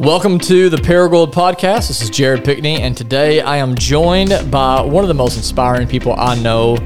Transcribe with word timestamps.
Welcome 0.00 0.40
to 0.40 0.68
the 0.68 0.76
Paragold 0.76 1.32
Podcast. 1.32 1.86
This 1.86 2.00
is 2.00 2.10
Jared 2.10 2.44
Pickney, 2.44 2.82
and 2.82 2.96
today 2.96 3.40
I 3.40 3.58
am 3.58 3.76
joined 3.76 4.50
by 4.50 4.80
one 4.80 5.04
of 5.04 5.08
the 5.08 5.14
most 5.14 5.36
inspiring 5.36 5.86
people 5.86 6.14
I 6.14 6.34
know, 6.34 6.76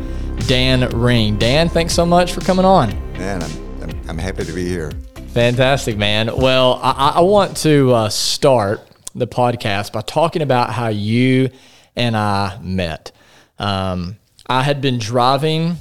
Dan 0.46 0.86
Ring. 0.90 1.38
Dan, 1.38 1.70
thanks 1.70 1.94
so 1.94 2.04
much 2.04 2.34
for 2.34 2.42
coming 2.42 2.66
on. 2.66 2.90
Man, 3.14 3.42
I'm, 3.42 3.82
I'm, 3.82 4.10
I'm 4.10 4.18
happy 4.18 4.44
to 4.44 4.52
be 4.52 4.68
here. 4.68 4.92
Fantastic, 5.28 5.96
man. 5.96 6.36
Well, 6.36 6.78
I, 6.82 7.14
I 7.16 7.20
want 7.22 7.56
to 7.58 7.94
uh, 7.94 8.08
start 8.10 8.86
the 9.14 9.26
podcast 9.26 9.90
by 9.90 10.02
talking 10.02 10.42
about 10.42 10.74
how 10.74 10.88
you 10.88 11.48
and 11.96 12.14
I 12.14 12.58
met. 12.60 13.12
Um, 13.58 14.18
I 14.46 14.62
had 14.62 14.82
been 14.82 14.98
driving 14.98 15.76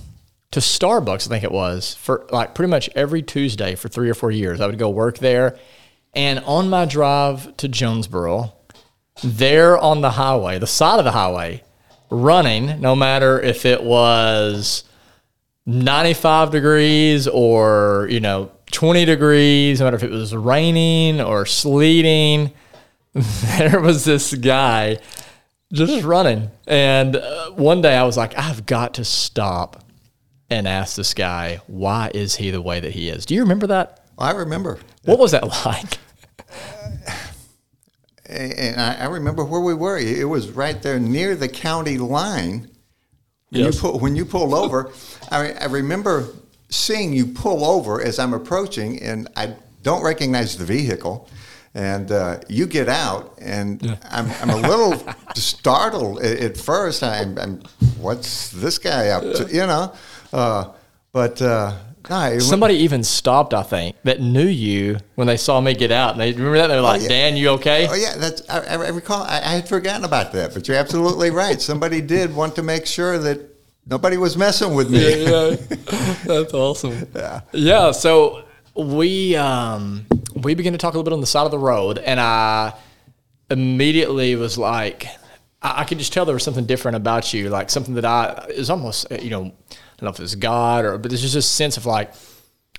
to 0.51 0.61
Starbucks, 0.61 1.27
I 1.27 1.29
think 1.29 1.43
it 1.43 1.51
was, 1.51 1.93
for 1.93 2.25
like 2.31 2.55
pretty 2.55 2.69
much 2.69 2.89
every 2.95 3.21
Tuesday 3.21 3.75
for 3.75 3.89
three 3.89 4.09
or 4.09 4.13
four 4.13 4.31
years. 4.31 4.61
I 4.61 4.65
would 4.67 4.79
go 4.79 4.89
work 4.89 5.17
there. 5.17 5.59
And 6.17 6.39
on 6.45 6.67
my 6.67 6.85
drive 6.85 7.55
to 7.57 7.67
Jonesboro, 7.67 8.51
there 9.23 9.77
on 9.77 10.01
the 10.01 10.09
highway, 10.09 10.57
the 10.57 10.65
side 10.65 10.97
of 10.97 11.05
the 11.05 11.11
highway, 11.11 11.63
running, 12.09 12.81
no 12.81 12.95
matter 12.95 13.39
if 13.39 13.67
it 13.67 13.83
was 13.83 14.83
95 15.67 16.49
degrees 16.49 17.27
or, 17.27 18.07
you 18.09 18.19
know, 18.19 18.51
20 18.71 19.05
degrees, 19.05 19.79
no 19.79 19.85
matter 19.85 19.97
if 19.97 20.03
it 20.03 20.09
was 20.09 20.35
raining 20.35 21.21
or 21.21 21.45
sleeting, 21.45 22.51
there 23.13 23.79
was 23.79 24.03
this 24.03 24.33
guy 24.33 24.97
just 25.71 26.03
running. 26.03 26.49
And 26.65 27.17
uh, 27.17 27.51
one 27.51 27.81
day 27.81 27.95
I 27.95 28.05
was 28.05 28.17
like, 28.17 28.35
I've 28.35 28.65
got 28.65 28.95
to 28.95 29.05
stop 29.05 29.83
and 30.49 30.67
ask 30.67 30.95
this 30.95 31.13
guy, 31.13 31.61
why 31.67 32.09
is 32.15 32.37
he 32.37 32.49
the 32.49 32.61
way 32.61 32.79
that 32.79 32.93
he 32.93 33.07
is? 33.07 33.27
Do 33.27 33.35
you 33.35 33.41
remember 33.41 33.67
that? 33.67 34.03
I 34.17 34.31
remember. 34.31 34.79
What 35.05 35.19
was 35.19 35.29
that 35.31 35.47
like? 35.65 35.99
And 38.29 38.79
I, 38.81 38.95
I 38.95 39.05
remember 39.05 39.45
where 39.45 39.61
we 39.61 39.73
were. 39.73 39.97
It 39.97 40.27
was 40.27 40.49
right 40.49 40.81
there 40.81 40.99
near 40.99 41.35
the 41.35 41.47
county 41.47 41.97
line. 41.97 42.69
When, 43.49 43.63
Yes. 43.63 43.75
you, 43.75 43.81
pull, 43.81 43.99
when 43.99 44.15
you 44.17 44.25
pulled 44.25 44.53
over, 44.53 44.91
I, 45.31 45.53
I 45.53 45.65
remember 45.65 46.27
seeing 46.69 47.13
you 47.13 47.25
pull 47.27 47.63
over 47.63 48.01
as 48.01 48.19
I'm 48.19 48.33
approaching, 48.33 49.01
and 49.01 49.29
I 49.37 49.55
don't 49.83 50.03
recognize 50.03 50.57
the 50.57 50.65
vehicle. 50.65 51.29
And 51.73 52.11
uh, 52.11 52.39
you 52.49 52.65
get 52.65 52.89
out, 52.89 53.37
and 53.39 53.97
I'm, 54.09 54.29
I'm 54.41 54.49
a 54.49 54.57
little 54.57 55.01
startled 55.35 56.19
at, 56.21 56.39
at 56.39 56.57
first. 56.57 57.03
I'm, 57.03 57.37
I'm, 57.37 57.61
what's 57.99 58.49
this 58.49 58.77
guy 58.77 59.09
up 59.09 59.21
to? 59.23 59.47
You 59.49 59.67
know, 59.67 59.93
uh, 60.33 60.71
but 61.13 61.41
uh, 61.41 61.77
no, 62.09 62.39
Somebody 62.39 62.75
even 62.75 63.03
stopped, 63.03 63.53
I 63.53 63.63
think, 63.63 63.95
that 64.03 64.21
knew 64.21 64.47
you 64.47 64.97
when 65.15 65.27
they 65.27 65.37
saw 65.37 65.59
me 65.61 65.73
get 65.73 65.91
out. 65.91 66.11
And 66.11 66.21
they 66.21 66.31
remember 66.31 66.57
that? 66.57 66.67
They 66.67 66.75
were 66.75 66.81
like, 66.81 67.01
yeah. 67.01 67.07
Dan, 67.09 67.37
you 67.37 67.49
okay? 67.49 67.87
Oh 67.89 67.95
yeah, 67.95 68.15
that's 68.17 68.47
I, 68.49 68.59
I 68.59 68.89
recall. 68.89 69.23
I, 69.23 69.37
I 69.37 69.55
had 69.55 69.67
forgotten 69.67 70.03
about 70.03 70.31
that, 70.33 70.53
but 70.53 70.67
you're 70.67 70.77
absolutely 70.77 71.31
right. 71.31 71.61
Somebody 71.61 72.01
did 72.01 72.35
want 72.35 72.55
to 72.55 72.63
make 72.63 72.85
sure 72.85 73.17
that 73.17 73.41
nobody 73.85 74.17
was 74.17 74.37
messing 74.37 74.73
with 74.75 74.89
me. 74.89 75.25
yeah, 75.25 75.55
that's 76.25 76.53
awesome. 76.53 77.07
Yeah, 77.15 77.41
yeah. 77.51 77.91
So 77.91 78.43
we 78.75 79.35
um, 79.35 80.05
we 80.35 80.53
began 80.53 80.73
to 80.73 80.77
talk 80.77 80.93
a 80.93 80.97
little 80.97 81.09
bit 81.09 81.13
on 81.13 81.21
the 81.21 81.27
side 81.27 81.45
of 81.45 81.51
the 81.51 81.59
road, 81.59 81.97
and 81.97 82.19
I 82.19 82.73
immediately 83.49 84.35
was 84.35 84.57
like, 84.57 85.07
I, 85.61 85.81
I 85.81 85.83
could 85.85 85.97
just 85.97 86.13
tell 86.13 86.25
there 86.25 86.33
was 86.33 86.43
something 86.43 86.65
different 86.65 86.97
about 86.97 87.33
you, 87.33 87.49
like 87.49 87.69
something 87.69 87.95
that 87.95 88.05
I 88.05 88.45
is 88.49 88.69
almost 88.69 89.07
you 89.11 89.29
know, 89.29 89.51
I 89.99 90.05
don't 90.05 90.07
know 90.07 90.09
if 90.11 90.19
it's 90.19 90.35
God 90.35 90.85
or, 90.85 90.97
but 90.97 91.09
there's 91.09 91.21
just 91.21 91.33
this 91.33 91.47
sense 91.49 91.77
of 91.77 91.85
like, 91.85 92.13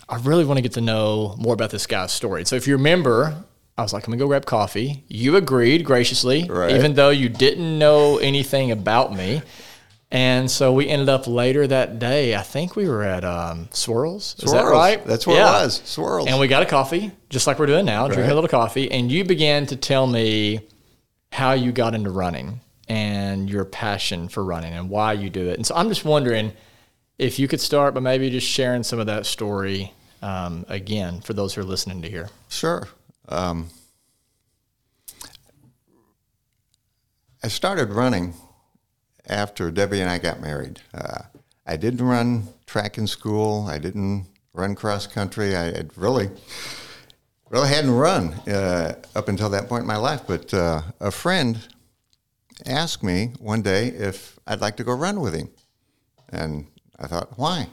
I 0.08 0.16
really 0.18 0.44
want 0.44 0.58
to 0.58 0.62
get 0.62 0.72
to 0.72 0.80
know 0.80 1.34
more 1.38 1.52
about 1.54 1.70
this 1.70 1.86
guy's 1.86 2.12
story. 2.12 2.44
So 2.46 2.56
if 2.56 2.66
you 2.66 2.76
remember. 2.76 3.44
I 3.76 3.82
was 3.82 3.92
like, 3.92 4.08
I'm 4.08 4.10
gonna 4.10 4.18
go 4.18 4.26
grab 4.26 4.44
coffee. 4.44 5.04
You 5.06 5.36
agreed 5.36 5.84
graciously, 5.84 6.48
Right. 6.50 6.74
even 6.74 6.94
though 6.94 7.10
you 7.10 7.28
didn't 7.28 7.78
know 7.78 8.18
anything 8.18 8.72
about 8.72 9.14
me. 9.14 9.40
And 10.10 10.50
so 10.50 10.72
we 10.72 10.88
ended 10.88 11.08
up 11.08 11.28
later 11.28 11.64
that 11.64 12.00
day. 12.00 12.34
I 12.34 12.42
think 12.42 12.74
we 12.74 12.88
were 12.88 13.04
at 13.04 13.24
um, 13.24 13.68
Swirls. 13.70 14.34
Is 14.42 14.50
that 14.50 14.64
right? 14.64 15.04
That's 15.06 15.28
where 15.28 15.36
it 15.38 15.44
was, 15.44 15.80
Swirls. 15.84 16.26
And 16.26 16.40
we 16.40 16.48
got 16.48 16.64
a 16.64 16.66
coffee, 16.66 17.12
just 17.30 17.46
like 17.46 17.60
we're 17.60 17.66
doing 17.66 17.84
now, 17.84 18.08
drinking 18.08 18.32
a 18.32 18.34
little 18.34 18.48
coffee. 18.48 18.90
And 18.90 19.12
you 19.12 19.22
began 19.22 19.64
to 19.66 19.76
tell 19.76 20.08
me 20.08 20.66
how 21.30 21.52
you 21.52 21.70
got 21.70 21.94
into 21.94 22.10
running 22.10 22.60
and 22.88 23.48
your 23.48 23.64
passion 23.64 24.28
for 24.28 24.42
running 24.42 24.72
and 24.72 24.90
why 24.90 25.12
you 25.12 25.30
do 25.30 25.46
it. 25.50 25.54
And 25.56 25.64
so 25.64 25.76
I'm 25.76 25.88
just 25.88 26.04
wondering 26.04 26.52
if 27.18 27.38
you 27.38 27.48
could 27.48 27.60
start 27.60 27.94
by 27.94 28.00
maybe 28.00 28.30
just 28.30 28.46
sharing 28.46 28.82
some 28.82 28.98
of 28.98 29.06
that 29.06 29.26
story 29.26 29.92
um, 30.22 30.64
again 30.68 31.20
for 31.20 31.32
those 31.32 31.54
who 31.54 31.60
are 31.60 31.64
listening 31.64 32.00
to 32.02 32.08
hear. 32.08 32.28
Sure. 32.48 32.88
Um, 33.28 33.68
I 37.42 37.48
started 37.48 37.90
running 37.90 38.34
after 39.28 39.70
Debbie 39.70 40.00
and 40.00 40.10
I 40.10 40.18
got 40.18 40.40
married. 40.40 40.80
Uh, 40.94 41.22
I 41.66 41.76
didn't 41.76 42.04
run 42.04 42.48
track 42.66 42.98
in 42.98 43.06
school. 43.06 43.66
I 43.68 43.78
didn't 43.78 44.26
run 44.54 44.74
cross 44.74 45.06
country. 45.06 45.54
I 45.54 45.64
had 45.64 45.96
really, 45.96 46.30
really 47.50 47.68
hadn't 47.68 47.92
run 47.92 48.32
uh, 48.48 48.94
up 49.14 49.28
until 49.28 49.50
that 49.50 49.68
point 49.68 49.82
in 49.82 49.86
my 49.86 49.96
life. 49.96 50.22
But 50.26 50.52
uh, 50.54 50.82
a 51.00 51.10
friend 51.10 51.58
asked 52.66 53.02
me 53.02 53.32
one 53.38 53.62
day 53.62 53.88
if 53.88 54.38
I'd 54.46 54.60
like 54.60 54.76
to 54.78 54.84
go 54.84 54.94
run 54.94 55.20
with 55.20 55.34
him, 55.34 55.50
and 56.30 56.66
I 56.98 57.06
thought, 57.06 57.38
why? 57.38 57.68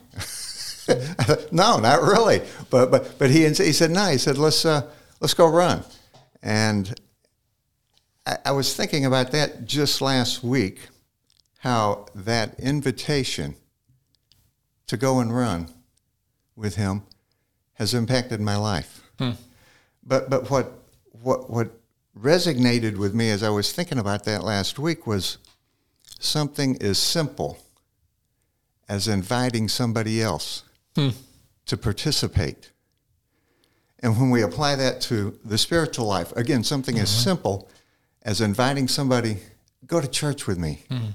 no, 1.52 1.80
not 1.80 2.02
really. 2.02 2.42
But 2.70 2.92
but 2.92 3.18
but 3.18 3.30
he 3.32 3.44
he 3.48 3.72
said 3.72 3.92
no. 3.92 4.08
He 4.08 4.18
said 4.18 4.38
let's 4.38 4.66
uh, 4.66 4.90
let's 5.20 5.34
go 5.34 5.48
run, 5.48 5.84
and 6.44 7.00
I, 8.26 8.38
I 8.46 8.52
was 8.52 8.76
thinking 8.76 9.06
about 9.06 9.32
that 9.32 9.66
just 9.66 10.02
last 10.02 10.44
week, 10.44 10.90
how 11.60 12.06
that 12.14 12.60
invitation 12.60 13.56
to 14.88 14.98
go 14.98 15.20
and 15.20 15.36
run 15.36 15.70
with 16.56 16.76
him 16.76 17.04
has 17.74 17.94
impacted 17.94 18.40
my 18.40 18.56
life. 18.56 19.02
But 20.04 20.30
but 20.30 20.52
what 20.52 20.72
what 21.24 21.50
what 21.50 21.72
resonated 22.18 22.98
with 22.98 23.16
me 23.16 23.32
as 23.32 23.42
I 23.42 23.50
was 23.50 23.72
thinking 23.72 23.98
about 23.98 24.24
that 24.26 24.44
last 24.44 24.78
week 24.78 25.08
was 25.08 25.40
something 26.20 26.82
as 26.82 26.98
simple 26.98 27.58
as 28.88 29.08
inviting 29.08 29.68
somebody 29.68 30.22
else 30.22 30.64
hmm. 30.96 31.10
to 31.66 31.78
participate. 31.78 32.72
And 34.00 34.20
when 34.20 34.30
we 34.30 34.44
apply 34.44 34.76
that 34.76 35.02
to 35.02 35.38
the 35.44 35.58
spiritual 35.58 36.06
life, 36.06 36.32
again, 36.34 36.64
something 36.64 37.00
as 37.00 37.12
uh-huh. 37.12 37.24
simple 37.24 37.70
as 38.22 38.42
inviting 38.42 38.88
somebody, 38.88 39.38
go 39.86 40.02
to 40.02 40.08
church 40.08 40.48
with 40.48 40.58
me, 40.58 40.84
hmm. 40.90 41.08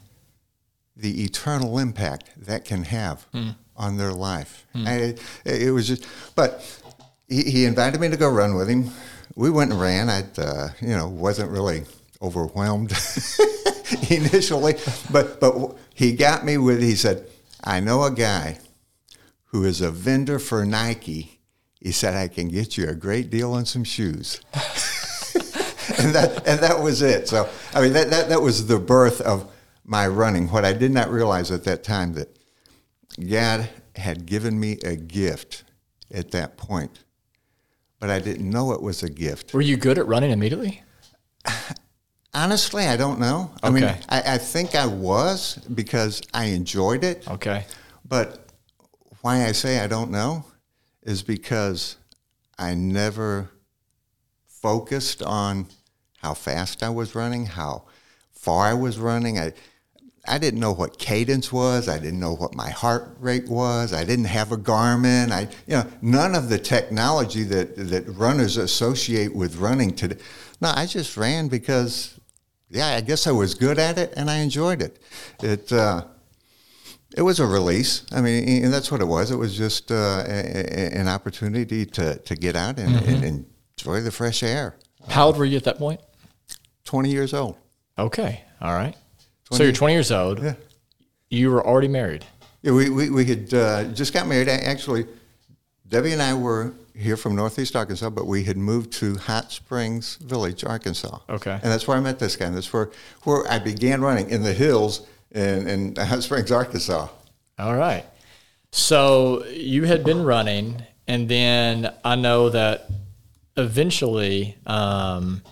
the 0.97 1.25
eternal 1.25 1.79
impact 1.79 2.31
that 2.37 2.65
can 2.65 2.85
have 2.85 3.27
hmm. 3.33 3.51
on 3.77 3.97
their 3.97 4.13
life. 4.13 4.67
I, 4.75 5.15
it 5.45 5.73
was 5.73 5.87
just, 5.87 6.07
but 6.35 6.65
he, 7.29 7.43
he 7.45 7.65
invited 7.65 8.01
me 8.01 8.09
to 8.09 8.17
go 8.17 8.29
run 8.29 8.55
with 8.55 8.69
him. 8.69 8.91
We 9.37 9.51
went 9.51 9.71
and 9.71 9.81
ran. 9.81 10.11
I, 10.11 10.25
uh, 10.37 10.69
you 10.81 10.97
know, 10.97 11.09
wasn't 11.09 11.51
really 11.51 11.85
overwhelmed 12.21 12.93
initially, 14.11 14.75
but 15.11 15.41
but 15.41 15.77
he 15.95 16.13
got 16.13 16.45
me 16.45 16.59
with. 16.59 16.83
He 16.83 16.97
said, 16.97 17.27
"I 17.65 17.81
know 17.81 18.05
a 18.05 18.11
guy 18.11 18.59
who 19.47 19.65
is 19.65 19.81
a 19.81 19.91
vendor 19.91 20.39
for 20.39 20.65
Nike." 20.65 21.41
He 21.81 21.93
said, 21.93 22.15
"I 22.15 22.29
can 22.29 22.49
get 22.49 22.77
you 22.77 22.89
a 22.89 22.95
great 22.95 23.31
deal 23.31 23.53
on 23.53 23.67
some 23.67 23.85
shoes." 23.85 24.41
and 25.99 26.15
that 26.15 26.47
and 26.47 26.61
that 26.61 26.81
was 26.81 27.03
it. 27.03 27.29
So 27.29 27.49
I 27.75 27.81
mean 27.81 27.93
that, 27.93 28.11
that 28.11 28.29
that 28.29 28.43
was 28.43 28.67
the 28.67 28.79
birth 28.79 29.21
of 29.21 29.51
my 29.85 30.07
running. 30.07 30.49
What 30.49 30.65
I 30.65 30.73
did 30.73 30.93
not 30.93 31.11
realize 31.11 31.51
at 31.51 31.65
that 31.65 31.83
time 31.83 32.15
that 32.15 32.37
God 33.19 33.69
had 33.97 34.27
given 34.27 34.59
me 34.59 34.79
a 34.85 34.97
gift 34.97 35.65
at 36.13 36.31
that 36.31 36.57
point, 36.57 37.01
but 37.99 38.11
I 38.11 38.19
didn't 38.19 38.49
know 38.49 38.73
it 38.73 38.83
was 38.83 39.03
a 39.03 39.11
gift. 39.11 39.53
Were 39.53 39.61
you 39.61 39.77
good 39.77 39.99
at 39.99 40.07
running 40.07 40.31
immediately? 40.31 40.83
Honestly, 42.33 42.85
I 42.87 42.97
don't 42.97 43.19
know. 43.19 43.51
I 43.63 43.71
mean, 43.71 43.85
I, 43.85 43.99
I 44.09 44.39
think 44.39 44.75
I 44.75 44.87
was 44.87 45.57
because 45.75 46.23
I 46.33 46.47
enjoyed 46.47 47.03
it. 47.03 47.29
Okay. 47.29 47.67
But 48.07 48.47
why 49.23 49.47
I 49.47 49.53
say 49.53 49.81
I 49.81 49.87
don't 49.87 50.11
know 50.11 50.45
is 51.03 51.23
because 51.23 51.97
I 52.59 52.75
never 52.75 53.51
focused 54.47 55.23
on 55.23 55.67
how 56.19 56.35
fast 56.35 56.83
I 56.83 56.91
was 56.91 57.15
running, 57.15 57.47
how 57.47 57.85
far 58.33 58.67
I 58.67 58.75
was 58.75 58.99
running. 58.99 59.39
I 59.39 59.53
I 60.29 60.39
didn't 60.39 60.61
know 60.61 60.73
what 60.73 60.99
cadence 60.99 61.51
was. 61.51 61.89
I 61.89 61.99
didn't 61.99 62.21
know 62.21 62.35
what 62.35 62.55
my 62.55 62.69
heart 62.69 63.17
rate 63.19 63.49
was. 63.49 63.93
I 63.95 64.05
didn't 64.05 64.27
have 64.27 64.53
a 64.53 64.57
Garmin. 64.57 65.33
I 65.33 65.49
you 65.67 65.77
know 65.77 65.87
none 66.03 66.35
of 66.35 66.49
the 66.49 66.59
technology 66.59 67.43
that 67.45 67.75
that 67.77 68.07
runners 68.09 68.57
associate 68.57 69.35
with 69.35 69.57
running 69.57 69.95
today. 69.95 70.19
No, 70.61 70.73
I 70.77 70.87
just 70.87 71.17
ran 71.17 71.49
because 71.49 72.20
yeah, 72.71 72.89
I 72.97 73.01
guess 73.01 73.27
I 73.27 73.33
was 73.33 73.55
good 73.55 73.79
at 73.79 73.99
it 73.99 74.15
and 74.17 74.31
I 74.31 74.39
enjoyed 74.39 74.81
it. 74.81 74.99
It 75.43 75.73
uh, 75.73 76.05
it 77.17 77.23
was 77.23 77.41
a 77.41 77.47
release. 77.47 78.05
I 78.13 78.21
mean, 78.21 78.65
and 78.65 78.73
that's 78.73 78.93
what 78.93 79.01
it 79.01 79.07
was. 79.07 79.31
It 79.31 79.37
was 79.37 79.57
just 79.57 79.91
uh, 79.91 80.25
a, 80.27 80.31
a, 80.31 81.01
an 81.01 81.09
opportunity 81.09 81.85
to, 81.87 82.17
to 82.19 82.37
get 82.37 82.55
out 82.55 82.79
and, 82.79 82.95
and 83.07 83.47
enjoy 83.77 84.01
the 84.01 84.13
fresh 84.13 84.43
air. 84.43 84.77
How 85.09 85.27
old 85.27 85.37
were 85.37 85.45
you 85.45 85.57
at 85.57 85.65
that 85.65 85.79
point? 85.79 86.01
20 86.85 87.11
years 87.11 87.35
old. 87.35 87.57
Okay. 87.99 88.43
All 88.61 88.73
right. 88.75 88.95
so 89.51 89.63
you're 89.63 89.73
20 89.73 89.93
years 89.93 90.13
old. 90.13 90.43
Yeah. 90.43 90.55
You 91.31 91.51
were 91.51 91.67
already 91.67 91.89
married. 91.89 92.25
Yeah, 92.63 92.73
we, 92.73 92.91
we, 92.91 93.11
we 93.11 93.25
had 93.25 93.55
uh, 93.55 93.85
just 93.85 94.13
got 94.13 94.27
married. 94.27 94.49
Actually, 94.49 95.07
Debbie 95.89 96.13
and 96.13 96.23
I 96.23 96.35
were 96.35 96.75
here 97.01 97.17
from 97.17 97.35
Northeast 97.35 97.75
Arkansas, 97.75 98.11
but 98.11 98.27
we 98.27 98.45
had 98.45 98.57
moved 98.57 98.93
to 98.95 99.17
Hot 99.17 99.51
Springs 99.51 100.17
Village, 100.17 100.65
Arkansas. 100.65 101.19
Okay. 101.29 101.53
And 101.53 101.63
that's 101.63 101.89
where 101.89 101.97
I 101.97 102.01
met 102.01 102.19
this 102.19 102.37
guy. 102.37 102.47
And 102.47 102.57
that's 102.57 102.73
where, 102.73 102.91
where 103.25 103.51
I 103.51 103.59
began 103.59 104.01
running 104.01 104.31
in 104.31 104.43
the 104.43 104.53
hills 104.53 105.07
in, 105.31 105.67
in 105.69 105.97
Hot 105.97 106.23
Springs, 106.23 106.53
Arkansas. 106.53 107.09
All 107.59 107.77
right. 107.77 108.05
So 108.73 109.45
you 109.47 109.85
had 109.85 110.05
been 110.05 110.25
running, 110.25 110.83
and 111.09 111.29
then 111.29 111.93
I 112.05 112.15
know 112.15 112.51
that 112.51 112.89
eventually 113.57 114.57
um, 114.67 115.43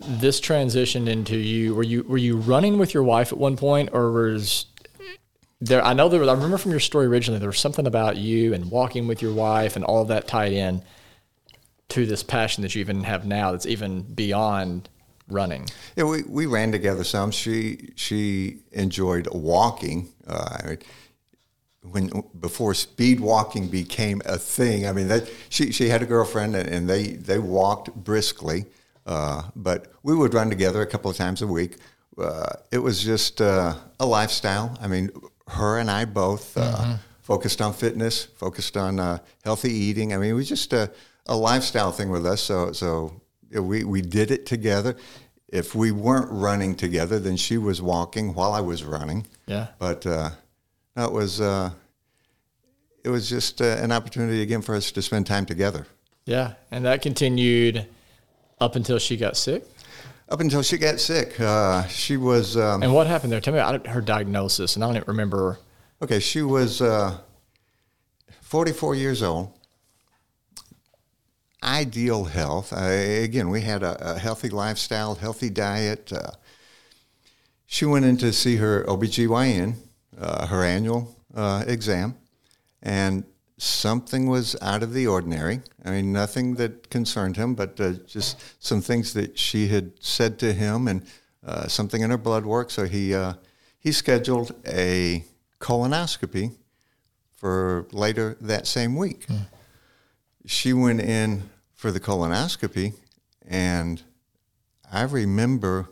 this 0.00 0.40
transitioned 0.40 1.08
into 1.08 1.36
you. 1.36 1.74
Were 1.74 1.82
you 1.82 2.02
were 2.02 2.18
you 2.18 2.36
running 2.36 2.78
with 2.78 2.92
your 2.92 3.02
wife 3.02 3.32
at 3.32 3.38
one 3.38 3.56
point, 3.56 3.90
or 3.92 4.12
was 4.12 4.66
there? 5.60 5.84
I 5.84 5.92
know 5.92 6.08
there. 6.08 6.20
Was, 6.20 6.28
I 6.28 6.34
remember 6.34 6.58
from 6.58 6.70
your 6.70 6.80
story 6.80 7.06
originally 7.06 7.38
there 7.38 7.48
was 7.48 7.58
something 7.58 7.86
about 7.86 8.16
you 8.16 8.54
and 8.54 8.70
walking 8.70 9.06
with 9.06 9.22
your 9.22 9.34
wife 9.34 9.76
and 9.76 9.84
all 9.84 10.02
of 10.02 10.08
that 10.08 10.26
tied 10.26 10.52
in 10.52 10.82
to 11.88 12.06
this 12.06 12.22
passion 12.22 12.62
that 12.62 12.74
you 12.74 12.80
even 12.80 13.04
have 13.04 13.26
now. 13.26 13.52
That's 13.52 13.66
even 13.66 14.02
beyond 14.02 14.88
running. 15.28 15.66
Yeah, 15.96 16.04
we, 16.04 16.22
we 16.22 16.46
ran 16.46 16.72
together 16.72 17.04
some. 17.04 17.30
She 17.30 17.90
she 17.96 18.58
enjoyed 18.72 19.28
walking. 19.32 20.08
Uh, 20.26 20.76
when 21.82 22.10
before 22.38 22.74
speed 22.74 23.20
walking 23.20 23.68
became 23.68 24.20
a 24.24 24.38
thing, 24.38 24.86
I 24.86 24.92
mean 24.92 25.08
that 25.08 25.30
she 25.48 25.72
she 25.72 25.88
had 25.88 26.02
a 26.02 26.06
girlfriend 26.06 26.56
and, 26.56 26.68
and 26.68 26.88
they 26.88 27.08
they 27.08 27.38
walked 27.38 27.94
briskly, 27.94 28.66
uh, 29.06 29.42
but 29.54 29.92
we 30.02 30.14
would 30.14 30.34
run 30.34 30.50
together 30.50 30.82
a 30.82 30.86
couple 30.86 31.10
of 31.10 31.16
times 31.16 31.42
a 31.42 31.46
week. 31.46 31.76
Uh, 32.18 32.52
it 32.72 32.78
was 32.78 33.02
just 33.02 33.40
uh, 33.40 33.74
a 34.00 34.06
lifestyle. 34.06 34.76
I 34.80 34.88
mean, 34.88 35.10
her 35.48 35.78
and 35.78 35.90
I 35.90 36.04
both 36.04 36.56
uh, 36.56 36.96
focused 37.22 37.60
on 37.60 37.72
fitness, 37.72 38.24
focused 38.24 38.76
on 38.76 38.98
uh, 38.98 39.18
healthy 39.44 39.72
eating. 39.72 40.12
I 40.12 40.18
mean, 40.18 40.30
it 40.30 40.34
was 40.34 40.48
just 40.48 40.72
a, 40.72 40.90
a 41.26 41.36
lifestyle 41.36 41.92
thing 41.92 42.10
with 42.10 42.26
us. 42.26 42.42
So 42.42 42.72
so 42.72 43.20
we 43.50 43.84
we 43.84 44.02
did 44.02 44.30
it 44.30 44.46
together. 44.46 44.96
If 45.48 45.74
we 45.74 45.92
weren't 45.92 46.30
running 46.30 46.74
together, 46.74 47.18
then 47.18 47.36
she 47.36 47.56
was 47.58 47.80
walking 47.80 48.34
while 48.34 48.52
I 48.52 48.60
was 48.60 48.82
running. 48.82 49.26
Yeah. 49.46 49.68
But 49.78 50.04
uh, 50.04 50.30
no, 50.96 51.04
it 51.04 51.12
was 51.12 51.40
uh, 51.40 51.70
it 53.04 53.08
was 53.08 53.28
just 53.28 53.62
uh, 53.62 53.64
an 53.64 53.92
opportunity 53.92 54.42
again 54.42 54.62
for 54.62 54.74
us 54.74 54.90
to 54.92 55.02
spend 55.02 55.26
time 55.26 55.46
together. 55.46 55.86
Yeah, 56.24 56.54
and 56.72 56.84
that 56.84 57.02
continued 57.02 57.86
up 58.60 58.74
until 58.74 58.98
she 58.98 59.16
got 59.16 59.36
sick. 59.36 59.64
Up 60.28 60.40
until 60.40 60.62
she 60.62 60.76
got 60.76 60.98
sick, 60.98 61.38
uh, 61.38 61.86
she 61.86 62.16
was 62.16 62.56
um, 62.56 62.82
And 62.82 62.92
what 62.92 63.06
happened 63.06 63.32
there? 63.32 63.40
Tell 63.40 63.54
me 63.54 63.60
about 63.60 63.86
her 63.86 64.00
diagnosis, 64.00 64.74
and 64.74 64.82
I 64.82 64.88
don't 64.88 64.96
even 64.96 65.06
remember. 65.08 65.58
okay. 66.02 66.18
She 66.18 66.42
was 66.42 66.82
uh, 66.82 67.18
44 68.40 68.96
years 68.96 69.22
old. 69.22 69.52
Ideal 71.62 72.24
health. 72.24 72.72
Uh, 72.72 72.78
again, 73.22 73.50
we 73.50 73.60
had 73.60 73.82
a, 73.82 74.14
a 74.14 74.18
healthy 74.18 74.48
lifestyle, 74.48 75.14
healthy 75.14 75.48
diet. 75.50 76.12
Uh, 76.12 76.32
she 77.66 77.84
went 77.84 78.04
in 78.04 78.16
to 78.18 78.32
see 78.32 78.56
her 78.56 78.84
OBGYN, 78.84 79.74
uh, 80.20 80.46
her 80.46 80.62
annual 80.64 81.16
uh, 81.34 81.64
exam, 81.66 82.16
and 82.82 83.24
something 83.58 84.26
was 84.26 84.56
out 84.60 84.82
of 84.82 84.92
the 84.92 85.06
ordinary. 85.06 85.62
I 85.84 85.90
mean, 85.90 86.12
nothing 86.12 86.56
that 86.56 86.90
concerned 86.90 87.36
him, 87.36 87.54
but 87.54 87.80
uh, 87.80 87.92
just 88.06 88.38
some 88.62 88.80
things 88.80 89.14
that 89.14 89.38
she 89.38 89.68
had 89.68 89.92
said 90.00 90.38
to 90.40 90.52
him 90.52 90.88
and 90.88 91.06
uh, 91.44 91.66
something 91.68 92.02
in 92.02 92.10
her 92.10 92.18
blood 92.18 92.44
work. 92.44 92.70
So 92.70 92.84
he, 92.84 93.14
uh, 93.14 93.34
he 93.78 93.92
scheduled 93.92 94.54
a 94.66 95.24
colonoscopy 95.60 96.54
for 97.36 97.86
later 97.92 98.36
that 98.40 98.66
same 98.66 98.96
week. 98.96 99.26
She 100.44 100.72
went 100.72 101.00
in 101.00 101.50
for 101.74 101.90
the 101.90 102.00
colonoscopy, 102.00 102.94
and 103.46 104.02
I 104.90 105.02
remember 105.02 105.88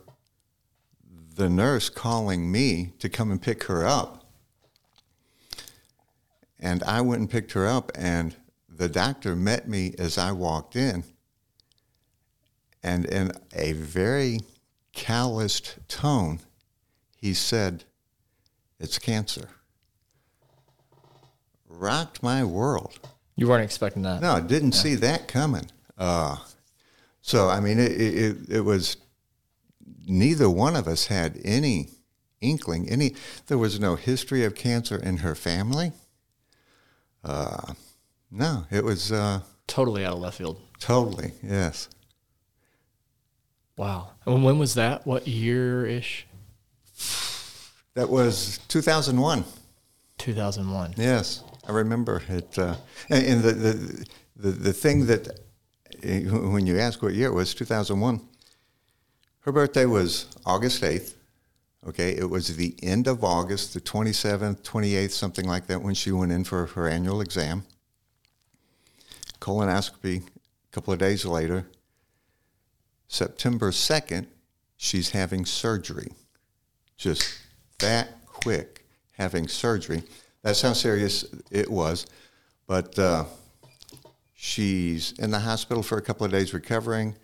the 1.35 1.49
nurse 1.49 1.89
calling 1.89 2.51
me 2.51 2.93
to 2.99 3.09
come 3.09 3.31
and 3.31 3.41
pick 3.41 3.63
her 3.65 3.85
up. 3.85 4.24
And 6.65 6.81
I 6.81 6.99
went 7.01 7.19
and 7.19 7.29
picked 7.29 7.51
her 7.51 7.67
up, 7.67 7.91
and 7.93 8.35
the 8.67 8.89
doctor 8.89 9.35
met 9.35 9.69
me 9.69 9.93
as 9.99 10.17
I 10.17 10.31
walked 10.31 10.75
in. 10.75 11.03
And 12.81 13.05
in 13.05 13.33
a 13.53 13.73
very 13.73 14.39
calloused 14.91 15.77
tone, 15.87 16.39
he 17.15 17.35
said, 17.35 17.83
It's 18.79 18.97
cancer. 18.97 19.49
Rocked 21.69 22.23
my 22.23 22.43
world. 22.43 22.97
You 23.35 23.47
weren't 23.47 23.63
expecting 23.63 24.01
that. 24.01 24.23
No, 24.23 24.31
I 24.31 24.41
didn't 24.41 24.71
see 24.71 24.95
that 24.95 25.27
coming. 25.27 25.69
Uh, 25.99 26.37
so, 27.21 27.47
I 27.47 27.59
mean, 27.59 27.77
it, 27.77 27.91
it, 27.91 28.37
it 28.49 28.61
was 28.61 28.97
neither 30.07 30.49
one 30.49 30.75
of 30.75 30.87
us 30.87 31.05
had 31.05 31.39
any 31.45 31.89
inkling, 32.41 32.89
any, 32.89 33.13
there 33.45 33.59
was 33.59 33.79
no 33.79 33.97
history 33.97 34.43
of 34.43 34.55
cancer 34.55 34.95
in 34.95 35.17
her 35.17 35.35
family. 35.35 35.91
Uh, 37.25 37.73
no, 38.31 38.65
it 38.69 38.83
was 38.83 39.11
uh, 39.11 39.41
Totally 39.67 40.05
out 40.05 40.13
of 40.13 40.19
left 40.19 40.37
field. 40.37 40.61
totally, 40.79 41.31
yes. 41.41 41.89
Wow. 43.77 44.11
And 44.25 44.43
when 44.43 44.59
was 44.59 44.75
that? 44.75 45.05
What 45.05 45.27
year 45.27 45.85
ish? 45.85 46.27
That 47.95 48.09
was 48.09 48.59
2001. 48.67 49.43
2001. 50.17 50.93
Yes, 50.97 51.43
I 51.67 51.71
remember 51.71 52.21
it. 52.29 52.57
Uh, 52.57 52.75
and 53.09 53.25
and 53.25 53.41
the, 53.43 53.51
the, 53.51 54.05
the, 54.35 54.51
the 54.51 54.73
thing 54.73 55.07
that, 55.07 55.39
eh, 56.03 56.21
when 56.29 56.67
you 56.67 56.77
ask 56.79 57.01
what 57.01 57.13
year 57.15 57.27
it 57.27 57.33
was, 57.33 57.53
2001, 57.53 58.21
her 59.39 59.51
birthday 59.51 59.85
was 59.85 60.27
August 60.45 60.81
8th. 60.83 61.14
Okay, 61.87 62.15
it 62.15 62.27
was 62.29 62.55
the 62.55 62.75
end 62.81 63.05
of 63.05 63.23
August, 63.23 63.75
the 63.75 63.81
27th, 63.81 64.61
28th, 64.63 65.11
something 65.11 65.45
like 65.45 65.67
that, 65.67 65.83
when 65.83 65.93
she 65.93 66.11
went 66.11 66.31
in 66.31 66.43
for 66.43 66.65
her 66.65 66.87
annual 66.87 67.21
exam. 67.21 67.63
Colonoscopy 69.39 70.23
a 70.25 70.71
couple 70.71 70.93
of 70.93 70.97
days 70.97 71.25
later. 71.25 71.67
September 73.07 73.69
2nd, 73.69 74.25
she's 74.77 75.11
having 75.11 75.45
surgery. 75.45 76.11
Just 76.97 77.39
that 77.77 78.25
quick, 78.25 78.83
having 79.11 79.47
surgery. 79.47 80.01
That's 80.41 80.63
how 80.63 80.73
serious 80.73 81.23
it 81.51 81.69
was. 81.69 82.07
But 82.65 82.97
uh, 82.97 83.25
she's 84.33 85.11
in 85.19 85.29
the 85.29 85.39
hospital 85.39 85.83
for 85.83 85.99
a 85.99 86.01
couple 86.01 86.25
of 86.25 86.31
days 86.31 86.51
recovering. 86.51 87.15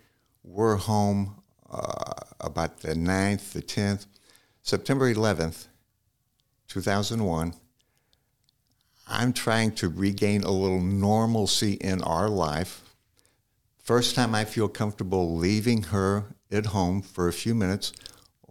We're 0.44 0.76
home 0.76 1.42
uh, 1.68 2.12
about 2.40 2.78
the 2.78 2.94
9th, 2.94 3.52
the 3.54 3.62
10th. 3.62 4.06
September 4.62 5.12
11th, 5.12 5.66
2001, 6.68 7.52
I'm 9.08 9.32
trying 9.32 9.72
to 9.72 9.88
regain 9.88 10.44
a 10.44 10.52
little 10.52 10.80
normalcy 10.80 11.72
in 11.74 12.00
our 12.02 12.28
life. 12.28 12.82
First 13.82 14.14
time 14.14 14.36
I 14.36 14.44
feel 14.44 14.68
comfortable 14.68 15.36
leaving 15.36 15.82
her 15.84 16.26
at 16.52 16.66
home 16.66 17.02
for 17.02 17.26
a 17.26 17.32
few 17.32 17.56
minutes 17.56 17.92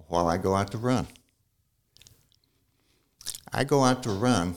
while 0.07 0.27
I 0.27 0.37
go 0.37 0.53
out 0.53 0.71
to 0.71 0.77
run. 0.77 1.07
I 3.53 3.63
go 3.63 3.85
out 3.85 4.03
to 4.03 4.11
run, 4.11 4.55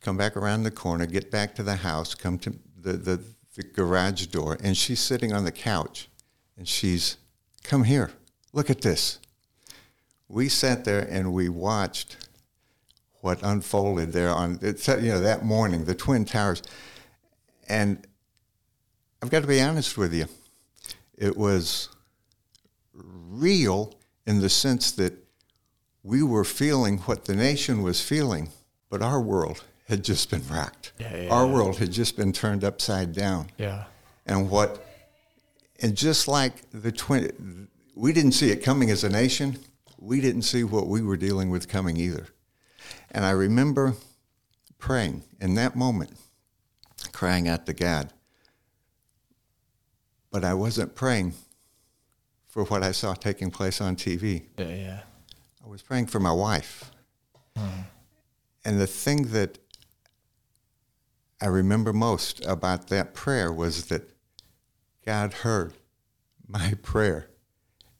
come 0.00 0.16
back 0.16 0.36
around 0.36 0.64
the 0.64 0.72
corner, 0.72 1.06
get 1.06 1.30
back 1.30 1.54
to 1.54 1.62
the 1.62 1.76
house, 1.76 2.16
come 2.16 2.38
to 2.40 2.52
the, 2.76 2.94
the, 2.94 3.24
the 3.54 3.62
garage 3.62 4.26
door, 4.26 4.58
and 4.62 4.76
she's 4.76 5.00
sitting 5.00 5.32
on 5.32 5.44
the 5.44 5.52
couch 5.52 6.08
and 6.56 6.66
she's, 6.66 7.18
come 7.62 7.84
here, 7.84 8.10
look 8.52 8.68
at 8.68 8.82
this. 8.82 9.20
We 10.32 10.48
sat 10.48 10.86
there 10.86 11.06
and 11.10 11.34
we 11.34 11.50
watched 11.50 12.16
what 13.20 13.42
unfolded 13.42 14.14
there 14.14 14.30
on, 14.30 14.58
you 14.62 14.72
know, 14.86 15.20
that 15.20 15.44
morning, 15.44 15.84
the 15.84 15.94
Twin 15.94 16.24
Towers. 16.24 16.62
And 17.68 18.06
I've 19.22 19.28
got 19.28 19.42
to 19.42 19.46
be 19.46 19.60
honest 19.60 19.98
with 19.98 20.14
you, 20.14 20.24
it 21.18 21.36
was 21.36 21.90
real 22.94 23.94
in 24.26 24.40
the 24.40 24.48
sense 24.48 24.90
that 24.92 25.12
we 26.02 26.22
were 26.22 26.44
feeling 26.44 26.96
what 27.00 27.26
the 27.26 27.36
nation 27.36 27.82
was 27.82 28.00
feeling, 28.00 28.48
but 28.88 29.02
our 29.02 29.20
world 29.20 29.62
had 29.86 30.02
just 30.02 30.30
been 30.30 30.42
rocked. 30.48 30.92
Yeah, 30.98 31.14
yeah, 31.14 31.28
our 31.28 31.46
yeah. 31.46 31.52
world 31.52 31.76
had 31.76 31.92
just 31.92 32.16
been 32.16 32.32
turned 32.32 32.64
upside 32.64 33.12
down. 33.12 33.50
Yeah. 33.58 33.84
And 34.24 34.48
what, 34.48 34.82
and 35.82 35.94
just 35.94 36.26
like 36.26 36.70
the 36.70 36.90
twin, 36.90 37.68
we 37.94 38.14
didn't 38.14 38.32
see 38.32 38.50
it 38.50 38.64
coming 38.64 38.90
as 38.90 39.04
a 39.04 39.10
nation. 39.10 39.58
We 40.02 40.20
didn't 40.20 40.42
see 40.42 40.64
what 40.64 40.88
we 40.88 41.00
were 41.00 41.16
dealing 41.16 41.50
with 41.50 41.68
coming 41.68 41.96
either. 41.96 42.26
And 43.12 43.24
I 43.24 43.30
remember 43.30 43.94
praying 44.78 45.22
in 45.40 45.54
that 45.54 45.76
moment, 45.76 46.10
crying 47.12 47.46
out 47.46 47.66
to 47.66 47.72
God, 47.72 48.12
but 50.32 50.44
I 50.44 50.54
wasn't 50.54 50.96
praying 50.96 51.34
for 52.48 52.64
what 52.64 52.82
I 52.82 52.90
saw 52.90 53.14
taking 53.14 53.52
place 53.52 53.80
on 53.80 53.94
TV. 53.94 54.46
Yeah, 54.58 54.74
yeah. 54.74 55.00
I 55.64 55.68
was 55.68 55.82
praying 55.82 56.06
for 56.06 56.18
my 56.18 56.32
wife. 56.32 56.90
Hmm. 57.56 57.82
And 58.64 58.80
the 58.80 58.88
thing 58.88 59.28
that 59.28 59.58
I 61.40 61.46
remember 61.46 61.92
most 61.92 62.44
about 62.44 62.88
that 62.88 63.14
prayer 63.14 63.52
was 63.52 63.86
that 63.86 64.10
God 65.06 65.32
heard 65.32 65.74
my 66.46 66.74
prayer 66.82 67.28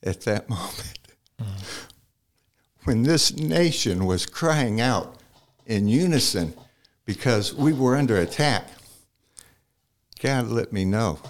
at 0.02 0.22
that 0.22 0.48
moment. 0.48 0.98
Hmm. 1.38 1.44
When 2.84 3.04
this 3.04 3.32
nation 3.36 4.06
was 4.06 4.26
crying 4.26 4.80
out 4.80 5.16
in 5.66 5.86
unison 5.86 6.54
because 7.04 7.54
we 7.54 7.72
were 7.72 7.96
under 7.96 8.16
attack, 8.16 8.68
God 10.20 10.48
let 10.48 10.72
me 10.72 10.84
know 10.84 11.20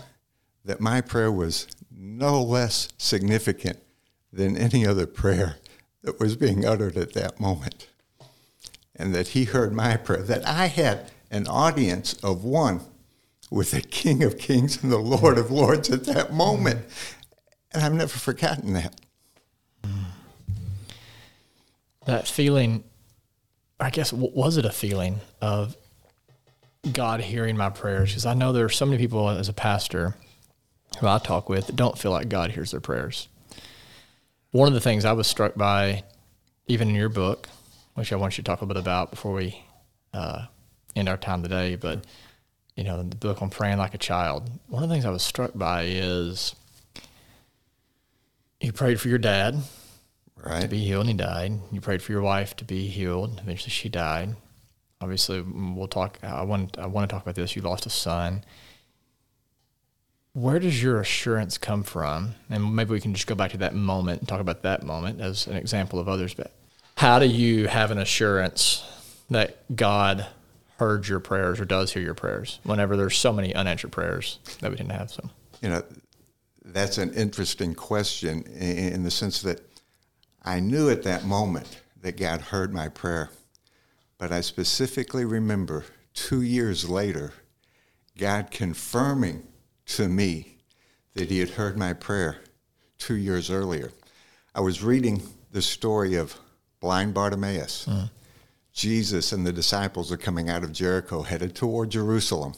that 0.65 0.81
my 0.81 1.01
prayer 1.01 1.31
was 1.31 1.67
no 1.91 2.43
less 2.43 2.89
significant 2.97 3.79
than 4.33 4.57
any 4.57 4.87
other 4.87 5.07
prayer 5.07 5.57
that 6.03 6.19
was 6.19 6.37
being 6.37 6.65
uttered 6.65 6.97
at 6.97 7.13
that 7.15 7.39
moment. 7.39 7.89
And 8.97 9.15
that 9.15 9.29
he 9.29 9.45
heard 9.45 9.73
my 9.73 9.97
prayer, 9.97 10.23
that 10.23 10.47
I 10.47 10.67
had 10.67 11.11
an 11.31 11.47
audience 11.47 12.15
of 12.23 12.45
one 12.45 12.81
with 13.51 13.73
the 13.73 13.81
King 13.81 14.23
of 14.23 14.39
Kings 14.39 14.83
and 14.83 14.91
the 14.91 14.99
Lord 14.99 15.39
of 15.39 15.51
Lords 15.51 15.91
at 15.91 16.05
that 16.05 16.33
moment. 16.33 16.87
And 17.73 17.83
I've 17.83 17.93
never 17.93 18.19
forgotten 18.19 18.73
that. 18.75 19.01
That 22.05 22.27
feeling, 22.27 22.85
I 23.79 23.91
guess, 23.91 24.13
was 24.13 24.57
it 24.57 24.65
a 24.65 24.73
feeling 24.73 25.21
of 25.41 25.77
God 26.91 27.21
hearing 27.21 27.57
my 27.57 27.71
prayers? 27.71 28.11
Because 28.11 28.27
I 28.27 28.35
know 28.35 28.53
there 28.53 28.65
are 28.65 28.71
so 28.71 28.87
many 28.87 28.99
people 28.99 29.29
as 29.29 29.49
a 29.49 29.53
pastor 29.53 30.15
who 30.99 31.07
I 31.07 31.19
talk 31.19 31.49
with 31.49 31.69
that 31.69 31.77
don't 31.77 31.97
feel 31.97 32.11
like 32.11 32.29
God 32.29 32.51
hears 32.51 32.73
their 32.73 32.81
prayers. 32.81 33.29
One 34.51 34.69
of 34.69 34.75
the 34.75 34.81
things 34.81 35.05
I 35.05 35.13
was 35.13 35.27
struck 35.27 35.55
by, 35.55 36.03
even 36.67 36.89
in 36.89 36.95
your 36.95 37.09
book, 37.09 37.49
which 37.95 38.13
I 38.13 38.17
want 38.17 38.37
you 38.37 38.43
to 38.43 38.51
talk 38.51 38.63
a 38.63 38.67
bit 38.67 38.77
about 38.77 39.11
before 39.11 39.33
we 39.33 39.65
uh, 40.13 40.47
end 40.95 41.09
our 41.09 41.17
time 41.17 41.43
today, 41.43 41.77
but 41.77 42.05
you 42.77 42.85
know, 42.85 43.03
the 43.03 43.17
book 43.17 43.43
on 43.43 43.51
praying 43.51 43.79
like 43.79 43.95
a 43.95 43.99
child. 43.99 44.51
One 44.69 44.83
of 44.83 44.89
the 44.89 44.95
things 44.95 45.05
I 45.05 45.11
was 45.11 45.23
struck 45.23 45.53
by 45.55 45.85
is 45.85 46.55
you 48.61 48.73
prayed 48.73 49.01
for 49.01 49.09
your 49.09 49.19
dad 49.19 49.57
to 50.43 50.69
be 50.69 50.85
healed 50.85 51.03
and 51.03 51.11
he 51.11 51.17
died. 51.17 51.53
You 51.71 51.81
prayed 51.81 52.03
for 52.03 52.13
your 52.13 52.23
wife 52.23 52.57
to 52.57 52.65
be 52.65 52.87
healed. 52.89 53.41
Eventually 53.43 53.71
she 53.71 53.89
died. 53.89 54.37
Obviously 55.01 55.43
mm, 55.43 55.75
we'll 55.75 55.89
talk 55.89 56.19
I 56.23 56.43
want 56.43 56.79
I 56.79 56.87
want 56.87 57.09
to 57.09 57.13
talk 57.13 57.23
about 57.23 57.35
this. 57.35 57.57
You 57.57 57.63
lost 57.63 57.87
a 57.87 57.91
son. 57.91 58.45
Where 60.35 60.59
does 60.59 60.83
your 60.83 61.01
assurance 61.01 61.59
come 61.59 61.83
from? 61.83 62.35
And 62.49 62.75
maybe 62.75 62.93
we 62.93 63.01
can 63.01 63.13
just 63.13 63.27
go 63.27 63.35
back 63.35 63.51
to 63.51 63.59
that 63.59 63.75
moment 63.75 64.21
and 64.21 64.29
talk 64.29 64.41
about 64.41 64.63
that 64.63 64.83
moment 64.83 65.21
as 65.21 65.47
an 65.47 65.57
example 65.57 65.99
of 65.99 66.09
others. 66.09 66.33
But 66.33 66.53
how 66.97 67.19
do 67.19 67.27
you 67.27 67.67
have 67.69 67.91
an 67.91 67.99
assurance 67.99 68.83
that 69.29 69.59
God 69.75 70.27
heard 70.79 71.07
your 71.07 71.21
prayers 71.21 71.61
or 71.61 71.65
does 71.65 71.93
hear 71.93 72.03
your 72.03 72.15
prayers 72.15 72.61
whenever 72.63 72.97
there's 72.97 73.17
so 73.17 73.33
many 73.33 73.55
unanswered 73.55 73.93
prayers 73.93 74.39
that 74.61 74.71
we 74.71 74.77
didn't 74.77 74.93
have 74.93 75.11
some? 75.11 75.31
You 75.61 75.69
know, 75.69 75.83
that's 76.65 76.99
an 76.99 77.13
interesting 77.13 77.75
question 77.75 78.43
in 78.43 79.03
the 79.03 79.11
sense 79.11 79.43
that 79.43 79.61
I 80.45 80.61
knew 80.61 80.91
at 80.91 81.05
that 81.05 81.25
moment 81.25 81.81
that 82.01 82.17
God 82.17 82.41
heard 82.41 82.75
my 82.75 82.89
prayer. 82.89 83.31
But 84.19 84.33
I 84.33 84.41
specifically 84.41 85.25
remember 85.25 85.85
two 86.15 86.43
years 86.43 86.89
later, 86.89 87.33
God 88.19 88.51
confirming 88.51 89.47
to 89.87 90.09
me 90.09 90.59
that 91.15 91.31
He 91.31 91.39
had 91.39 91.51
heard 91.51 91.77
my 91.77 91.93
prayer 91.93 92.39
two 92.99 93.15
years 93.15 93.51
earlier. 93.51 93.91
I 94.55 94.61
was 94.61 94.83
reading 94.83 95.23
the 95.51 95.63
story 95.63 96.15
of 96.15 96.37
blind 96.81 97.15
Bartimaeus. 97.15 97.85
Hmm. 97.85 98.05
Jesus 98.73 99.33
and 99.33 99.47
the 99.47 99.53
disciples 99.53 100.11
are 100.11 100.17
coming 100.17 100.49
out 100.49 100.65
of 100.65 100.73
Jericho, 100.73 101.23
headed 101.23 101.55
toward 101.55 101.91
Jerusalem. 101.91 102.55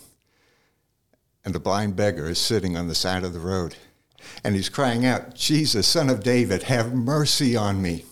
And 1.45 1.55
the 1.55 1.61
blind 1.61 1.97
beggar 1.97 2.27
is 2.29 2.39
sitting 2.39 2.77
on 2.77 2.89
the 2.89 2.95
side 2.95 3.25
of 3.25 3.33
the 3.33 3.41
road. 3.41 3.77
And 4.43 4.55
he's 4.55 4.69
crying 4.69 5.05
out, 5.05 5.35
Jesus, 5.35 5.87
son 5.87 6.11
of 6.11 6.23
David, 6.23 6.65
have 6.65 6.95
mercy 6.95 7.57
on 7.57 7.81
me. 7.83 8.05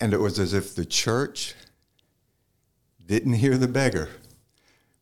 And 0.00 0.12
it 0.12 0.20
was 0.20 0.38
as 0.38 0.52
if 0.52 0.74
the 0.74 0.84
church 0.84 1.54
didn't 3.06 3.34
hear 3.34 3.56
the 3.56 3.68
beggar 3.68 4.08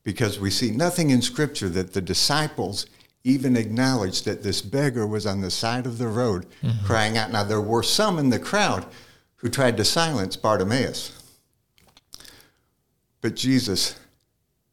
because 0.02 0.38
we 0.38 0.50
see 0.50 0.70
nothing 0.70 1.10
in 1.10 1.22
Scripture 1.22 1.68
that 1.70 1.92
the 1.92 2.00
disciples 2.00 2.86
even 3.24 3.56
acknowledged 3.56 4.24
that 4.24 4.42
this 4.42 4.60
beggar 4.60 5.06
was 5.06 5.26
on 5.26 5.40
the 5.40 5.50
side 5.50 5.86
of 5.86 5.98
the 5.98 6.08
road 6.08 6.46
mm-hmm. 6.62 6.84
crying 6.84 7.16
out. 7.16 7.30
Now, 7.30 7.44
there 7.44 7.60
were 7.60 7.82
some 7.82 8.18
in 8.18 8.30
the 8.30 8.38
crowd 8.38 8.86
who 9.36 9.48
tried 9.48 9.76
to 9.76 9.84
silence 9.84 10.36
Bartimaeus, 10.36 11.22
but 13.20 13.36
Jesus 13.36 13.98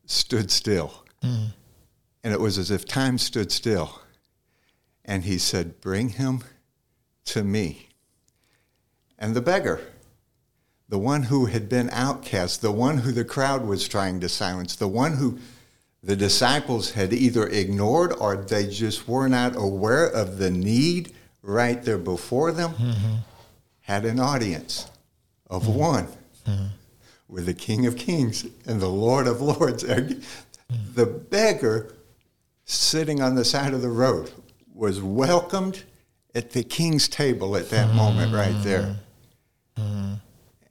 stood 0.05 0.49
still. 0.49 1.03
Mm. 1.23 1.53
And 2.23 2.33
it 2.33 2.39
was 2.39 2.57
as 2.57 2.71
if 2.71 2.85
time 2.85 3.17
stood 3.17 3.51
still. 3.51 4.01
And 5.05 5.23
he 5.23 5.37
said, 5.37 5.81
Bring 5.81 6.09
him 6.09 6.43
to 7.25 7.43
me. 7.43 7.89
And 9.17 9.35
the 9.35 9.41
beggar, 9.41 9.81
the 10.87 10.97
one 10.97 11.23
who 11.23 11.45
had 11.45 11.69
been 11.69 11.89
outcast, 11.91 12.61
the 12.61 12.71
one 12.71 12.99
who 12.99 13.11
the 13.11 13.25
crowd 13.25 13.65
was 13.65 13.87
trying 13.87 14.19
to 14.21 14.29
silence, 14.29 14.75
the 14.75 14.87
one 14.87 15.13
who 15.13 15.39
the 16.01 16.15
disciples 16.15 16.91
had 16.91 17.13
either 17.13 17.47
ignored 17.47 18.13
or 18.13 18.35
they 18.35 18.67
just 18.67 19.07
were 19.07 19.27
not 19.27 19.55
aware 19.55 20.07
of 20.07 20.37
the 20.37 20.49
need 20.49 21.13
right 21.41 21.83
there 21.83 21.97
before 21.97 22.51
them, 22.51 22.71
mm-hmm. 22.73 23.15
had 23.81 24.05
an 24.05 24.19
audience 24.19 24.89
of 25.49 25.63
mm-hmm. 25.63 25.79
one 25.79 26.07
mm-hmm. 26.47 26.67
with 27.27 27.45
the 27.45 27.53
King 27.53 27.85
of 27.85 27.97
Kings 27.97 28.45
and 28.65 28.81
the 28.81 28.89
Lord 28.89 29.27
of 29.27 29.41
Lords. 29.41 29.83
The 29.83 31.05
beggar 31.05 31.93
sitting 32.69 33.19
on 33.19 33.33
the 33.33 33.43
side 33.43 33.73
of 33.73 33.81
the 33.81 33.89
road 33.89 34.31
was 34.75 35.01
welcomed 35.01 35.83
at 36.35 36.51
the 36.51 36.63
king's 36.63 37.07
table 37.07 37.57
at 37.57 37.67
that 37.71 37.95
moment 37.95 38.31
right 38.31 38.53
mm. 38.53 38.63
there. 38.63 38.95
Mm. 39.75 40.21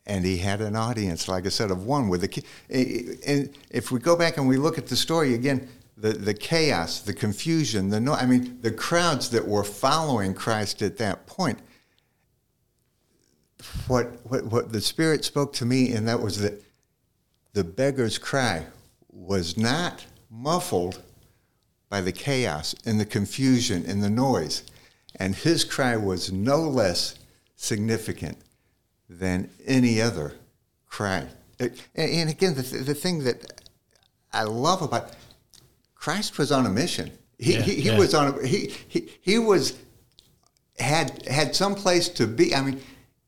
And 0.07 0.25
he 0.25 0.39
had 0.39 0.61
an 0.61 0.77
audience, 0.77 1.27
like 1.27 1.45
I 1.45 1.49
said, 1.49 1.73
of 1.73 1.85
one 1.85 2.09
with 2.09 2.21
the 2.21 2.29
king. 2.29 2.45
Eh, 2.71 2.85
eh, 2.85 3.15
and 3.27 3.51
if 3.71 3.91
we 3.91 3.99
go 3.99 4.15
back 4.15 4.37
and 4.37 4.47
we 4.47 4.57
look 4.57 4.79
at 4.79 4.87
the 4.87 4.95
story 4.95 5.35
again, 5.35 5.69
the, 5.97 6.13
the 6.13 6.35
chaos, 6.35 7.01
the 7.01 7.13
confusion, 7.13 7.91
the 7.91 7.99
no, 7.99 8.15
I 8.15 8.27
mean, 8.27 8.59
the 8.63 8.71
crowds 8.71 9.31
that 9.31 9.47
were 9.47 9.65
following 9.65 10.35
Christ 10.35 10.83
at 10.83 10.99
that 10.99 11.27
point, 11.27 11.59
what, 13.89 14.07
what, 14.23 14.45
what 14.45 14.73
the 14.73 14.81
Spirit 14.81 15.25
spoke 15.25 15.53
to 15.55 15.67
me, 15.67 15.93
and 15.93 16.07
that 16.07 16.23
was 16.23 16.39
that 16.43 16.63
the 17.55 17.65
beggar's 17.65 18.19
cry 18.19 18.67
was 19.11 19.57
not 19.57 20.07
muffled 20.31 21.03
by 21.89 22.01
the 22.01 22.13
chaos 22.13 22.75
and 22.85 23.01
the 23.01 23.05
confusion 23.05 23.85
and 23.87 24.03
the 24.03 24.11
noise. 24.11 24.63
And 25.17 25.35
his 25.35 25.65
cry 25.65 25.97
was 25.97 26.31
no 26.31 26.59
less 26.61 27.15
significant 27.57 28.39
than 29.09 29.51
any 29.67 30.01
other 30.01 30.35
cry. 30.87 31.27
And, 31.59 32.31
again, 32.31 32.55
the, 32.55 32.63
th- 32.63 32.85
the 32.85 32.95
thing 32.95 33.25
that 33.25 33.63
I 34.33 34.45
love 34.45 34.83
about 34.83 35.13
Christ 35.95 36.39
was 36.39 36.53
on 36.53 36.67
a 36.67 36.71
mission. 36.71 37.11
He, 37.39 37.55
Yeah, 37.55 37.63
he, 37.63 37.75
he 37.77 37.89
yeah. 37.89 37.99
was 37.99 38.15
on 38.15 38.39
a, 38.39 38.47
he, 38.47 38.73
he, 38.89 39.09
he 39.21 39.39
was 39.39 39.77
had 40.79 41.27
had 41.27 41.57
some 41.57 41.75
place 41.75 42.09
to 42.11 42.27
be. 42.27 42.55
I 42.55 42.63
mean, 42.63 42.81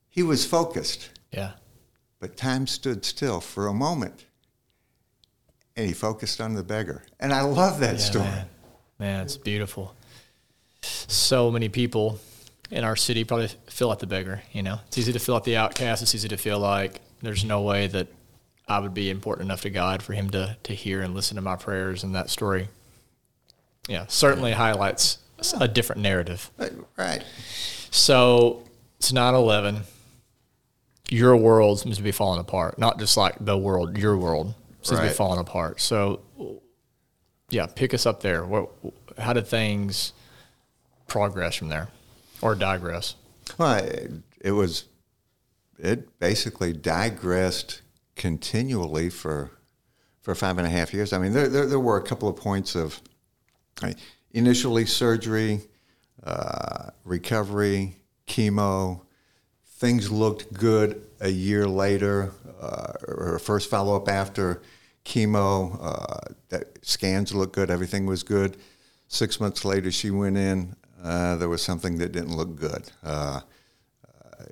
he 0.09 0.23
was 0.23 0.47
focused. 0.47 1.11
Yeah. 1.33 1.53
But 2.21 2.37
time 2.37 2.67
stood 2.67 3.05
still 3.05 3.41
for 3.41 3.67
a 3.67 3.73
moment. 3.75 4.27
And 5.77 5.87
he 5.87 5.93
focused 5.93 6.41
on 6.41 6.55
the 6.55 6.63
beggar. 6.63 7.03
And 7.19 7.33
I 7.33 7.43
love 7.43 7.81
that 7.81 7.95
Yeah, 7.95 8.01
story. 8.01 8.25
Man. 8.25 8.47
man, 8.99 9.21
it's 9.25 9.37
beautiful. 9.37 9.95
So 10.83 11.51
many 11.51 11.69
people 11.69 12.19
in 12.71 12.85
our 12.85 12.97
city 12.97 13.25
probably 13.25 13.49
feel 13.69 13.89
like 13.89 13.99
the 13.99 14.07
beggar. 14.07 14.43
You 14.53 14.63
know, 14.63 14.81
it's 14.87 14.99
easy 14.99 15.13
to 15.13 15.19
feel 15.19 15.35
like 15.35 15.45
the 15.45 15.57
outcast. 15.57 16.03
It's 16.03 16.15
easy 16.15 16.29
to 16.29 16.37
feel 16.37 16.59
like 16.59 17.01
there's 17.23 17.45
no 17.45 17.63
way 17.63 17.87
that 17.89 18.09
I 18.69 18.79
would 18.79 18.95
be 18.95 19.11
important 19.11 19.47
enough 19.47 19.63
to 19.63 19.71
God 19.71 20.03
for 20.03 20.13
Him 20.13 20.31
to 20.31 20.57
to 20.65 20.75
hear 20.75 21.03
and 21.03 21.15
listen 21.15 21.37
to 21.37 21.43
my 21.43 21.57
prayers. 21.57 22.03
And 22.05 22.15
that 22.15 22.31
story, 22.31 22.69
yeah, 23.89 24.05
certainly 24.09 24.53
highlights 24.53 25.19
a 25.59 25.67
different 25.69 26.03
narrative. 26.03 26.51
Right, 26.59 26.73
Right. 26.97 27.25
So 27.91 28.63
it's 28.99 29.13
9 29.13 29.35
11. 29.35 29.83
Your 31.11 31.37
world 31.37 31.81
seems 31.81 31.97
to 31.97 32.03
be 32.03 32.13
falling 32.13 32.39
apart. 32.41 32.79
Not 32.79 32.99
just 33.01 33.17
like 33.17 33.35
the 33.41 33.59
world, 33.59 33.99
your 33.99 34.17
world 34.17 34.55
be 34.89 34.97
Right. 34.97 35.13
falling 35.13 35.41
apart. 35.41 35.81
So, 35.81 36.21
yeah, 37.51 37.67
pick 37.67 37.93
us 37.95 38.07
up 38.07 38.23
there. 38.23 38.45
What, 38.45 38.71
how 39.19 39.33
did 39.33 39.47
things 39.47 40.13
progress 41.07 41.57
from 41.57 41.69
there 41.69 41.89
or 42.41 42.55
digress? 42.55 43.17
Well, 43.59 43.85
it, 44.41 44.53
was, 44.53 44.85
it 45.79 46.19
basically 46.19 46.73
digressed 46.73 47.83
continually 48.17 49.11
for 49.11 49.51
for 50.23 50.35
five 50.35 50.59
and 50.59 50.67
a 50.67 50.71
half 50.71 50.93
years. 50.93 51.15
I 51.15 51.19
mean, 51.19 51.33
there, 51.33 51.49
there, 51.49 51.65
there 51.67 51.81
were 51.81 51.97
a 51.97 52.03
couple 52.03 52.29
of 52.29 52.37
points 52.37 52.75
of 52.75 53.01
initially 54.33 54.85
surgery, 54.85 55.63
uh, 56.23 56.91
recovery, 57.05 57.97
chemo. 58.27 59.01
Things 59.65 60.11
looked 60.11 60.53
good 60.53 61.07
a 61.21 61.29
year 61.29 61.67
later, 61.67 62.33
uh, 62.61 62.93
or 63.07 63.39
first 63.39 63.69
follow 63.69 63.95
up 63.95 64.09
after 64.09 64.63
chemo. 65.05 65.79
Uh, 65.81 66.35
that 66.49 66.85
scans 66.85 67.35
looked 67.35 67.55
good, 67.55 67.71
everything 67.71 68.07
was 68.07 68.23
good. 68.23 68.57
Six 69.09 69.41
months 69.41 69.65
later, 69.65 69.91
she 69.91 70.11
went 70.11 70.37
in. 70.37 70.77
Uh, 71.03 71.37
there 71.37 71.49
was 71.49 71.63
something 71.63 71.99
that 71.99 72.13
didn't 72.13 72.37
look 72.37 72.57
good. 72.57 72.91
Uh, 73.03 73.41
uh, 74.07 74.45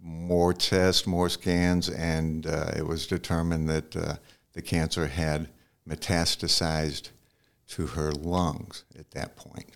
more 0.00 0.52
tests, 0.52 1.06
more 1.06 1.28
scans, 1.28 1.88
and 1.88 2.46
it 2.46 2.86
was 2.86 3.06
determined 3.06 3.68
that 3.68 3.90
the 4.52 4.62
cancer 4.62 5.06
had 5.06 5.48
metastasized 5.88 7.10
to 7.68 7.86
her 7.88 8.12
lungs 8.12 8.84
at 8.98 9.10
that 9.12 9.36
point. 9.36 9.70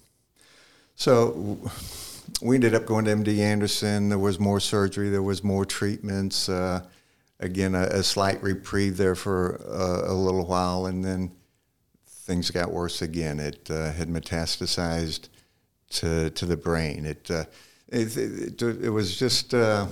So 0.94 1.58
we 2.42 2.56
ended 2.56 2.74
up 2.74 2.86
going 2.86 3.04
to 3.06 3.14
MD 3.14 3.38
Anderson. 3.38 4.08
There 4.08 4.18
was 4.18 4.38
more 4.38 4.60
surgery, 4.60 5.08
there 5.08 5.22
was 5.22 5.42
more 5.42 5.64
treatments. 5.64 6.48
Uh, 6.48 6.82
again, 7.40 7.74
a, 7.74 7.82
a, 7.84 8.02
slight 8.02 8.42
reprieve 8.42 8.96
there 8.96 9.14
for 9.14 9.60
uh, 9.68 10.10
a 10.10 10.14
little 10.14 10.46
while, 10.46 10.86
and 10.86 11.04
then 11.04 11.32
things 12.06 12.50
got 12.50 12.70
worse 12.70 13.02
again. 13.02 13.40
It 13.40 13.70
uh, 13.70 13.92
had 13.92 14.08
metastasized 14.08 15.28
to 15.90 16.30
to 16.30 16.46
the 16.46 16.56
brain. 16.56 17.06
It 17.06 17.30
uh, 17.30 17.44
it, 17.88 18.16
it, 18.16 18.62
it, 18.62 18.90
was 18.90 19.16
just 19.16 19.54
uh, 19.54 19.86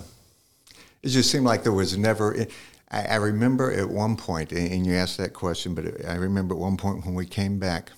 it 1.03 1.09
just 1.09 1.31
seemed 1.31 1.45
like 1.45 1.63
there 1.63 1.73
was 1.73 1.97
never. 1.97 2.47
I, 2.91 3.05
I 3.05 3.15
remember 3.17 3.73
at 3.73 3.89
one 3.89 4.17
point, 4.17 4.53
and 4.53 4.87
you 4.87 4.95
asked 4.95 5.17
that 5.19 5.33
question, 5.33 5.75
but 5.75 6.05
I 6.07 6.15
remember 6.15 6.55
at 6.55 6.61
one 6.61 6.77
point 6.77 7.07
when 7.07 7.15
we 7.15 7.27
came 7.27 7.59
back 7.59 7.91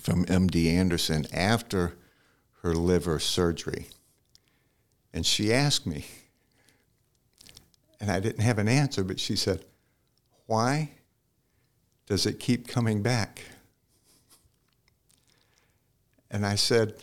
from 0.00 0.24
MD 0.26 0.72
Anderson 0.72 1.26
after 1.32 1.94
her 2.62 2.74
liver 2.74 3.18
surgery, 3.18 3.88
and 5.12 5.24
she 5.24 5.52
asked 5.52 5.86
me, 5.86 6.06
and 8.00 8.10
I 8.10 8.20
didn't 8.20 8.42
have 8.42 8.58
an 8.58 8.68
answer, 8.68 9.04
but 9.04 9.20
she 9.20 9.36
said, 9.36 9.64
Why 10.46 10.90
does 12.06 12.26
it 12.26 12.40
keep 12.40 12.66
coming 12.66 13.02
back? 13.02 13.42
And 16.30 16.46
I 16.46 16.54
said, 16.54 16.94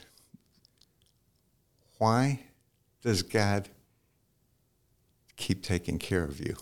Why 1.97 2.39
does 3.03 3.21
God 3.21 3.69
keep 5.35 5.63
taking 5.63 5.99
care 5.99 6.23
of 6.23 6.39
you? 6.39 6.55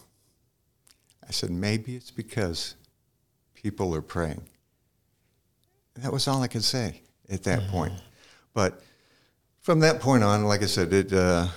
I 1.27 1.31
said, 1.31 1.49
maybe 1.49 1.95
it's 1.95 2.11
because 2.11 2.75
people 3.55 3.95
are 3.95 4.01
praying. 4.01 4.43
that 5.95 6.11
was 6.11 6.27
all 6.27 6.43
I 6.43 6.47
could 6.47 6.63
say 6.63 7.01
at 7.29 7.43
that 7.43 7.61
mm-hmm. 7.61 7.71
point. 7.71 7.93
But 8.55 8.81
from 9.61 9.81
that 9.81 9.99
point 9.99 10.23
on, 10.23 10.45
like 10.45 10.63
I 10.63 10.65
said, 10.65 10.91
it 10.91 11.13
uh, 11.13 11.47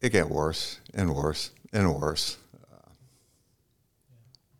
it 0.00 0.10
got 0.10 0.30
worse 0.30 0.80
and 0.94 1.14
worse 1.14 1.50
and 1.70 1.94
worse. 1.94 2.38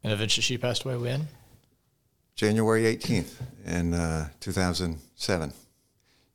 And 0.05 0.13
eventually, 0.13 0.43
she 0.43 0.59
passed 0.59 0.85
away 0.85 0.97
when? 0.97 1.29
January 2.35 2.85
eighteenth 2.85 3.41
in 3.65 3.95
uh, 3.95 4.29
two 4.41 4.53
thousand 4.53 4.99
seven. 5.15 5.53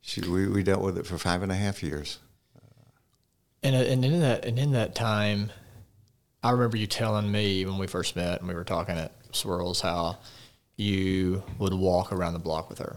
She 0.00 0.22
we, 0.22 0.48
we 0.48 0.62
dealt 0.62 0.82
with 0.82 0.98
it 0.98 1.06
for 1.06 1.18
five 1.18 1.42
and 1.42 1.52
a 1.52 1.54
half 1.54 1.82
years. 1.82 2.18
And 3.62 3.76
uh, 3.76 3.80
and 3.80 4.04
in 4.04 4.20
that 4.20 4.44
and 4.46 4.58
in 4.58 4.72
that 4.72 4.94
time, 4.94 5.52
I 6.42 6.50
remember 6.52 6.78
you 6.78 6.86
telling 6.86 7.30
me 7.30 7.66
when 7.66 7.78
we 7.78 7.86
first 7.86 8.16
met 8.16 8.40
and 8.40 8.48
we 8.48 8.54
were 8.54 8.64
talking 8.64 8.96
at 8.96 9.12
Swirls 9.32 9.82
how 9.82 10.18
you 10.76 11.42
would 11.58 11.74
walk 11.74 12.12
around 12.12 12.32
the 12.32 12.38
block 12.38 12.68
with 12.70 12.78
her 12.78 12.96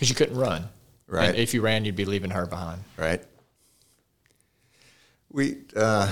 because 0.00 0.08
you 0.08 0.16
couldn't 0.16 0.38
run. 0.38 0.66
Right. 1.06 1.28
And 1.28 1.36
if 1.36 1.52
you 1.52 1.60
ran, 1.60 1.84
you'd 1.84 1.94
be 1.94 2.06
leaving 2.06 2.30
her 2.30 2.46
behind. 2.46 2.82
Right. 2.96 3.22
We. 5.30 5.58
Uh, 5.76 6.10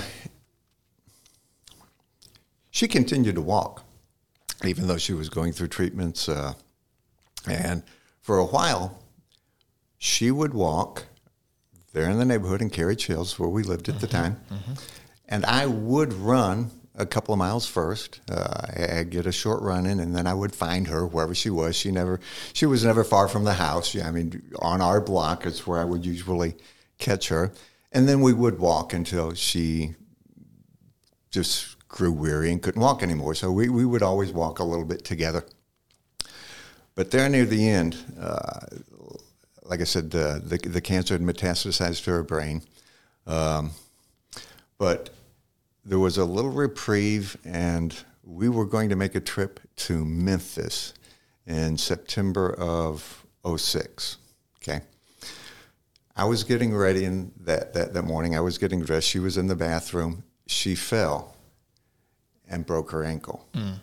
she 2.69 2.87
continued 2.87 3.33
to 3.35 3.41
walk, 3.41 3.83
even 4.63 4.87
though 4.87 4.99
she 4.99 5.13
was 5.13 5.27
going 5.27 5.53
through 5.53 5.69
treatments, 5.69 6.29
uh, 6.29 6.53
and 7.47 7.81
for 8.21 8.37
a 8.37 8.45
while, 8.45 9.01
she 9.97 10.29
would 10.29 10.53
walk 10.53 11.05
there 11.91 12.09
in 12.09 12.19
the 12.19 12.25
neighborhood 12.25 12.61
in 12.61 12.69
Carriage 12.69 13.07
Hills, 13.07 13.39
where 13.39 13.49
we 13.49 13.63
lived 13.63 13.89
at 13.89 13.95
mm-hmm. 13.95 14.01
the 14.01 14.07
time. 14.07 14.39
Mm-hmm 14.51 14.73
and 15.29 15.45
I 15.45 15.67
would 15.67 16.11
run 16.11 16.71
a 16.99 17.05
couple 17.05 17.33
of 17.33 17.39
miles 17.39 17.65
first. 17.65 18.19
Uh, 18.29 18.67
I'd 18.91 19.09
get 19.09 19.25
a 19.25 19.31
short 19.31 19.61
run 19.61 19.85
in, 19.85 19.99
and 19.99 20.15
then 20.15 20.27
I 20.27 20.33
would 20.33 20.53
find 20.53 20.87
her 20.87 21.07
wherever 21.07 21.33
she 21.33 21.49
was. 21.49 21.75
She 21.75 21.91
never, 21.91 22.19
she 22.53 22.65
was 22.65 22.83
never 22.83 23.03
far 23.03 23.27
from 23.27 23.45
the 23.45 23.53
house. 23.53 23.95
I 23.95 24.11
mean, 24.11 24.43
on 24.59 24.81
our 24.81 24.99
block 24.99 25.45
is 25.45 25.65
where 25.65 25.79
I 25.79 25.85
would 25.85 26.05
usually 26.05 26.55
catch 26.97 27.29
her, 27.29 27.53
and 27.91 28.07
then 28.07 28.21
we 28.21 28.33
would 28.33 28.59
walk 28.59 28.93
until 28.93 29.33
she 29.33 29.95
just 31.31 31.77
grew 31.87 32.11
weary 32.11 32.51
and 32.51 32.61
couldn't 32.61 32.81
walk 32.81 33.01
anymore. 33.01 33.33
So 33.33 33.51
we, 33.51 33.69
we 33.69 33.85
would 33.85 34.03
always 34.03 34.31
walk 34.31 34.59
a 34.59 34.63
little 34.63 34.85
bit 34.85 35.05
together. 35.05 35.45
But 36.95 37.11
there 37.11 37.27
near 37.29 37.45
the 37.45 37.69
end, 37.69 37.95
uh, 38.19 38.59
like 39.63 39.79
I 39.79 39.85
said, 39.85 40.13
uh, 40.13 40.39
the 40.43 40.57
the 40.57 40.81
cancer 40.81 41.13
had 41.13 41.21
metastasized 41.21 42.03
to 42.03 42.11
her 42.11 42.23
brain. 42.23 42.61
Um, 43.25 43.71
but 44.77 45.11
there 45.85 45.99
was 45.99 46.17
a 46.17 46.25
little 46.25 46.51
reprieve, 46.51 47.37
and 47.45 47.95
we 48.23 48.49
were 48.49 48.65
going 48.65 48.89
to 48.89 48.95
make 48.95 49.15
a 49.15 49.19
trip 49.19 49.59
to 49.75 50.05
Memphis 50.05 50.93
in 51.47 51.77
September 51.77 52.53
of 52.53 53.25
06. 53.45 54.17
Okay. 54.61 54.81
I 56.15 56.25
was 56.25 56.43
getting 56.43 56.75
ready 56.75 57.05
in 57.05 57.31
that, 57.41 57.73
that, 57.73 57.93
that 57.93 58.03
morning. 58.03 58.35
I 58.35 58.41
was 58.41 58.57
getting 58.57 58.81
dressed. 58.81 59.07
She 59.07 59.19
was 59.19 59.37
in 59.37 59.47
the 59.47 59.55
bathroom. 59.55 60.23
She 60.47 60.75
fell 60.75 61.35
and 62.49 62.65
broke 62.65 62.91
her 62.91 63.03
ankle. 63.03 63.47
Mm. 63.53 63.79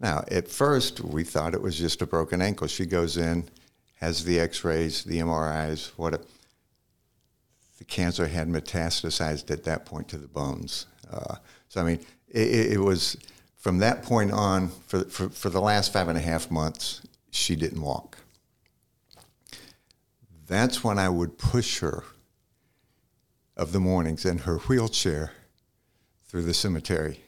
Now, 0.00 0.24
at 0.30 0.48
first, 0.48 1.00
we 1.00 1.24
thought 1.24 1.54
it 1.54 1.62
was 1.62 1.78
just 1.78 2.02
a 2.02 2.06
broken 2.06 2.42
ankle. 2.42 2.66
She 2.66 2.86
goes 2.86 3.16
in, 3.16 3.48
has 3.96 4.24
the 4.24 4.40
x 4.40 4.64
rays, 4.64 5.04
the 5.04 5.18
MRIs, 5.18 5.92
what 5.96 6.24
the 7.78 7.84
cancer 7.84 8.26
had 8.26 8.48
metastasized 8.48 9.50
at 9.50 9.64
that 9.64 9.86
point 9.86 10.08
to 10.08 10.18
the 10.18 10.28
bones. 10.28 10.86
Uh, 11.10 11.36
so 11.68 11.80
I 11.80 11.84
mean, 11.84 12.00
it, 12.28 12.72
it, 12.72 12.80
was 12.80 13.16
from 13.56 13.78
that 13.78 14.02
point 14.02 14.32
on 14.32 14.68
for, 14.68 15.04
for, 15.04 15.28
for 15.28 15.50
the 15.50 15.60
last 15.60 15.92
five 15.92 16.08
and 16.08 16.18
a 16.18 16.20
half 16.20 16.50
months, 16.50 17.02
she 17.30 17.56
didn't 17.56 17.80
walk. 17.80 18.18
That's 20.46 20.82
when 20.82 20.98
I 20.98 21.08
would 21.08 21.38
push 21.38 21.80
her 21.80 22.04
of 23.56 23.72
the 23.72 23.80
mornings 23.80 24.24
in 24.24 24.38
her 24.38 24.58
wheelchair 24.58 25.32
through 26.26 26.42
the 26.42 26.54
cemetery. 26.54 27.20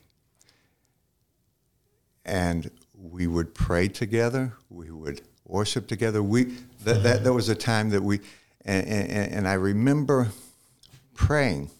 And 2.24 2.70
we 2.94 3.26
would 3.26 3.54
pray 3.54 3.88
together. 3.88 4.54
We 4.68 4.90
would 4.90 5.22
worship 5.46 5.88
together. 5.88 6.22
We 6.22 6.44
that, 6.84 7.02
that, 7.02 7.24
that 7.24 7.32
was 7.32 7.48
a 7.48 7.54
time 7.54 7.90
that 7.90 8.02
we 8.02 8.20
and, 8.64 8.86
and, 8.86 9.32
and 9.32 9.48
I 9.48 9.54
remember 9.54 10.28
praying 11.14 11.70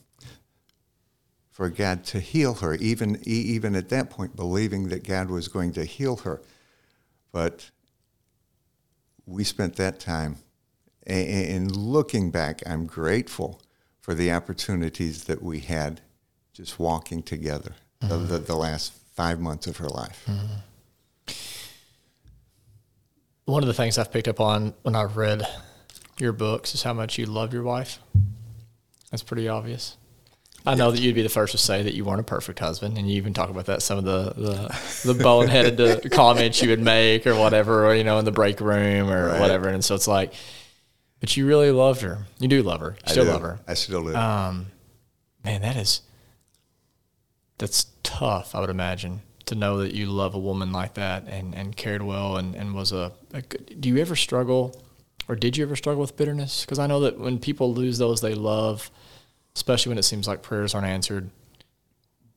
for 1.61 1.69
God 1.69 2.05
to 2.05 2.21
heal 2.21 2.55
her, 2.55 2.75
even, 2.77 3.21
even 3.25 3.77
at 3.77 3.91
that 3.91 4.09
point, 4.09 4.35
believing 4.35 4.89
that 4.89 5.05
God 5.07 5.29
was 5.29 5.47
going 5.47 5.75
to 5.75 5.85
heal 5.85 6.17
her. 6.17 6.41
But 7.33 7.71
we 9.27 9.45
spent 9.45 9.77
that 9.77 10.01
time. 10.01 10.39
And 11.07 11.77
looking 11.77 12.31
back, 12.31 12.63
I'm 12.65 12.87
grateful 12.87 13.61
for 14.01 14.15
the 14.15 14.33
opportunities 14.33 15.25
that 15.25 15.43
we 15.43 15.61
had 15.61 16.01
just 16.55 16.79
walking 16.79 17.23
together 17.23 17.75
mm-hmm. 18.03 18.27
the, 18.29 18.39
the, 18.39 18.57
last 18.57 18.95
five 19.15 19.39
months 19.39 19.67
of 19.67 19.77
her 19.77 19.89
life. 19.91 20.25
Mm-hmm. 20.27 21.35
One 23.45 23.63
of 23.63 23.67
the 23.67 23.75
things 23.75 23.99
I've 23.99 24.11
picked 24.11 24.29
up 24.29 24.41
on 24.41 24.73
when 24.81 24.97
I've 24.97 25.19
read 25.19 25.47
your 26.19 26.33
books 26.33 26.75
is 26.75 26.85
how 26.85 26.95
much 26.95 27.19
you 27.19 27.27
love 27.27 27.53
your 27.53 27.65
wife. 27.65 27.99
That's 29.11 29.23
pretty 29.23 29.47
obvious. 29.47 29.99
I 30.67 30.75
know 30.75 30.91
that 30.91 31.01
you'd 31.01 31.15
be 31.15 31.23
the 31.23 31.29
first 31.29 31.53
to 31.53 31.59
say 31.59 31.83
that 31.83 31.95
you 31.95 32.05
weren't 32.05 32.21
a 32.21 32.25
perfect 32.25 32.59
husband, 32.59 32.99
and 32.99 33.11
you 33.11 33.17
even 33.17 33.33
talk 33.33 33.49
about 33.49 33.67
that 33.67 33.83
some 33.83 33.99
of 33.99 34.05
the 34.05 34.35
the, 34.37 35.13
the 35.13 35.25
boneheaded 35.25 35.81
uh, 35.81 36.09
comments 36.15 36.61
you 36.61 36.69
would 36.69 36.81
make 36.81 37.27
or 37.27 37.35
whatever, 37.35 37.87
or 37.87 37.95
you 37.95 38.05
know, 38.05 38.19
in 38.19 38.25
the 38.25 38.33
break 38.33 38.61
room 38.61 39.09
or 39.09 39.29
right. 39.29 39.41
whatever. 39.41 39.69
And 39.69 39.85
so 39.85 39.95
it's 39.95 40.09
like, 40.09 40.35
but 41.21 41.37
you 41.37 41.47
really 41.47 41.71
loved 41.71 42.03
her. 42.03 42.27
You 42.39 42.49
do 42.49 42.63
love 42.63 42.81
her. 42.81 42.97
You 43.07 43.13
still 43.13 43.25
love 43.25 43.43
her. 43.43 43.61
I 43.67 43.75
still 43.75 44.05
do. 44.05 44.15
Um, 44.15 44.67
man, 45.45 45.63
that 45.63 45.77
is 45.77 46.03
that's 47.59 47.87
tough. 48.03 48.55
I 48.55 48.61
would 48.61 48.71
imagine 48.71 49.23
to 49.47 49.55
know 49.55 49.79
that 49.79 49.95
you 49.95 50.07
love 50.07 50.35
a 50.35 50.39
woman 50.39 50.73
like 50.73 50.95
that 50.95 51.25
and 51.27 51.55
and 51.55 51.75
cared 51.75 52.03
well 52.03 52.37
and 52.37 52.55
and 52.55 52.75
was 52.75 52.93
a, 52.93 53.13
a 53.33 53.43
good, 53.43 53.81
do 53.81 53.89
you 53.89 53.99
ever 53.99 54.15
struggle 54.15 54.83
or 55.29 55.37
did 55.37 55.57
you 55.57 55.65
ever 55.65 55.77
struggle 55.77 56.01
with 56.01 56.17
bitterness? 56.17 56.65
Because 56.65 56.79
I 56.79 56.87
know 56.87 57.01
that 57.01 57.19
when 57.19 57.39
people 57.39 57.73
lose 57.73 57.99
those 57.99 58.21
they 58.21 58.35
love, 58.35 58.91
especially 59.55 59.91
when 59.91 59.99
it 59.99 60.05
seems 60.05 60.27
like 60.29 60.43
prayers 60.43 60.75
aren't 60.75 60.87
answered, 60.87 61.31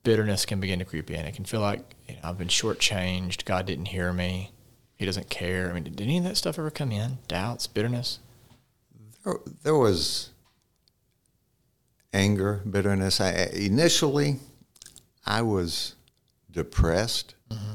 bitterness 0.02 0.46
can 0.46 0.60
begin 0.60 0.78
to 0.78 0.84
creep 0.84 1.10
in. 1.10 1.24
It 1.24 1.34
can 1.34 1.44
feel 1.44 1.60
like 1.60 1.94
you 2.08 2.14
know, 2.14 2.20
I've 2.24 2.38
been 2.38 2.48
shortchanged. 2.48 3.44
God 3.44 3.66
didn't 3.66 3.86
hear 3.86 4.12
me. 4.12 4.50
He 4.96 5.04
doesn't 5.04 5.28
care. 5.28 5.68
I 5.68 5.72
mean, 5.72 5.84
did 5.84 6.00
any 6.00 6.18
of 6.18 6.24
that 6.24 6.36
stuff 6.36 6.58
ever 6.58 6.70
come 6.70 6.92
in? 6.92 7.18
Doubts, 7.26 7.66
bitterness? 7.66 8.20
There, 9.24 9.38
there 9.62 9.76
was 9.76 10.30
anger, 12.12 12.62
bitterness. 12.68 13.20
I, 13.20 13.50
initially, 13.52 14.38
I 15.26 15.42
was 15.42 15.94
depressed, 16.50 17.34
mm-hmm. 17.50 17.74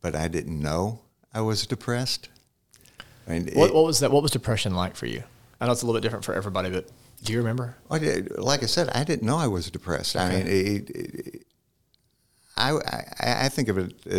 but 0.00 0.14
I 0.14 0.28
didn't 0.28 0.60
know 0.60 1.00
I 1.34 1.40
was 1.40 1.66
depressed. 1.66 2.28
I 3.26 3.32
mean, 3.32 3.50
what, 3.54 3.70
it, 3.70 3.74
what, 3.74 3.84
was 3.84 4.00
that? 4.00 4.10
What 4.10 4.22
was 4.22 4.30
depression 4.30 4.74
like 4.74 4.94
for 4.94 5.06
you? 5.06 5.22
I 5.60 5.66
know 5.66 5.72
it's 5.72 5.82
a 5.82 5.86
little 5.86 6.00
bit 6.00 6.02
different 6.02 6.24
for 6.24 6.34
everybody, 6.34 6.70
but 6.70 6.88
do 7.22 7.32
you 7.32 7.38
remember? 7.38 7.76
like 7.88 8.62
I 8.62 8.66
said, 8.66 8.88
I 8.90 9.04
didn't 9.04 9.26
know 9.26 9.36
I 9.36 9.46
was 9.46 9.70
depressed. 9.70 10.16
Okay. 10.16 10.24
I 10.24 10.30
mean, 10.30 10.46
it, 10.46 10.90
it, 10.90 11.46
I, 12.56 12.70
I, 12.72 13.44
I 13.46 13.48
think 13.48 13.68
of 13.68 13.78
it 13.78 13.94
uh, 14.06 14.10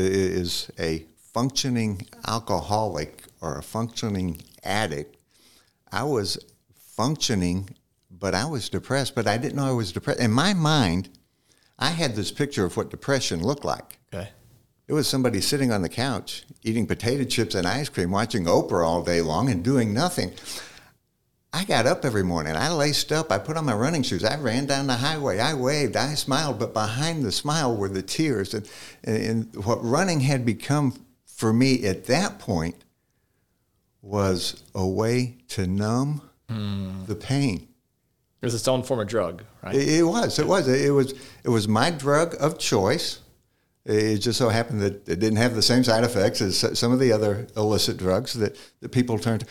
as 0.41 0.69
a 0.79 1.05
functioning 1.33 2.07
alcoholic 2.27 3.23
or 3.41 3.57
a 3.57 3.63
functioning 3.63 4.41
addict. 4.63 5.17
I 5.91 6.03
was 6.03 6.37
functioning, 6.75 7.69
but 8.11 8.35
I 8.35 8.45
was 8.45 8.69
depressed, 8.69 9.15
but 9.15 9.27
I 9.27 9.37
didn't 9.37 9.55
know 9.55 9.67
I 9.67 9.71
was 9.71 9.91
depressed. 9.91 10.19
In 10.19 10.31
my 10.31 10.53
mind, 10.53 11.09
I 11.79 11.89
had 11.89 12.15
this 12.15 12.31
picture 12.31 12.65
of 12.65 12.75
what 12.75 12.89
depression 12.89 13.43
looked 13.43 13.63
like. 13.63 13.99
Okay. 14.13 14.29
It 14.87 14.93
was 14.93 15.07
somebody 15.07 15.41
sitting 15.41 15.71
on 15.71 15.81
the 15.81 15.89
couch 15.89 16.43
eating 16.63 16.87
potato 16.87 17.23
chips 17.23 17.55
and 17.55 17.67
ice 17.67 17.89
cream, 17.89 18.11
watching 18.11 18.45
Oprah 18.45 18.85
all 18.85 19.03
day 19.03 19.21
long 19.21 19.49
and 19.49 19.63
doing 19.63 19.93
nothing. 19.93 20.31
I 21.57 21.63
got 21.63 21.87
up 21.87 22.05
every 22.05 22.21
morning. 22.21 22.55
I 22.55 22.71
laced 22.71 23.11
up. 23.11 23.31
I 23.31 23.39
put 23.39 23.57
on 23.57 23.65
my 23.65 23.73
running 23.73 24.03
shoes. 24.03 24.23
I 24.23 24.37
ran 24.37 24.67
down 24.67 24.85
the 24.85 24.93
highway. 24.93 25.39
I 25.39 25.55
waved. 25.55 25.95
I 25.95 26.13
smiled. 26.13 26.59
But 26.59 26.71
behind 26.71 27.25
the 27.25 27.31
smile 27.31 27.75
were 27.75 27.89
the 27.89 28.03
tears. 28.03 28.53
And, 28.53 28.69
and 29.03 29.55
what 29.65 29.83
running 29.83 30.19
had 30.19 30.45
become 30.45 31.03
for 31.25 31.51
me 31.51 31.87
at 31.87 32.05
that 32.05 32.37
point 32.37 32.75
was 34.03 34.61
a 34.75 34.85
way 34.85 35.37
to 35.47 35.65
numb 35.65 36.21
mm. 36.47 37.07
the 37.07 37.15
pain. 37.15 37.67
It 38.39 38.45
was 38.45 38.53
its 38.53 38.67
own 38.67 38.83
form 38.83 38.99
of 38.99 39.07
drug, 39.07 39.41
right? 39.63 39.73
It, 39.73 39.89
it 39.89 40.03
was. 40.03 40.37
It 40.37 40.45
was. 40.45 40.67
It 40.67 40.91
was. 40.91 41.15
It 41.43 41.49
was 41.49 41.67
my 41.67 41.89
drug 41.89 42.35
of 42.39 42.59
choice. 42.59 43.21
It 43.83 44.19
just 44.19 44.37
so 44.37 44.49
happened 44.49 44.81
that 44.81 45.09
it 45.09 45.19
didn't 45.19 45.37
have 45.37 45.55
the 45.55 45.63
same 45.63 45.83
side 45.83 46.03
effects 46.03 46.39
as 46.39 46.77
some 46.77 46.91
of 46.91 46.99
the 46.99 47.11
other 47.11 47.47
illicit 47.55 47.97
drugs 47.97 48.33
that, 48.35 48.55
that 48.81 48.91
people 48.91 49.17
turned 49.17 49.39
to. 49.39 49.47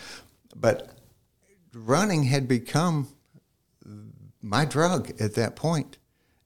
But 0.55 0.96
running 1.77 2.23
had 2.23 2.47
become 2.47 3.07
my 4.41 4.65
drug 4.65 5.11
at 5.21 5.35
that 5.35 5.55
point. 5.55 5.97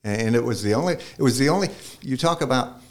And 0.04 0.36
it 0.36 0.44
was 0.44 0.64
the 0.64 0.74
only, 0.74 0.94
it 0.94 1.22
was 1.22 1.38
the 1.38 1.50
only, 1.50 1.70
you 2.02 2.18
talk 2.18 2.42
about 2.42 2.82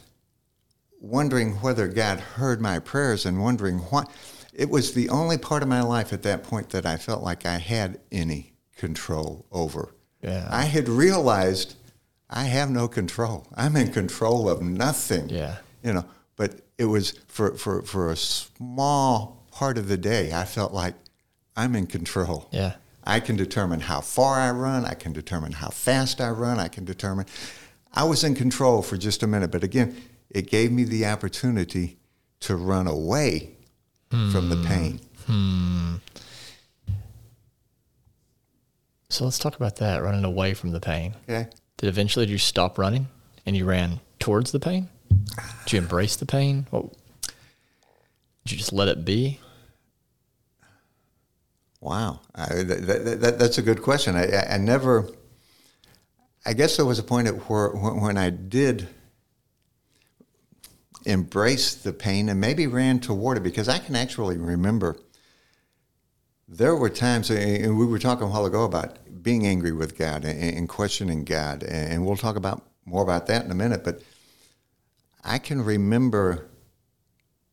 wondering 1.00 1.55
whether 1.61 1.88
God 1.88 2.20
heard 2.20 2.61
my 2.61 2.79
prayers 2.79 3.26
and 3.26 3.42
wondering 3.42 3.79
why. 3.79 4.05
It 4.53 4.68
was 4.68 4.94
the 4.94 5.09
only 5.09 5.38
part 5.38 5.62
of 5.62 5.68
my 5.68 5.83
life 5.83 6.12
at 6.12 6.22
that 6.22 6.42
point 6.42 6.70
that 6.70 6.87
I 6.87 6.96
felt 6.96 7.22
like 7.22 7.46
I 7.46 7.59
had 7.59 7.98
any 8.12 8.53
control 8.76 9.46
over. 9.50 9.94
Yeah. 10.22 10.48
I 10.50 10.64
had 10.64 10.88
realized 10.88 11.76
I 12.29 12.44
have 12.44 12.70
no 12.70 12.87
control. 12.87 13.46
I'm 13.55 13.76
in 13.76 13.92
control 13.92 14.48
of 14.48 14.62
nothing. 14.62 15.31
Yeah. 15.31 15.57
You 15.83 15.94
know, 15.94 16.05
but 16.37 16.61
it 16.79 16.85
was 16.85 17.12
for, 17.26 17.57
for, 17.57 17.83
for 17.83 18.11
a 18.11 18.16
small 18.16 19.46
part 19.50 19.79
of 19.79 19.88
the 19.88 19.96
day, 19.96 20.33
I 20.33 20.44
felt 20.44 20.72
like 20.72 20.94
I'm 21.56 21.74
in 21.74 21.86
control. 21.86 22.48
Yeah. 22.52 22.74
I 23.04 23.20
can 23.20 23.36
determine 23.36 23.80
how 23.80 24.00
far 24.00 24.36
I 24.40 24.50
run. 24.50 24.84
I 24.84 24.94
can 24.94 25.12
determine 25.12 25.52
how 25.52 25.68
fast 25.68 26.20
I 26.20 26.30
run. 26.30 26.58
I 26.58 26.68
can 26.68 26.84
determine. 26.84 27.26
I 27.92 28.04
was 28.04 28.22
in 28.22 28.34
control 28.34 28.82
for 28.82 28.96
just 28.96 29.22
a 29.22 29.26
minute, 29.26 29.50
but 29.50 29.64
again, 29.64 29.96
it 30.30 30.50
gave 30.50 30.70
me 30.70 30.84
the 30.84 31.06
opportunity 31.06 31.98
to 32.40 32.56
run 32.56 32.86
away 32.86 33.50
hmm. 34.10 34.30
from 34.30 34.48
the 34.48 34.56
pain. 34.68 35.00
Hmm. 35.26 35.96
So 39.08 39.24
let's 39.24 39.38
talk 39.38 39.56
about 39.56 39.76
that 39.76 40.02
running 40.02 40.24
away 40.24 40.54
from 40.54 40.70
the 40.70 40.80
pain. 40.80 41.14
Okay. 41.28 41.48
Did 41.78 41.88
eventually 41.88 42.26
did 42.26 42.32
you 42.32 42.38
stop 42.38 42.78
running 42.78 43.08
and 43.44 43.56
you 43.56 43.64
ran 43.64 44.00
towards 44.20 44.52
the 44.52 44.60
pain? 44.60 44.88
Did 45.64 45.72
you 45.72 45.78
embrace 45.80 46.16
the 46.16 46.26
pain? 46.26 46.66
What, 46.70 46.92
did 48.44 48.52
you 48.52 48.58
just 48.58 48.72
let 48.72 48.86
it 48.88 49.04
be? 49.04 49.40
Wow, 51.81 52.21
uh, 52.35 52.47
I, 52.51 52.62
that, 52.62 53.21
that, 53.21 53.38
that's 53.38 53.59
a 53.59 53.62
good 53.62 53.83
question. 53.83 54.14
I, 54.14 54.55
I, 54.55 54.59
never. 54.59 55.09
I 56.45 56.53
guess 56.53 56.77
there 56.77 56.85
was 56.85 56.99
a 56.99 57.03
point 57.03 57.27
at 57.27 57.35
where 57.49 57.71
when 57.71 58.19
I 58.19 58.31
did 58.31 58.88
embrace 61.07 61.75
the 61.75 61.93
pain 61.93 62.29
and 62.29 62.40
maybe 62.40 62.66
ran 62.66 63.01
toward 63.01 63.38
it 63.38 63.43
because 63.43 63.69
I 63.69 63.79
can 63.79 63.97
actually 63.97 64.37
remember 64.37 64.97
there 66.51 66.75
were 66.75 66.90
times, 66.90 67.31
and 67.31 67.79
we 67.79 67.87
were 67.87 67.99
talking 67.99 68.25
a 68.25 68.31
while 68.31 68.45
ago 68.45 68.64
about 68.64 68.99
being 69.23 69.47
angry 69.47 69.73
with 69.73 69.97
God 69.97 70.25
and, 70.25 70.69
questioning 70.69 71.25
God, 71.25 71.62
and 71.62 72.05
we'll 72.05 72.16
talk 72.16 72.37
about 72.37 72.66
more 72.85 73.03
about 73.03 73.29
that 73.29 73.45
in 73.45 73.51
a 73.51 73.55
minute. 73.55 73.85
But 73.85 74.03
I 75.23 75.38
can 75.38 75.62
remember 75.62 76.49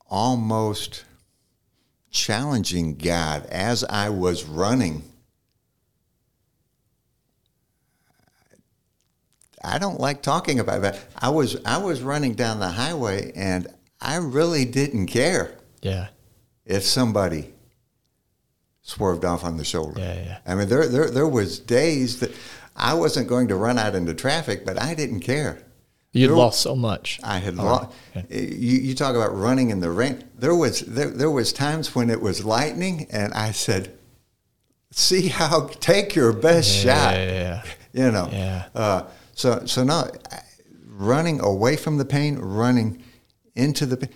almost 0.10 1.04
challenging 2.12 2.96
God 2.96 3.46
as 3.48 3.84
I 3.84 4.10
was 4.10 4.46
running. 4.46 5.04
I 9.64 9.80
don't 9.80 10.00
like 10.00 10.22
talking 10.22 10.60
about 10.60 10.82
that. 10.84 11.00
I 11.18 11.30
was 11.30 11.58
I 11.66 11.78
was 11.78 12.02
running 12.02 12.36
down 12.36 12.60
the 12.60 12.70
highway 12.70 13.32
and 13.36 13.68
I 14.00 14.18
really 14.18 14.66
didn't 14.66 15.08
care. 15.08 15.58
Yeah. 15.82 16.08
If 16.66 16.84
somebody 16.84 17.54
swerved 18.82 19.26
off 19.26 19.44
on 19.44 19.58
the 19.58 19.66
shoulder. 19.66 20.00
Yeah, 20.00 20.14
yeah. 20.14 20.38
I 20.46 20.56
mean 20.56 20.70
there 20.70 20.88
there 20.88 21.10
there 21.10 21.28
was 21.28 21.60
days 21.60 22.20
that 22.20 22.32
I 22.76 22.94
wasn't 22.94 23.28
going 23.28 23.48
to 23.48 23.56
run 23.56 23.78
out 23.80 23.96
into 23.96 24.14
traffic, 24.14 24.66
but 24.66 24.82
I 24.82 24.94
didn't 24.94 25.22
care. 25.22 25.64
You'd 26.14 26.30
there, 26.30 26.38
lost 26.38 26.62
so 26.62 26.76
much. 26.76 27.20
I 27.24 27.38
had 27.38 27.56
lost. 27.56 27.96
Okay. 28.16 28.46
You, 28.56 28.80
you 28.80 28.96
talk 28.96 29.16
about 29.16 29.36
running 29.36 29.70
in 29.70 29.82
the 29.82 29.92
rain. 29.92 30.24
There 30.36 30.56
was 30.56 30.82
there, 30.82 31.10
there 31.10 31.32
was 31.32 31.54
times 31.54 31.94
when 31.94 32.10
it 32.10 32.22
was 32.22 32.44
lightning, 32.44 33.08
and 33.12 33.34
I 33.34 33.52
said, 33.52 33.98
"See 34.92 35.28
how 35.28 35.68
take 35.80 36.16
your 36.16 36.34
best 36.34 36.84
yeah, 36.84 36.94
shot." 36.94 37.14
Yeah, 37.16 37.64
you 37.94 38.12
know. 38.12 38.30
Yeah. 38.32 38.66
Uh, 38.74 39.04
so 39.34 39.66
so 39.66 39.84
now, 39.84 40.10
running 40.86 41.40
away 41.42 41.76
from 41.76 41.98
the 41.98 42.06
pain, 42.06 42.38
running 42.38 43.04
into 43.56 43.86
the 43.86 43.98
pain. 43.98 44.14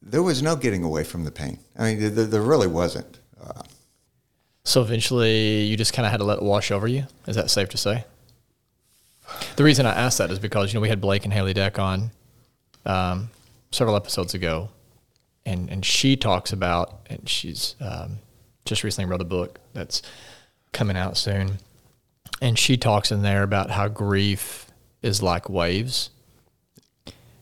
There 0.00 0.22
was 0.22 0.42
no 0.42 0.56
getting 0.56 0.84
away 0.84 1.04
from 1.04 1.24
the 1.24 1.30
pain. 1.30 1.58
I 1.78 1.94
mean, 1.94 2.14
there, 2.14 2.26
there 2.26 2.42
really 2.42 2.66
wasn't. 2.66 3.18
Uh, 3.42 3.62
so 4.64 4.82
eventually, 4.82 5.62
you 5.62 5.76
just 5.76 5.92
kind 5.92 6.06
of 6.06 6.12
had 6.12 6.18
to 6.18 6.24
let 6.24 6.38
it 6.38 6.44
wash 6.44 6.70
over 6.70 6.86
you. 6.86 7.06
Is 7.26 7.36
that 7.36 7.50
safe 7.50 7.68
to 7.70 7.76
say? 7.76 8.04
The 9.56 9.64
reason 9.64 9.86
I 9.86 9.92
asked 9.92 10.18
that 10.18 10.30
is 10.30 10.38
because 10.38 10.72
you 10.72 10.78
know 10.78 10.82
we 10.82 10.88
had 10.88 11.00
Blake 11.00 11.24
and 11.24 11.32
Haley 11.32 11.54
Deck 11.54 11.78
on 11.78 12.10
um, 12.86 13.30
several 13.70 13.96
episodes 13.96 14.34
ago, 14.34 14.68
and 15.44 15.70
and 15.70 15.84
she 15.84 16.16
talks 16.16 16.52
about 16.52 17.00
and 17.10 17.28
she's 17.28 17.76
um, 17.80 18.18
just 18.64 18.84
recently 18.84 19.10
wrote 19.10 19.20
a 19.20 19.24
book 19.24 19.60
that's 19.72 20.02
coming 20.72 20.96
out 20.96 21.16
soon, 21.16 21.58
and 22.40 22.58
she 22.58 22.76
talks 22.76 23.12
in 23.12 23.22
there 23.22 23.42
about 23.42 23.70
how 23.70 23.88
grief 23.88 24.70
is 25.02 25.22
like 25.22 25.48
waves, 25.48 26.10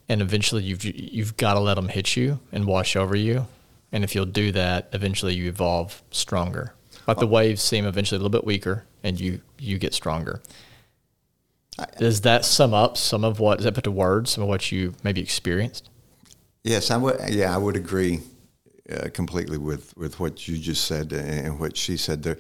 and 0.09 0.21
eventually 0.21 0.63
you've 0.63 0.85
you've 0.85 1.37
got 1.37 1.55
to 1.55 1.61
let 1.61 1.75
them 1.75 1.89
hit 1.89 2.17
you 2.17 2.41
and 2.53 2.67
wash 2.67 2.97
over 2.97 3.15
you, 3.15 3.47
and 3.93 4.05
if 4.05 4.15
you'll 4.15 4.27
do 4.27 4.51
that, 4.53 4.89
eventually 4.93 5.35
you 5.35 5.49
evolve 5.49 6.03
stronger. 6.11 6.75
Like 7.07 7.19
the 7.19 7.27
waves 7.27 7.63
seem 7.63 7.87
eventually 7.87 8.17
a 8.17 8.19
little 8.19 8.31
bit 8.31 8.45
weaker, 8.45 8.85
and 9.03 9.19
you 9.19 9.41
you 9.59 9.79
get 9.79 9.95
stronger. 9.95 10.41
Does 11.99 12.23
that 12.23 12.45
sum 12.45 12.75
up 12.75 12.97
some 12.97 13.25
of 13.25 13.41
what, 13.41 13.57
does 13.57 13.65
that 13.65 13.75
put 13.75 13.85
to 13.85 13.91
words 13.91 14.31
some 14.31 14.43
of 14.43 14.49
what 14.49 14.73
you 14.73 14.95
maybe 15.03 15.21
experienced? 15.21 15.91
Yes, 16.63 16.91
I 16.91 16.97
would. 16.97 17.19
Yeah, 17.29 17.55
I 17.55 17.59
would 17.59 17.77
agree 17.77 18.21
uh, 18.91 19.09
completely 19.13 19.57
with, 19.57 19.97
with 19.97 20.21
what 20.21 20.47
you 20.47 20.59
just 20.59 20.85
said 20.85 21.13
and 21.13 21.59
what 21.59 21.77
she 21.77 21.97
said. 21.97 22.23
There, 22.23 22.37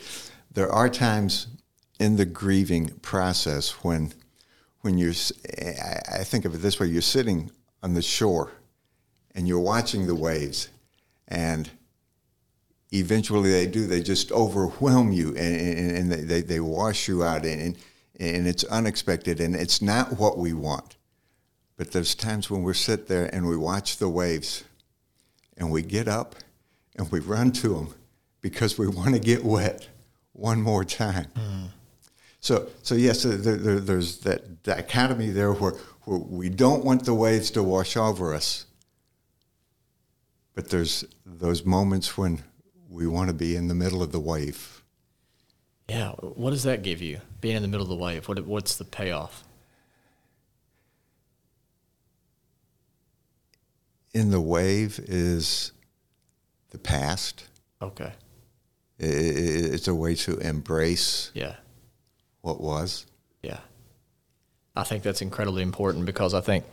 there 0.52 0.70
are 0.70 0.88
times 0.88 1.46
in 1.98 2.16
the 2.16 2.26
grieving 2.26 2.88
process 3.02 3.70
when, 3.84 4.12
when 4.80 4.98
you're, 4.98 5.14
I 6.12 6.24
think 6.24 6.44
of 6.44 6.54
it 6.54 6.58
this 6.58 6.78
way: 6.78 6.88
you're 6.88 7.02
sitting 7.02 7.50
on 7.82 7.94
the 7.94 8.02
shore, 8.02 8.52
and 9.34 9.48
you're 9.48 9.60
watching 9.60 10.06
the 10.06 10.14
waves, 10.14 10.68
and 11.28 11.70
eventually 12.92 13.50
they 13.50 13.66
do. 13.66 13.86
They 13.86 14.02
just 14.02 14.32
overwhelm 14.32 15.12
you, 15.12 15.28
and, 15.28 15.38
and, 15.38 16.12
and 16.12 16.12
they, 16.12 16.42
they, 16.42 16.60
wash 16.60 17.08
you 17.08 17.22
out, 17.22 17.46
and 17.46 17.78
and 18.20 18.46
it's 18.46 18.64
unexpected 18.64 19.40
and 19.40 19.56
it's 19.56 19.80
not 19.80 20.18
what 20.18 20.36
we 20.36 20.52
want. 20.52 20.96
But 21.76 21.92
there's 21.92 22.14
times 22.14 22.50
when 22.50 22.62
we 22.62 22.74
sit 22.74 23.08
there 23.08 23.34
and 23.34 23.48
we 23.48 23.56
watch 23.56 23.96
the 23.96 24.08
waves 24.08 24.64
and 25.56 25.70
we 25.70 25.82
get 25.82 26.06
up 26.06 26.36
and 26.96 27.10
we 27.10 27.20
run 27.20 27.50
to 27.52 27.70
them 27.70 27.94
because 28.42 28.78
we 28.78 28.86
want 28.86 29.14
to 29.14 29.20
get 29.20 29.42
wet 29.42 29.88
one 30.32 30.60
more 30.60 30.84
time. 30.84 31.26
Mm. 31.34 31.68
So, 32.40 32.68
so 32.82 32.94
yes, 32.94 33.22
there, 33.22 33.36
there, 33.36 33.80
there's 33.80 34.18
that 34.20 34.62
dichotomy 34.62 35.30
there 35.30 35.52
where, 35.52 35.72
where 36.02 36.18
we 36.18 36.50
don't 36.50 36.84
want 36.84 37.04
the 37.04 37.14
waves 37.14 37.50
to 37.52 37.62
wash 37.62 37.96
over 37.96 38.34
us, 38.34 38.66
but 40.54 40.68
there's 40.68 41.04
those 41.24 41.64
moments 41.64 42.18
when 42.18 42.42
we 42.88 43.06
want 43.06 43.28
to 43.28 43.34
be 43.34 43.56
in 43.56 43.68
the 43.68 43.74
middle 43.74 44.02
of 44.02 44.12
the 44.12 44.20
wave. 44.20 44.79
Yeah. 45.90 46.12
What 46.12 46.50
does 46.50 46.62
that 46.62 46.82
give 46.84 47.02
you? 47.02 47.20
Being 47.40 47.56
in 47.56 47.62
the 47.62 47.68
middle 47.68 47.82
of 47.82 47.88
the 47.88 47.96
wave. 47.96 48.28
What, 48.28 48.38
what's 48.46 48.76
the 48.76 48.84
payoff? 48.84 49.42
In 54.14 54.30
the 54.30 54.40
wave 54.40 55.00
is 55.02 55.72
the 56.70 56.78
past. 56.78 57.44
Okay. 57.82 58.12
It's 59.00 59.88
a 59.88 59.94
way 59.94 60.14
to 60.16 60.36
embrace 60.38 61.32
Yeah. 61.34 61.56
what 62.42 62.60
was. 62.60 63.06
Yeah. 63.42 63.58
I 64.76 64.84
think 64.84 65.02
that's 65.02 65.22
incredibly 65.22 65.62
important 65.62 66.06
because 66.06 66.34
I 66.34 66.40
think 66.40 66.64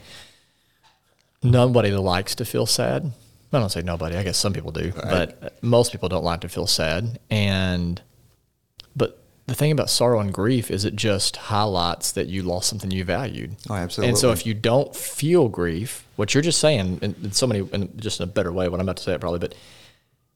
nobody 1.41 1.89
likes 1.91 2.35
to 2.35 2.45
feel 2.45 2.67
sad. 2.67 3.11
I 3.51 3.59
don't 3.59 3.71
say 3.71 3.81
nobody, 3.81 4.15
I 4.17 4.21
guess 4.23 4.37
some 4.37 4.53
people 4.53 4.71
do, 4.71 4.91
but 4.91 5.63
most 5.63 5.91
people 5.91 6.07
don't 6.09 6.23
like 6.23 6.41
to 6.41 6.49
feel 6.49 6.67
sad. 6.67 7.17
And, 7.31 7.99
but 8.97 9.23
the 9.45 9.55
thing 9.55 9.71
about 9.71 9.89
sorrow 9.89 10.19
and 10.19 10.33
grief 10.33 10.69
is 10.69 10.83
it 10.83 10.95
just 10.97 11.37
highlights 11.37 12.11
that 12.11 12.27
you 12.27 12.43
lost 12.43 12.67
something 12.67 12.91
you 12.91 13.05
valued. 13.05 13.55
Oh, 13.69 13.75
absolutely. 13.75 14.09
And 14.09 14.17
so 14.17 14.31
if 14.31 14.45
you 14.45 14.53
don't 14.53 14.93
feel 14.93 15.47
grief, 15.47 16.05
what 16.17 16.33
you're 16.33 16.43
just 16.43 16.59
saying, 16.59 16.99
in, 17.01 17.15
in 17.23 17.31
so 17.31 17.47
many, 17.47 17.65
in 17.71 17.95
just 17.97 18.19
in 18.19 18.25
a 18.25 18.27
better 18.27 18.51
way, 18.51 18.67
what 18.67 18.81
I'm 18.81 18.85
about 18.85 18.97
to 18.97 19.03
say 19.03 19.13
it 19.13 19.21
probably, 19.21 19.39
but 19.39 19.55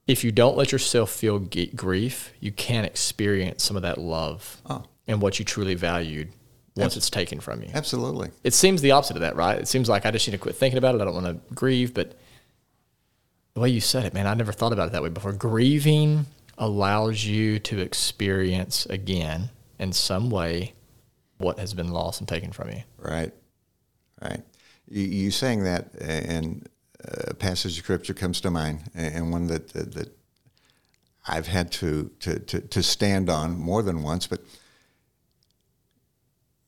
if 0.08 0.24
you 0.24 0.32
don't 0.32 0.56
let 0.56 0.72
yourself 0.72 1.10
feel 1.12 1.40
grief, 1.40 2.32
you 2.40 2.52
can't 2.54 2.86
experience 2.86 3.64
some 3.64 3.76
of 3.76 3.82
that 3.82 3.98
love 3.98 4.62
Oh. 4.70 4.84
and 5.08 5.22
what 5.22 5.40
you 5.40 5.46
truly 5.46 5.76
valued 5.76 6.30
once 6.78 6.96
it's 6.96 7.10
taken 7.10 7.42
from 7.42 7.62
you. 7.62 7.70
Absolutely. 7.74 8.30
It 8.46 8.54
seems 8.54 8.82
the 8.82 8.92
opposite 8.92 9.18
of 9.18 9.22
that, 9.22 9.36
right? 9.36 9.60
It 9.60 9.68
seems 9.68 9.90
like 9.90 10.06
I 10.06 10.12
just 10.12 10.26
need 10.28 10.32
to 10.32 10.38
quit 10.38 10.56
thinking 10.56 10.78
about 10.78 10.96
it. 10.96 11.02
I 11.02 11.06
don't 11.06 11.14
want 11.14 11.26
to 11.28 11.54
grieve, 11.54 11.94
but 11.94 12.16
the 13.54 13.60
way 13.60 13.70
you 13.70 13.82
said 13.82 14.06
it, 14.06 14.14
man, 14.14 14.26
I 14.26 14.34
never 14.36 14.54
thought 14.54 14.72
about 14.72 14.88
it 14.88 14.92
that 14.94 15.04
way 15.04 15.10
before. 15.10 15.34
Grieving 15.34 16.26
allows 16.62 17.26
you 17.26 17.58
to 17.58 17.80
experience 17.80 18.86
again 18.86 19.50
in 19.80 19.92
some 19.92 20.30
way 20.30 20.74
what 21.40 21.58
has 21.60 21.74
been 21.74 21.90
lost 21.90 22.22
and 22.22 22.30
taken 22.30 22.52
from 22.52 22.70
you. 22.70 22.84
Right, 23.00 23.34
right. 24.22 24.44
You, 24.88 25.04
you 25.04 25.32
saying 25.32 25.64
that, 25.64 25.90
and 26.00 26.70
a 27.04 27.34
passage 27.34 27.80
of 27.80 27.84
scripture 27.84 28.14
comes 28.14 28.40
to 28.42 28.52
mind, 28.52 28.84
and 28.94 29.32
one 29.32 29.48
that 29.48 29.70
that, 29.70 29.94
that 29.96 30.16
I've 31.28 31.48
had 31.48 31.72
to, 31.74 32.12
to 32.20 32.40
to 32.40 32.62
to 32.62 32.84
stand 32.84 33.30
on 33.30 33.58
more 33.58 33.82
than 33.82 34.04
once. 34.04 34.28
But 34.28 34.42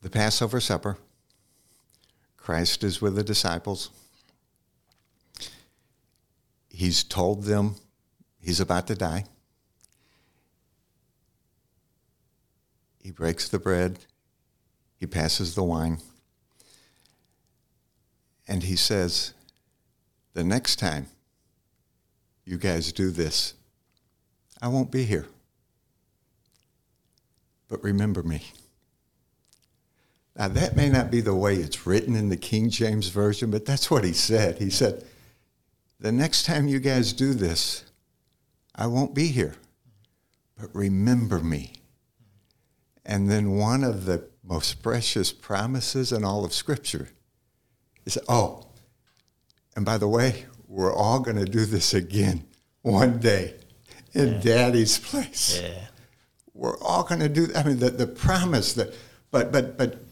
the 0.02 0.10
Passover 0.10 0.60
supper, 0.60 0.98
Christ 2.36 2.84
is 2.84 3.00
with 3.00 3.16
the 3.16 3.24
disciples. 3.24 3.92
He's 6.68 7.04
told 7.04 7.44
them 7.44 7.76
he's 8.42 8.60
about 8.60 8.88
to 8.88 8.96
die. 8.96 9.26
He 13.04 13.12
breaks 13.12 13.50
the 13.50 13.60
bread. 13.60 14.00
He 14.98 15.06
passes 15.06 15.56
the 15.56 15.64
wine. 15.64 15.98
And 18.48 18.64
he 18.64 18.78
says, 18.78 19.34
The 20.34 20.44
next 20.46 20.78
time 20.78 21.08
you 22.46 22.58
guys 22.58 22.94
do 22.94 23.12
this, 23.12 23.56
I 24.62 24.70
won't 24.70 24.90
be 24.90 25.04
here. 25.04 25.28
But 27.68 27.84
remember 27.84 28.24
me. 28.24 28.44
Now, 30.38 30.48
that 30.48 30.78
may 30.78 30.90
not 30.90 31.12
be 31.12 31.20
the 31.20 31.36
way 31.36 31.58
it's 31.58 31.86
written 31.86 32.16
in 32.16 32.30
the 32.30 32.38
King 32.38 32.70
James 32.70 33.10
Version, 33.10 33.52
but 33.52 33.66
that's 33.66 33.92
what 33.92 34.06
he 34.06 34.14
said. 34.14 34.60
He 34.60 34.70
said, 34.70 35.06
The 36.00 36.12
next 36.12 36.46
time 36.46 36.68
you 36.70 36.80
guys 36.80 37.12
do 37.12 37.34
this, 37.34 37.84
I 38.74 38.88
won't 38.88 39.14
be 39.14 39.28
here. 39.28 39.56
But 40.58 40.74
remember 40.74 41.40
me. 41.40 41.74
And 43.06 43.30
then 43.30 43.52
one 43.52 43.84
of 43.84 44.06
the 44.06 44.30
most 44.44 44.82
precious 44.82 45.32
promises 45.32 46.12
in 46.12 46.24
all 46.24 46.46
of 46.46 46.54
Scripture 46.54 47.10
is, 48.06 48.18
oh, 48.28 48.68
and 49.76 49.86
by 49.86 49.98
the 49.98 50.08
way, 50.08 50.46
we're 50.68 50.94
all 50.94 51.20
going 51.20 51.38
to 51.38 51.46
do 51.46 51.66
this 51.66 51.94
again 51.94 52.46
one 52.82 53.20
day 53.20 53.56
in 54.14 54.40
Daddy's 54.40 54.98
place. 54.98 55.60
Yeah. 55.62 55.88
We're 56.54 56.78
all 56.80 57.04
going 57.04 57.22
to 57.22 57.30
do. 57.30 57.48
I 57.56 57.64
mean, 57.64 57.80
the, 57.80 57.90
the 57.90 58.08
promise 58.08 58.74
that, 58.74 58.94
but 59.32 59.52
but 59.52 59.78
but 59.78 60.04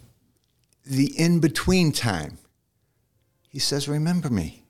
the 0.85 1.07
in 1.19 1.39
between 1.39 1.91
time. 1.91 2.37
He 3.47 3.59
says, 3.59 3.87
"Remember 3.87 4.29
me. 4.29 4.63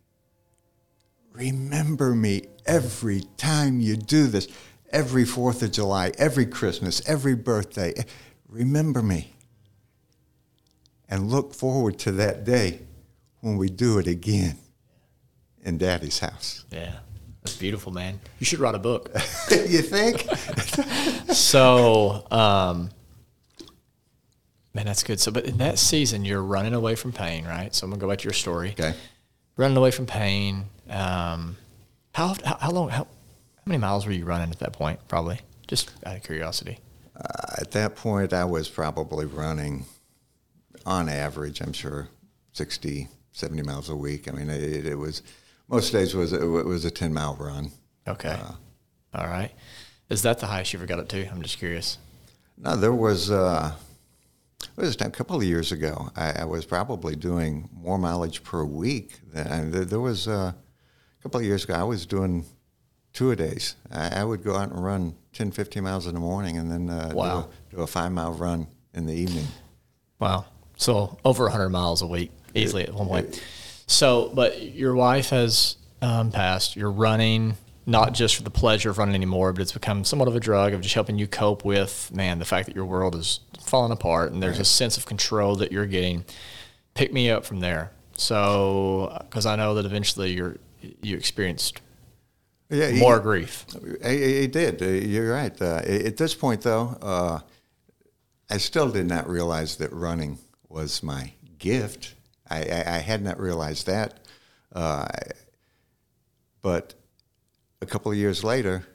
Remember 1.33 2.13
me 2.13 2.47
every 2.65 3.21
time 3.37 3.79
you 3.79 3.95
do 3.95 4.27
this. 4.27 4.47
Every 4.91 5.25
Fourth 5.25 5.63
of 5.63 5.71
July, 5.71 6.11
every 6.17 6.45
Christmas, 6.45 7.01
every 7.07 7.35
birthday. 7.35 7.93
Remember 8.47 9.01
me." 9.01 9.33
And 11.09 11.29
look 11.29 11.53
forward 11.53 11.99
to 11.99 12.11
that 12.13 12.45
day 12.45 12.81
when 13.41 13.57
we 13.57 13.69
do 13.69 13.97
it 13.97 14.07
again 14.07 14.57
in 15.63 15.77
Daddy's 15.77 16.19
house. 16.19 16.65
Yeah. 16.71 16.99
That's 17.43 17.57
beautiful, 17.57 17.91
man. 17.91 18.19
You 18.39 18.45
should 18.45 18.59
write 18.59 18.75
a 18.75 18.79
book. 18.79 19.09
you 19.49 19.81
think? 19.81 20.27
so, 21.33 22.25
um, 22.29 22.91
man, 24.75 24.85
that's 24.85 25.03
good. 25.03 25.19
So, 25.19 25.31
but 25.31 25.45
in 25.45 25.57
that 25.57 25.79
season, 25.79 26.23
you're 26.23 26.43
running 26.43 26.73
away 26.73 26.95
from 26.95 27.11
pain, 27.11 27.45
right? 27.45 27.73
So 27.73 27.85
I'm 27.85 27.89
gonna 27.91 27.99
go 27.99 28.07
back 28.07 28.19
to 28.19 28.25
your 28.25 28.33
story. 28.33 28.71
Okay. 28.71 28.93
Running 29.57 29.75
away 29.75 29.89
from 29.89 30.05
pain. 30.05 30.65
Um, 30.89 31.57
how, 32.13 32.35
how 32.45 32.57
how 32.59 32.71
long? 32.71 32.89
How, 32.89 33.07
how 33.07 33.07
many 33.71 33.79
miles 33.79 34.05
were 34.05 34.11
you 34.11 34.25
running 34.25 34.51
at 34.51 34.59
that 34.59 34.73
point? 34.73 34.99
Probably. 35.07 35.39
Just 35.65 35.91
out 36.05 36.17
of 36.17 36.23
curiosity. 36.23 36.79
At 37.57 37.71
that 37.71 37.95
point, 37.95 38.33
I 38.33 38.43
was 38.43 38.67
probably 38.67 39.25
running, 39.25 39.85
on 40.85 41.07
average, 41.07 41.61
I'm 41.61 41.71
sure, 41.71 42.09
60, 42.51 43.07
70 43.31 43.61
miles 43.61 43.89
a 43.89 43.95
week. 43.95 44.27
I 44.27 44.31
mean, 44.31 44.49
it, 44.49 44.85
it 44.85 44.95
was, 44.95 45.21
most 45.69 45.91
days 45.91 46.13
was 46.13 46.33
it 46.33 46.43
was 46.43 46.83
a 46.83 46.91
10 46.91 47.13
mile 47.13 47.37
run. 47.39 47.71
Okay. 48.07 48.37
All 49.13 49.27
right. 49.27 49.51
Is 50.09 50.23
that 50.23 50.39
the 50.39 50.47
highest 50.47 50.73
you 50.73 50.79
ever 50.79 50.85
got 50.85 50.99
up 50.99 51.07
to? 51.09 51.25
I'm 51.27 51.41
just 51.41 51.57
curious. 51.57 51.97
No, 52.57 52.75
there 52.75 52.93
was, 52.93 53.31
uh, 53.31 53.73
it 54.61 54.81
was 54.81 54.99
a 54.99 55.09
couple 55.09 55.37
of 55.37 55.43
years 55.43 55.71
ago. 55.71 56.09
I, 56.17 56.41
I 56.41 56.45
was 56.45 56.65
probably 56.65 57.15
doing 57.15 57.69
more 57.71 57.97
mileage 57.97 58.43
per 58.43 58.65
week. 58.65 59.19
Than, 59.31 59.71
there, 59.71 59.85
there 59.85 60.01
was 60.01 60.27
uh, 60.27 60.51
a 60.51 61.23
couple 61.23 61.39
of 61.39 61.45
years 61.45 61.63
ago, 61.63 61.75
I 61.75 61.83
was 61.83 62.05
doing 62.05 62.43
two 63.13 63.31
a 63.31 63.35
days. 63.35 63.75
I, 63.91 64.21
I 64.21 64.23
would 64.23 64.43
go 64.43 64.55
out 64.55 64.71
and 64.71 64.83
run 64.83 65.15
10, 65.33 65.51
15 65.51 65.83
miles 65.83 66.07
in 66.07 66.13
the 66.13 66.19
morning 66.19 66.57
and 66.57 66.71
then 66.71 66.89
uh, 66.89 67.11
Wow. 67.13 67.41
do, 67.41 67.47
a, 67.73 67.75
do 67.77 67.81
a 67.83 67.87
five 67.87 68.11
mile 68.11 68.33
run 68.33 68.67
in 68.93 69.05
the 69.05 69.13
evening. 69.13 69.47
Wow. 70.19 70.45
So 70.77 71.17
over 71.25 71.43
100 71.45 71.69
miles 71.69 72.01
a 72.01 72.07
week, 72.07 72.31
easily 72.53 72.83
at 72.83 72.93
one 72.93 73.07
point. 73.07 73.43
So, 73.87 74.31
but 74.33 74.61
your 74.61 74.95
wife 74.95 75.29
has 75.29 75.75
um, 76.01 76.31
passed. 76.31 76.75
You're 76.75 76.91
running 76.91 77.55
not 77.85 78.13
just 78.13 78.35
for 78.35 78.43
the 78.43 78.49
pleasure 78.51 78.89
of 78.89 78.97
running 78.97 79.15
anymore, 79.15 79.51
but 79.53 79.61
it's 79.61 79.71
become 79.71 80.03
somewhat 80.03 80.27
of 80.27 80.35
a 80.35 80.39
drug 80.39 80.73
of 80.73 80.81
just 80.81 80.93
helping 80.93 81.17
you 81.17 81.27
cope 81.27 81.65
with, 81.65 82.09
man, 82.13 82.39
the 82.39 82.45
fact 82.45 82.67
that 82.67 82.75
your 82.75 82.85
world 82.85 83.15
is 83.15 83.39
falling 83.59 83.91
apart 83.91 84.31
and 84.31 84.41
there's 84.41 84.59
a 84.59 84.65
sense 84.65 84.97
of 84.97 85.05
control 85.05 85.55
that 85.57 85.71
you're 85.71 85.87
getting. 85.87 86.23
Pick 86.93 87.11
me 87.11 87.29
up 87.29 87.43
from 87.45 87.59
there. 87.59 87.91
So, 88.15 89.17
because 89.21 89.45
I 89.45 89.55
know 89.55 89.73
that 89.75 89.85
eventually 89.85 90.31
you're, 90.31 90.57
you 91.01 91.17
experienced 91.17 91.81
Yeah, 92.71 92.87
you- 92.87 92.99
more 93.01 93.19
grief. 93.19 93.65
It, 94.01 94.05
it 94.05 94.51
did. 94.53 94.81
Uh, 94.81 94.85
You're 94.85 95.33
right. 95.33 95.61
Uh, 95.61 95.81
at 95.85 96.15
this 96.17 96.33
point, 96.33 96.61
though, 96.61 96.97
uh, 97.01 97.39
I 98.49 98.57
still 98.57 98.89
did 98.89 99.07
not 99.07 99.29
realize 99.29 99.75
that 99.77 99.91
running 99.91 100.37
was 100.69 101.03
my 101.03 101.33
gift. 101.59 102.15
I, 102.49 102.63
I, 102.63 102.83
I 102.95 102.97
had 102.99 103.21
not 103.21 103.39
realized 103.39 103.87
that. 103.87 104.19
Uh, 104.73 105.05
but 106.61 106.93
a 107.81 107.85
couple 107.85 108.11
of 108.11 108.17
years 108.17 108.43
later, 108.43 108.85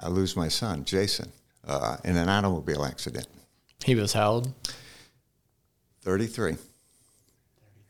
I 0.00 0.08
lose 0.08 0.36
my 0.36 0.48
son, 0.48 0.84
Jason, 0.84 1.30
uh, 1.66 1.98
in 2.04 2.16
an 2.16 2.28
automobile 2.28 2.84
accident. 2.84 3.26
He 3.84 3.94
was 3.94 4.12
how 4.14 4.30
old? 4.32 4.52
33. 6.02 6.56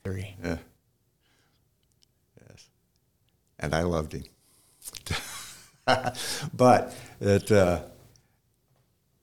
Three. 0.05 0.35
Yeah. 0.43 0.59
Yes. 2.49 2.67
And 3.61 3.73
I 3.75 3.83
loved 3.83 4.15
him. 4.15 4.25
but 6.55 6.95
that 7.21 7.51
uh, 7.51 7.83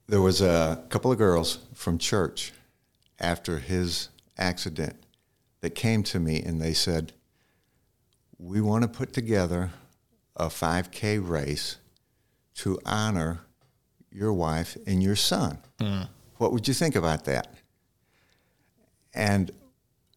there 0.07 0.21
was 0.21 0.41
a 0.41 0.83
couple 0.89 1.11
of 1.11 1.17
girls 1.17 1.59
from 1.73 1.97
church 1.97 2.51
after 3.19 3.59
his 3.59 4.09
accident 4.37 4.95
that 5.61 5.71
came 5.71 6.03
to 6.03 6.19
me 6.19 6.41
and 6.41 6.61
they 6.61 6.73
said, 6.73 7.13
"We 8.37 8.61
want 8.61 8.83
to 8.83 8.89
put 8.89 9.13
together 9.13 9.71
a 10.35 10.47
5K 10.47 11.19
race 11.27 11.77
to 12.55 12.79
honor 12.85 13.41
your 14.11 14.33
wife 14.33 14.77
and 14.85 15.01
your 15.01 15.15
son." 15.15 15.59
what 16.37 16.51
would 16.53 16.67
you 16.67 16.73
think 16.73 16.95
about 16.95 17.25
that? 17.25 17.53
And 19.13 19.51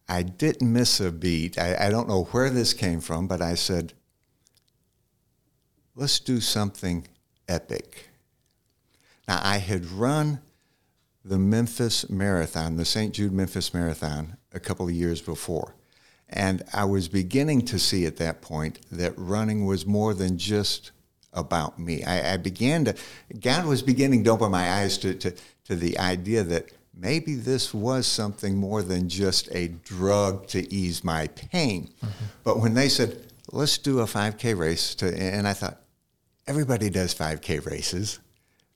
I 0.07 0.23
didn't 0.23 0.71
miss 0.71 0.99
a 0.99 1.11
beat. 1.11 1.57
I, 1.57 1.87
I 1.87 1.89
don't 1.89 2.07
know 2.07 2.23
where 2.25 2.49
this 2.49 2.73
came 2.73 3.01
from, 3.01 3.27
but 3.27 3.41
I 3.41 3.55
said, 3.55 3.93
let's 5.95 6.19
do 6.19 6.39
something 6.39 7.07
epic. 7.47 8.09
Now, 9.27 9.39
I 9.43 9.57
had 9.57 9.85
run 9.85 10.41
the 11.23 11.37
Memphis 11.37 12.09
Marathon, 12.09 12.75
the 12.75 12.85
St. 12.85 13.13
Jude 13.13 13.31
Memphis 13.31 13.73
Marathon, 13.73 14.37
a 14.53 14.59
couple 14.59 14.87
of 14.87 14.93
years 14.93 15.21
before. 15.21 15.75
And 16.29 16.63
I 16.73 16.85
was 16.85 17.07
beginning 17.07 17.63
to 17.65 17.79
see 17.79 18.05
at 18.05 18.17
that 18.17 18.41
point 18.41 18.79
that 18.91 19.13
running 19.17 19.65
was 19.65 19.85
more 19.85 20.13
than 20.13 20.37
just 20.37 20.91
about 21.31 21.79
me. 21.79 22.03
I, 22.03 22.33
I 22.33 22.37
began 22.37 22.85
to, 22.85 22.95
God 23.39 23.65
was 23.65 23.81
beginning 23.81 24.23
to 24.25 24.31
open 24.31 24.51
my 24.51 24.69
eyes 24.69 24.97
to, 24.99 25.13
to, 25.15 25.33
to 25.65 25.75
the 25.75 25.97
idea 25.97 26.43
that 26.43 26.69
maybe 26.93 27.35
this 27.35 27.73
was 27.73 28.05
something 28.05 28.57
more 28.57 28.81
than 28.81 29.09
just 29.09 29.47
a 29.51 29.67
drug 29.67 30.47
to 30.47 30.71
ease 30.73 31.03
my 31.03 31.27
pain. 31.27 31.89
Mm-hmm. 32.03 32.25
But 32.43 32.59
when 32.59 32.73
they 32.73 32.89
said, 32.89 33.31
let's 33.51 33.77
do 33.77 33.99
a 33.99 34.05
5K 34.05 34.57
race, 34.57 34.95
to, 34.95 35.15
and 35.15 35.47
I 35.47 35.53
thought, 35.53 35.82
everybody 36.47 36.89
does 36.89 37.13
5K 37.13 37.65
races. 37.65 38.19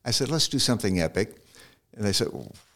I 0.06 0.12
said, 0.12 0.30
let's 0.30 0.48
do 0.48 0.60
something 0.60 1.02
epic. 1.02 1.36
And 1.96 2.06
they 2.06 2.14
said, 2.14 2.28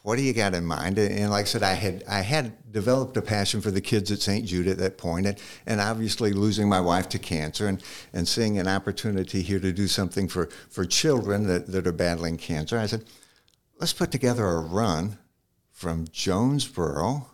what 0.02 0.16
do 0.16 0.22
you 0.22 0.32
got 0.32 0.52
in 0.54 0.66
mind? 0.66 0.98
And 0.98 1.30
like 1.30 1.42
I 1.42 1.48
said, 1.48 1.62
I 1.62 1.74
had 1.74 2.02
I 2.08 2.22
had 2.22 2.72
developed 2.72 3.16
a 3.16 3.22
passion 3.22 3.60
for 3.60 3.70
the 3.70 3.80
kids 3.80 4.10
at 4.10 4.20
St. 4.20 4.44
Jude 4.44 4.66
at 4.66 4.78
that 4.78 4.98
point, 4.98 5.26
and, 5.26 5.38
and 5.64 5.80
obviously 5.80 6.32
losing 6.32 6.68
my 6.68 6.80
wife 6.80 7.08
to 7.10 7.20
cancer 7.20 7.68
and, 7.68 7.80
and 8.12 8.26
seeing 8.26 8.58
an 8.58 8.66
opportunity 8.66 9.42
here 9.42 9.60
to 9.60 9.72
do 9.72 9.86
something 9.86 10.26
for, 10.26 10.46
for 10.70 10.84
children 10.84 11.46
that, 11.46 11.68
that 11.68 11.86
are 11.86 11.92
battling 11.92 12.36
cancer. 12.36 12.76
I 12.76 12.86
said, 12.86 13.04
let's 13.78 13.92
put 13.92 14.10
together 14.10 14.44
a 14.44 14.60
run 14.60 15.18
from 15.70 16.06
Jonesboro 16.10 17.28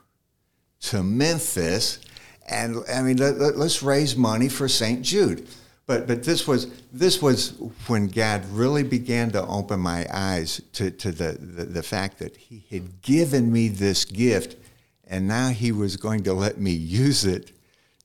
to 0.81 1.03
Memphis, 1.03 2.01
and 2.51 2.77
I 2.93 3.01
mean, 3.01 3.17
let, 3.17 3.57
let's 3.57 3.83
raise 3.83 4.15
money 4.15 4.51
for 4.51 4.69
St. 4.69 5.01
Jude. 5.01 5.49
But 5.89 6.07
but 6.07 6.23
this 6.23 6.47
was 6.47 6.69
this 6.93 7.21
was 7.21 7.55
when 7.89 8.07
God 8.07 8.45
really 8.51 8.85
began 8.85 9.33
to 9.33 9.45
open 9.45 9.81
my 9.81 10.07
eyes 10.13 10.61
to, 10.75 10.93
to 10.93 11.11
the, 11.11 11.33
the, 11.33 11.65
the 11.65 11.83
fact 11.83 12.21
that 12.21 12.37
He 12.37 12.65
had 12.71 13.03
given 13.03 13.51
me 13.51 13.67
this 13.67 14.05
gift 14.05 14.55
and 15.09 15.27
now 15.27 15.49
he 15.49 15.73
was 15.73 15.97
going 15.97 16.23
to 16.25 16.35
let 16.35 16.59
me 16.59 16.71
use 16.71 17.25
it 17.25 17.53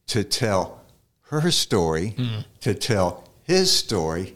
to 0.07 0.23
tell 0.23 0.81
her 1.23 1.51
story, 1.51 2.15
mm. 2.17 2.45
to 2.61 2.73
tell 2.73 3.29
his 3.43 3.71
story, 3.71 4.35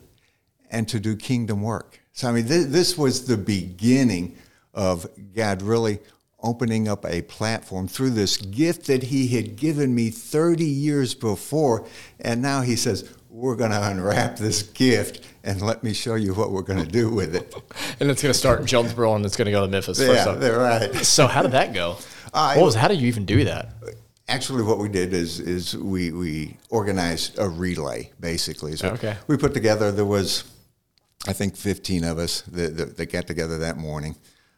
and 0.69 0.87
to 0.89 0.99
do 0.99 1.15
kingdom 1.15 1.61
work. 1.61 2.01
So, 2.11 2.27
I 2.27 2.33
mean, 2.33 2.47
th- 2.47 2.67
this 2.67 2.97
was 2.97 3.25
the 3.25 3.37
beginning 3.37 4.37
of 4.73 5.07
God 5.33 5.61
really 5.61 5.99
opening 6.43 6.87
up 6.87 7.05
a 7.05 7.21
platform 7.23 7.87
through 7.87 8.11
this 8.11 8.37
gift 8.37 8.85
that 8.87 9.03
he 9.03 9.27
had 9.27 9.55
given 9.55 9.95
me 9.95 10.09
30 10.09 10.65
years 10.65 11.15
before. 11.15 11.87
And 12.19 12.41
now 12.41 12.61
he 12.61 12.75
says, 12.75 13.09
we're 13.37 13.55
going 13.55 13.69
to 13.69 13.89
unwrap 13.89 14.35
this 14.35 14.63
gift 14.63 15.23
and 15.43 15.61
let 15.61 15.83
me 15.83 15.93
show 15.93 16.15
you 16.15 16.33
what 16.33 16.51
we're 16.51 16.63
going 16.63 16.83
to 16.83 16.91
do 16.91 17.07
with 17.07 17.35
it. 17.35 17.53
and 17.99 18.09
it's 18.09 18.21
going 18.21 18.33
to 18.33 18.37
start 18.37 18.59
in 18.59 18.65
Jonesboro 18.65 19.13
and 19.13 19.23
it's 19.23 19.35
going 19.35 19.45
to 19.45 19.51
go 19.51 19.61
to 19.61 19.67
Memphis. 19.67 19.99
Yeah, 19.99 20.31
they're 20.31 20.57
right. 20.57 20.95
So 21.05 21.27
how 21.27 21.43
did 21.43 21.51
that 21.51 21.73
go? 21.73 21.97
Uh, 22.33 22.55
what 22.55 22.65
was? 22.65 22.75
How 22.75 22.89
did 22.89 22.99
you 22.99 23.07
even 23.07 23.25
do 23.25 23.45
that? 23.45 23.69
Actually, 24.27 24.61
what 24.61 24.77
we 24.79 24.89
did 24.89 25.13
is 25.13 25.39
is 25.39 25.75
we 25.77 26.11
we 26.11 26.57
organized 26.69 27.39
a 27.39 27.47
relay 27.47 28.11
basically. 28.19 28.75
So 28.75 28.89
okay. 28.89 29.15
We 29.27 29.37
put 29.37 29.53
together. 29.53 29.93
There 29.93 30.05
was, 30.05 30.43
I 31.25 31.31
think, 31.31 31.55
fifteen 31.55 32.03
of 32.03 32.19
us 32.19 32.41
that, 32.41 32.75
that, 32.75 32.97
that 32.97 33.05
got 33.11 33.27
together 33.27 33.57
that 33.59 33.77
morning. 33.77 34.17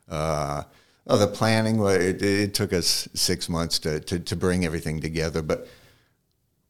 Uh, 0.09 0.63
oh, 1.05 1.17
the 1.17 1.27
planning 1.27 1.79
it, 1.85 2.23
it 2.23 2.53
took 2.55 2.73
us 2.73 3.07
six 3.13 3.47
months 3.47 3.77
to, 3.79 3.99
to 3.99 4.19
to 4.19 4.35
bring 4.35 4.65
everything 4.65 4.99
together, 4.99 5.43
but 5.43 5.67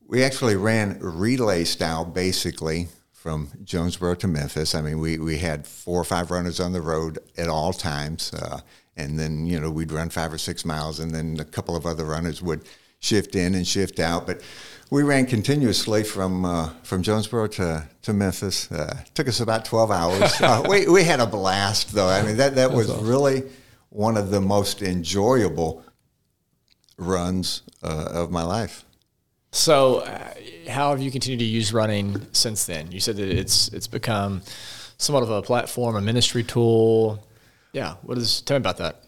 we 0.10 0.24
actually 0.24 0.56
ran 0.56 0.98
relay 1.00 1.64
style 1.64 2.04
basically 2.04 2.88
from 3.14 3.50
Jonesboro 3.64 4.16
to 4.16 4.28
Memphis. 4.28 4.74
I 4.74 4.82
mean, 4.82 5.00
we, 5.00 5.20
we 5.20 5.38
had 5.38 5.68
four 5.68 6.02
or 6.02 6.04
five 6.04 6.32
runners 6.32 6.60
on 6.60 6.74
the 6.74 6.82
road 6.82 7.20
at 7.38 7.48
all 7.48 7.74
times. 7.74 8.34
Uh, 8.34 8.62
and 8.98 9.20
then, 9.20 9.46
you 9.46 9.60
know, 9.60 9.70
we'd 9.70 9.92
run 9.92 10.10
five 10.10 10.34
or 10.34 10.40
six 10.40 10.66
miles, 10.66 11.00
and 11.00 11.12
then 11.12 11.38
a 11.40 11.46
couple 11.46 11.76
of 11.76 11.86
other 11.86 12.06
runners 12.06 12.42
would 12.42 12.68
shift 13.00 13.36
in 13.36 13.54
and 13.54 13.68
shift 13.68 14.00
out. 14.00 14.26
But 14.26 14.42
we 14.90 15.04
ran 15.04 15.28
continuously 15.28 16.04
from 16.04 16.44
uh, 16.44 16.70
from 16.82 17.04
Jonesboro 17.04 17.48
to, 17.48 17.88
to 18.02 18.14
Memphis. 18.14 18.70
Uh, 18.72 19.04
took 19.14 19.28
us 19.28 19.40
about 19.40 19.64
12 19.64 19.92
hours. 19.92 20.34
Uh, 20.42 20.66
we, 20.68 20.88
we 20.88 21.04
had 21.04 21.20
a 21.20 21.28
blast, 21.28 21.94
though. 21.94 22.10
I 22.10 22.24
mean, 22.24 22.38
that, 22.38 22.56
that 22.56 22.72
was 22.72 22.90
awesome. 22.90 23.08
really 23.08 23.44
one 23.90 24.18
of 24.18 24.32
the 24.32 24.42
most 24.42 24.82
enjoyable 24.82 25.84
runs 26.98 27.62
uh, 27.84 28.10
of 28.12 28.32
my 28.32 28.44
life. 28.44 28.86
So, 29.52 30.00
uh, 30.00 30.34
how 30.68 30.92
have 30.92 31.02
you 31.02 31.10
continued 31.10 31.40
to 31.40 31.46
use 31.46 31.74
running 31.74 32.28
since 32.34 32.66
then? 32.66 32.92
You 32.92 33.00
said 33.00 33.18
that 33.18 33.28
it's 33.28 33.70
it's 33.70 33.88
become 33.88 34.42
somewhat 34.98 35.24
of 35.24 35.32
a 35.32 35.42
platform, 35.42 35.96
a 35.96 36.02
ministry 36.02 36.44
tool. 36.44 37.26
Yeah, 37.74 37.96
what 38.04 38.18
is? 38.18 38.42
Tell 38.42 38.56
me 38.56 38.62
about 38.62 38.78
that. 38.78 39.04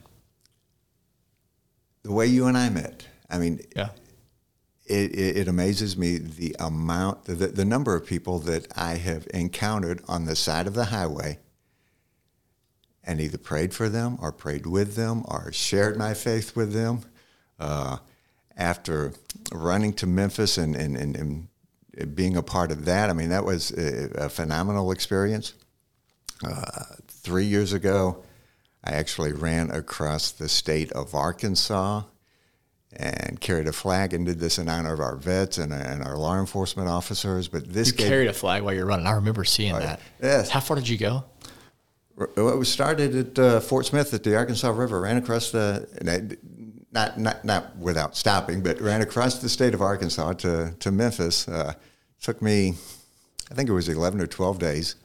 The 2.04 2.12
way 2.12 2.26
you 2.26 2.48
and 2.48 2.58
I 2.58 2.70
met. 2.70 3.08
I 3.30 3.38
mean, 3.38 3.62
yeah. 3.76 3.90
It, 4.88 5.16
it, 5.16 5.38
it 5.38 5.48
amazes 5.48 5.96
me 5.96 6.18
the 6.18 6.54
amount, 6.60 7.24
the, 7.24 7.36
the 7.36 7.64
number 7.64 7.96
of 7.96 8.06
people 8.06 8.40
that 8.40 8.68
I 8.76 8.96
have 8.96 9.26
encountered 9.34 10.02
on 10.08 10.26
the 10.26 10.36
side 10.36 10.68
of 10.68 10.74
the 10.74 10.86
highway 10.86 11.40
and 13.02 13.22
either 13.22 13.38
prayed 13.38 13.74
for 13.74 13.88
them 13.88 14.18
or 14.20 14.34
prayed 14.34 14.66
with 14.66 14.96
them 14.96 15.24
or 15.26 15.54
shared 15.54 15.98
my 15.98 16.14
faith 16.14 16.58
with 16.58 16.74
them. 16.74 17.04
Uh, 17.58 17.98
after 18.58 19.14
running 19.52 19.94
to 19.94 20.08
Memphis 20.08 20.58
and, 20.58 20.76
and, 20.76 20.96
and, 20.96 21.16
and, 21.16 21.48
being 22.16 22.38
a 22.38 22.42
part 22.42 22.72
of 22.72 22.86
that, 22.86 23.10
I 23.10 23.14
mean, 23.14 23.30
that 23.30 23.44
was 23.44 23.72
a, 23.72 24.26
a 24.26 24.30
phenomenal 24.30 24.92
experience. 24.92 25.54
Uh, 26.44 26.86
three 27.08 27.46
years 27.46 27.74
ago, 27.74 28.24
I 28.84 28.92
actually 28.92 29.34
ran 29.34 29.70
across 29.70 30.32
the 30.32 30.50
state 30.50 30.92
of 30.94 31.14
Arkansas 31.14 32.04
and 32.94 33.40
carried 33.40 33.68
a 33.68 33.74
flag 33.74 34.14
and 34.14 34.26
did 34.26 34.40
this 34.40 34.58
in 34.58 34.68
honor 34.68 34.94
of 34.94 35.00
our 35.00 35.16
vets 35.16 35.58
and, 35.58 35.72
and 35.74 36.04
our 36.04 36.18
law 36.18 36.40
enforcement 36.40 36.90
officers. 36.90 37.48
But 37.48 37.72
this 37.72 37.90
you 37.90 37.94
gave, 37.94 38.08
carried 38.08 38.28
a 38.28 38.34
flag 38.34 38.64
while 38.64 38.74
you're 38.74 38.86
running. 38.86 39.08
I 39.08 39.12
remember 39.12 39.44
seeing 39.44 39.74
right. 39.74 39.84
that. 39.84 40.00
Yes. 40.22 40.50
How 40.50 40.60
far 40.60 40.78
did 40.78 40.90
you 40.90 40.98
go? 40.98 41.24
Well, 42.36 42.58
we 42.58 42.66
started 42.66 43.16
at 43.16 43.40
uh, 43.40 43.60
Fort 43.62 43.86
Smith 43.86 44.14
at 44.14 44.24
the 44.24 44.36
Arkansas 44.36 44.70
River, 44.70 45.02
ran 45.02 45.18
across 45.18 45.52
the 45.52 45.88
not, 46.92 47.18
not, 47.18 47.46
not 47.46 47.78
without 47.78 48.18
stopping, 48.18 48.62
but 48.62 48.80
ran 48.82 49.02
across 49.02 49.40
the 49.40 49.50
state 49.50 49.74
of 49.74 49.82
Arkansas 49.82 50.34
to, 50.34 50.76
to 50.80 50.92
Memphis. 50.92 51.48
Uh, 51.48 51.74
took 52.22 52.42
me, 52.42 52.76
I 53.50 53.54
think 53.56 53.70
it 53.70 53.74
was 53.74 53.90
11 53.90 54.22
or 54.22 54.28
12 54.28 54.60
days. 54.60 54.96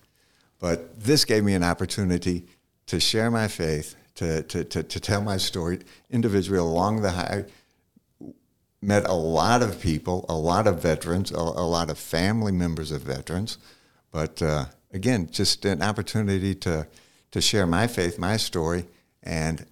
But 0.59 1.01
this 1.01 1.25
gave 1.25 1.45
me 1.45 1.55
an 1.55 1.63
opportunity 1.63 2.47
to 2.87 2.99
share 2.99 3.31
my 3.31 3.49
faith, 3.49 3.95
to, 4.17 4.43
to, 4.45 4.65
to, 4.65 4.83
to 4.83 5.01
tell 5.01 5.21
my 5.21 5.37
story 5.37 5.81
individually 6.11 6.59
along 6.59 7.03
the 7.03 7.11
high. 7.11 7.45
Met 8.83 9.07
a 9.09 9.15
lot 9.15 9.63
of 9.63 9.81
people, 9.81 10.25
a 10.29 10.37
lot 10.37 10.67
of 10.67 10.83
veterans, 10.83 11.31
a, 11.31 11.37
a 11.37 11.67
lot 11.67 11.91
of 11.91 11.99
family 11.99 12.53
members 12.53 12.91
of 12.91 13.03
veterans. 13.03 13.59
But 14.11 14.41
uh, 14.41 14.67
again, 14.93 15.29
just 15.31 15.65
an 15.65 15.83
opportunity 15.83 16.55
to, 16.57 16.87
to 17.31 17.41
share 17.41 17.67
my 17.67 17.87
faith, 17.87 18.19
my 18.19 18.37
story, 18.37 18.87
and 19.23 19.67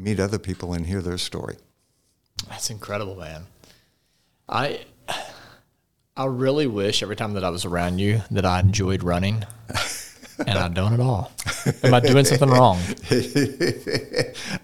meet 0.00 0.20
other 0.20 0.38
people 0.38 0.72
and 0.72 0.86
hear 0.86 1.02
their 1.02 1.18
story. 1.18 1.56
That's 2.48 2.70
incredible, 2.70 3.16
man. 3.16 3.44
I 4.48 4.80
I 6.16 6.26
really 6.26 6.66
wish 6.66 7.02
every 7.02 7.16
time 7.16 7.34
that 7.34 7.44
I 7.44 7.50
was 7.50 7.64
around 7.64 7.98
you 7.98 8.22
that 8.30 8.44
I 8.44 8.60
enjoyed 8.60 9.02
running. 9.02 9.44
and 10.46 10.58
I 10.58 10.68
don't 10.68 10.92
at 10.92 11.00
all. 11.00 11.32
Am 11.82 11.94
I 11.94 12.00
doing 12.00 12.24
something 12.24 12.48
wrong? 12.48 12.78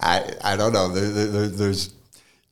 I 0.00 0.32
I 0.42 0.56
don't 0.56 0.72
know. 0.72 0.88
There, 0.88 1.26
there, 1.26 1.46
there's 1.48 1.94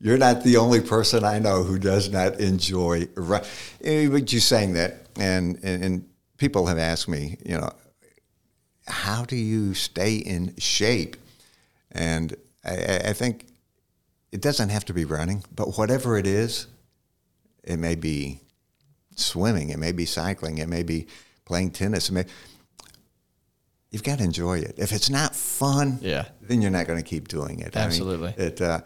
you're 0.00 0.18
not 0.18 0.44
the 0.44 0.58
only 0.58 0.80
person 0.80 1.24
I 1.24 1.38
know 1.38 1.62
who 1.62 1.78
does 1.78 2.10
not 2.10 2.38
enjoy 2.38 3.08
running. 3.14 3.48
Eh, 3.82 4.08
but 4.08 4.32
you 4.32 4.40
saying 4.40 4.74
that, 4.74 5.06
and, 5.18 5.58
and 5.62 5.82
and 5.82 6.08
people 6.36 6.66
have 6.66 6.78
asked 6.78 7.08
me, 7.08 7.38
you 7.44 7.56
know, 7.58 7.70
how 8.86 9.24
do 9.24 9.36
you 9.36 9.74
stay 9.74 10.16
in 10.16 10.54
shape? 10.58 11.16
And 11.90 12.36
I, 12.64 13.10
I 13.10 13.12
think 13.12 13.46
it 14.32 14.40
doesn't 14.40 14.70
have 14.70 14.84
to 14.86 14.94
be 14.94 15.04
running, 15.04 15.44
but 15.54 15.76
whatever 15.78 16.16
it 16.18 16.26
is, 16.26 16.66
it 17.62 17.78
may 17.78 17.94
be 17.94 18.40
swimming, 19.16 19.70
it 19.70 19.78
may 19.78 19.92
be 19.92 20.06
cycling, 20.06 20.58
it 20.58 20.68
may 20.68 20.82
be 20.82 21.06
playing 21.44 21.70
tennis. 21.70 22.08
It 22.08 22.12
may, 22.12 22.24
you've 23.90 24.02
got 24.02 24.18
to 24.18 24.24
enjoy 24.24 24.58
it. 24.58 24.74
If 24.76 24.92
it's 24.92 25.08
not 25.10 25.36
fun, 25.36 25.98
yeah. 26.00 26.26
then 26.40 26.62
you're 26.62 26.70
not 26.70 26.86
going 26.86 26.98
to 26.98 27.08
keep 27.08 27.28
doing 27.28 27.60
it. 27.60 27.76
Absolutely. 27.76 28.34
I 28.36 28.36
mean, 28.36 28.46
it, 28.48 28.60
uh, 28.60 28.80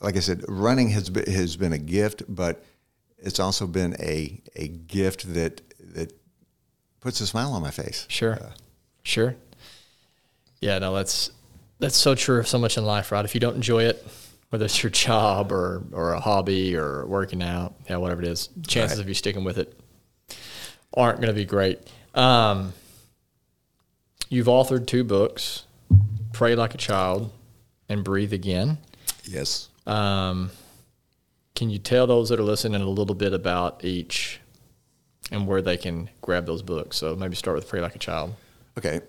like 0.00 0.16
I 0.16 0.20
said, 0.20 0.44
running 0.48 0.90
has 0.90 1.10
been, 1.10 1.30
has 1.30 1.56
been 1.56 1.72
a 1.72 1.78
gift, 1.78 2.22
but 2.28 2.64
it's 3.18 3.38
also 3.38 3.66
been 3.66 3.94
a, 4.00 4.40
a 4.56 4.68
gift 4.68 5.32
that 5.34 5.60
that 5.94 6.12
puts 7.00 7.20
a 7.20 7.26
smile 7.26 7.52
on 7.52 7.62
my 7.62 7.70
face. 7.70 8.06
Sure, 8.08 8.34
uh, 8.34 8.50
sure. 9.02 9.36
Yeah, 10.60 10.78
no, 10.78 10.94
that's 10.94 11.30
That's 11.82 11.96
so 11.96 12.14
true 12.14 12.38
of 12.38 12.46
so 12.46 12.58
much 12.60 12.78
in 12.78 12.84
life, 12.84 13.10
right? 13.10 13.24
If 13.24 13.34
you 13.34 13.40
don't 13.40 13.56
enjoy 13.56 13.82
it, 13.86 14.06
whether 14.50 14.64
it's 14.66 14.80
your 14.84 14.90
job 14.90 15.50
or, 15.50 15.82
or 15.90 16.12
a 16.12 16.20
hobby 16.20 16.76
or 16.76 17.04
working 17.06 17.42
out, 17.42 17.74
yeah, 17.90 17.96
whatever 17.96 18.22
it 18.22 18.28
is, 18.28 18.50
chances 18.68 18.98
Right. 18.98 19.02
of 19.02 19.08
you 19.08 19.14
sticking 19.14 19.42
with 19.42 19.58
it 19.58 19.76
aren't 20.96 21.16
going 21.18 21.26
to 21.28 21.34
be 21.34 21.44
great. 21.44 21.80
Um, 22.14 22.72
you've 24.28 24.46
authored 24.46 24.86
two 24.86 25.02
books, 25.02 25.64
Pray 26.32 26.54
Like 26.54 26.72
a 26.74 26.78
Child 26.78 27.32
and 27.88 28.04
Breathe 28.04 28.32
Again. 28.32 28.78
Yes. 29.24 29.68
Um, 29.84 30.50
can 31.56 31.68
you 31.68 31.80
tell 31.80 32.06
those 32.06 32.28
that 32.28 32.38
are 32.38 32.44
listening 32.44 32.80
a 32.80 32.86
little 32.88 33.16
bit 33.16 33.32
about 33.32 33.84
each 33.84 34.38
and 35.32 35.48
where 35.48 35.62
they 35.62 35.76
can 35.76 36.10
grab 36.20 36.46
those 36.46 36.62
books? 36.62 36.96
So 36.96 37.16
maybe 37.16 37.34
start 37.34 37.56
with 37.56 37.66
Pray 37.68 37.80
Like 37.80 37.96
a 37.96 37.98
Child. 37.98 38.34
Okay. 38.78 39.00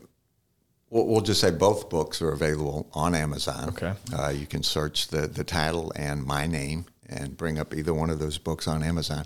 We'll, 0.94 1.08
we'll 1.08 1.22
just 1.22 1.42
say 1.42 1.50
both 1.50 1.90
books 1.90 2.22
are 2.22 2.32
available 2.32 2.88
on 2.94 3.16
Amazon. 3.16 3.70
Okay. 3.70 3.94
Uh, 4.16 4.30
you 4.30 4.46
can 4.46 4.62
search 4.62 5.08
the, 5.08 5.26
the 5.26 5.44
title 5.44 5.92
and 5.96 6.24
my 6.24 6.46
name 6.46 6.86
and 7.10 7.36
bring 7.36 7.58
up 7.58 7.74
either 7.74 7.96
one 7.96 8.12
of 8.12 8.20
those 8.20 8.38
books 8.38 8.68
on 8.68 8.84
Amazon. 8.84 9.26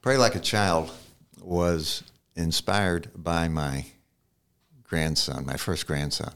Pray 0.00 0.16
Like 0.16 0.34
a 0.34 0.40
Child 0.40 0.90
was 1.40 2.02
inspired 2.34 3.10
by 3.14 3.46
my 3.46 3.86
grandson, 4.82 5.46
my 5.46 5.56
first 5.56 5.86
grandson. 5.86 6.34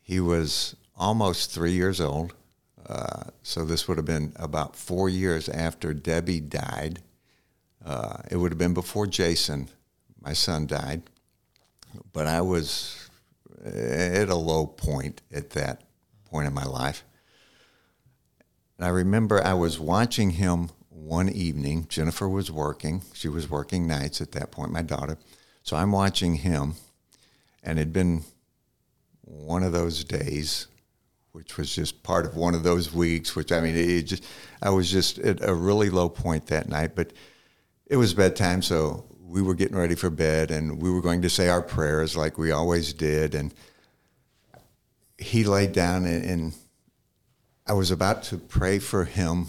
He 0.00 0.20
was 0.20 0.76
almost 0.96 1.50
three 1.50 1.72
years 1.72 2.00
old. 2.00 2.32
Uh, 2.88 3.24
so 3.42 3.64
this 3.64 3.88
would 3.88 3.96
have 3.96 4.06
been 4.06 4.32
about 4.36 4.76
four 4.76 5.08
years 5.08 5.48
after 5.48 5.92
Debbie 5.92 6.40
died. 6.40 7.00
Uh, 7.84 8.18
it 8.30 8.36
would 8.36 8.52
have 8.52 8.58
been 8.58 8.72
before 8.72 9.08
Jason, 9.08 9.68
my 10.22 10.32
son, 10.32 10.68
died. 10.68 11.02
But 12.12 12.26
I 12.26 12.40
was 12.40 13.08
at 13.64 14.28
a 14.28 14.34
low 14.34 14.66
point 14.66 15.22
at 15.32 15.50
that 15.50 15.82
point 16.30 16.46
in 16.46 16.54
my 16.54 16.64
life. 16.64 17.04
And 18.76 18.86
I 18.86 18.90
remember 18.90 19.44
I 19.44 19.54
was 19.54 19.80
watching 19.80 20.30
him 20.30 20.70
one 20.90 21.28
evening. 21.28 21.86
Jennifer 21.88 22.28
was 22.28 22.50
working. 22.50 23.02
She 23.14 23.28
was 23.28 23.50
working 23.50 23.86
nights 23.86 24.20
at 24.20 24.32
that 24.32 24.50
point, 24.50 24.72
my 24.72 24.82
daughter. 24.82 25.18
So 25.62 25.76
I'm 25.76 25.92
watching 25.92 26.36
him, 26.36 26.74
and 27.62 27.78
it'd 27.78 27.92
been 27.92 28.22
one 29.22 29.62
of 29.62 29.72
those 29.72 30.04
days, 30.04 30.66
which 31.32 31.58
was 31.58 31.74
just 31.74 32.02
part 32.02 32.24
of 32.24 32.36
one 32.36 32.54
of 32.54 32.62
those 32.62 32.92
weeks, 32.92 33.36
which 33.36 33.52
I 33.52 33.60
mean, 33.60 33.76
it 33.76 34.02
just, 34.02 34.24
I 34.62 34.70
was 34.70 34.90
just 34.90 35.18
at 35.18 35.46
a 35.46 35.54
really 35.54 35.90
low 35.90 36.08
point 36.08 36.46
that 36.46 36.68
night. 36.68 36.94
But 36.94 37.12
it 37.86 37.96
was 37.96 38.14
bedtime, 38.14 38.62
so 38.62 39.04
we 39.28 39.42
were 39.42 39.54
getting 39.54 39.76
ready 39.76 39.94
for 39.94 40.08
bed, 40.08 40.50
and 40.50 40.80
we 40.80 40.90
were 40.90 41.02
going 41.02 41.22
to 41.22 41.30
say 41.30 41.48
our 41.48 41.60
prayers 41.60 42.16
like 42.16 42.38
we 42.38 42.50
always 42.50 42.94
did. 42.94 43.34
And 43.34 43.52
he 45.18 45.44
laid 45.44 45.72
down, 45.72 46.06
and, 46.06 46.24
and 46.24 46.54
I 47.66 47.74
was 47.74 47.90
about 47.90 48.22
to 48.24 48.38
pray 48.38 48.78
for 48.78 49.04
him, 49.04 49.48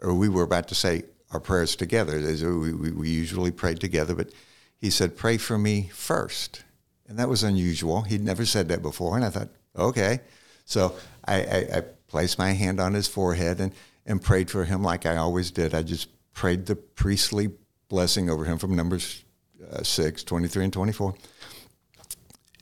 or 0.00 0.14
we 0.14 0.30
were 0.30 0.42
about 0.42 0.68
to 0.68 0.74
say 0.74 1.02
our 1.30 1.40
prayers 1.40 1.76
together. 1.76 2.18
We, 2.18 2.72
we, 2.72 2.90
we 2.90 3.10
usually 3.10 3.50
prayed 3.50 3.80
together, 3.80 4.14
but 4.14 4.30
he 4.78 4.88
said, 4.88 5.16
Pray 5.16 5.36
for 5.36 5.58
me 5.58 5.90
first. 5.92 6.64
And 7.06 7.18
that 7.18 7.28
was 7.28 7.42
unusual. 7.42 8.02
He'd 8.02 8.24
never 8.24 8.46
said 8.46 8.68
that 8.68 8.80
before. 8.80 9.14
And 9.16 9.26
I 9.26 9.28
thought, 9.28 9.50
okay. 9.76 10.20
So 10.64 10.94
I, 11.26 11.42
I, 11.42 11.58
I 11.76 11.80
placed 12.08 12.38
my 12.38 12.52
hand 12.52 12.80
on 12.80 12.94
his 12.94 13.06
forehead 13.06 13.60
and, 13.60 13.74
and 14.06 14.22
prayed 14.22 14.50
for 14.50 14.64
him 14.64 14.82
like 14.82 15.04
I 15.04 15.16
always 15.16 15.50
did. 15.50 15.74
I 15.74 15.82
just 15.82 16.08
prayed 16.32 16.64
the 16.64 16.76
priestly 16.76 17.50
blessing 17.94 18.28
over 18.28 18.44
him 18.44 18.58
from 18.58 18.74
Numbers 18.74 19.22
uh, 19.70 19.84
6, 19.84 20.24
23 20.24 20.64
and 20.64 20.72
24. 20.72 21.14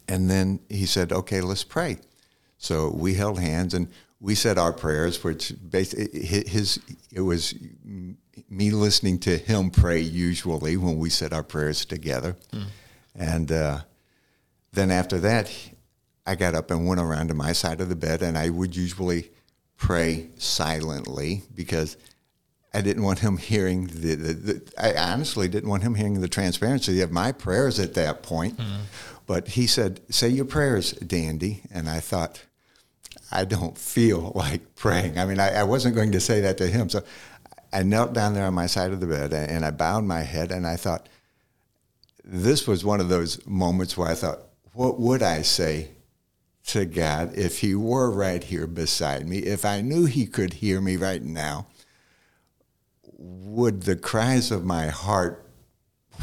And 0.06 0.28
then 0.28 0.60
he 0.68 0.84
said, 0.84 1.10
okay, 1.10 1.40
let's 1.40 1.64
pray. 1.64 1.96
So 2.58 2.90
we 2.90 3.14
held 3.14 3.40
hands 3.40 3.72
and 3.72 3.88
we 4.20 4.34
said 4.34 4.58
our 4.58 4.74
prayers, 4.74 5.24
which 5.24 5.54
basically 5.70 6.20
his, 6.22 6.78
it 7.10 7.22
was 7.22 7.54
me 8.50 8.70
listening 8.72 9.20
to 9.20 9.38
him 9.38 9.70
pray 9.70 10.00
usually 10.00 10.76
when 10.76 10.98
we 10.98 11.08
said 11.08 11.32
our 11.32 11.42
prayers 11.42 11.86
together. 11.86 12.36
And 13.14 13.50
uh, 13.50 13.78
then 14.72 14.90
after 14.90 15.18
that, 15.20 15.50
I 16.26 16.34
got 16.34 16.54
up 16.54 16.70
and 16.70 16.86
went 16.86 17.00
around 17.00 17.28
to 17.28 17.34
my 17.34 17.52
side 17.52 17.80
of 17.80 17.88
the 17.88 17.96
bed, 17.96 18.20
and 18.20 18.36
I 18.36 18.50
would 18.50 18.76
usually 18.76 19.30
pray 19.78 20.28
silently 20.36 21.42
because 21.54 21.96
I 22.74 22.80
didn't 22.80 23.02
want 23.02 23.18
him 23.18 23.36
hearing 23.36 23.86
the, 23.86 24.14
the, 24.14 24.32
the 24.32 24.72
I 24.78 24.94
honestly 25.12 25.48
didn't 25.48 25.68
want 25.68 25.82
him 25.82 25.94
hearing 25.94 26.20
the 26.20 26.28
transparency 26.28 27.00
of 27.02 27.12
my 27.12 27.32
prayers 27.32 27.78
at 27.78 27.94
that 27.94 28.22
point. 28.22 28.56
Mm-hmm. 28.56 28.82
But 29.26 29.48
he 29.48 29.66
said, 29.66 30.00
Say 30.10 30.28
your 30.28 30.44
prayers, 30.44 30.92
Dandy. 30.92 31.62
And 31.70 31.88
I 31.88 32.00
thought, 32.00 32.42
I 33.30 33.44
don't 33.44 33.76
feel 33.76 34.32
like 34.34 34.74
praying. 34.74 35.18
I 35.18 35.26
mean, 35.26 35.40
I, 35.40 35.60
I 35.60 35.62
wasn't 35.64 35.94
going 35.94 36.12
to 36.12 36.20
say 36.20 36.40
that 36.42 36.58
to 36.58 36.66
him. 36.66 36.88
So 36.88 37.02
I 37.72 37.82
knelt 37.82 38.12
down 38.12 38.34
there 38.34 38.46
on 38.46 38.54
my 38.54 38.66
side 38.66 38.92
of 38.92 39.00
the 39.00 39.06
bed 39.06 39.32
and 39.32 39.64
I 39.64 39.70
bowed 39.70 40.04
my 40.04 40.20
head 40.20 40.52
and 40.52 40.66
I 40.66 40.76
thought, 40.76 41.08
this 42.24 42.66
was 42.66 42.84
one 42.84 43.00
of 43.00 43.08
those 43.08 43.44
moments 43.46 43.96
where 43.96 44.08
I 44.08 44.14
thought, 44.14 44.40
what 44.74 45.00
would 45.00 45.22
I 45.22 45.42
say 45.42 45.90
to 46.66 46.84
God 46.84 47.36
if 47.36 47.58
He 47.60 47.74
were 47.74 48.10
right 48.10 48.42
here 48.42 48.66
beside 48.66 49.26
me? 49.26 49.38
If 49.38 49.64
I 49.64 49.80
knew 49.80 50.04
He 50.04 50.26
could 50.26 50.54
hear 50.54 50.80
me 50.80 50.96
right 50.96 51.22
now, 51.22 51.66
would 53.22 53.82
the 53.82 53.96
cries 53.96 54.50
of 54.50 54.64
my 54.64 54.86
heart, 54.88 55.46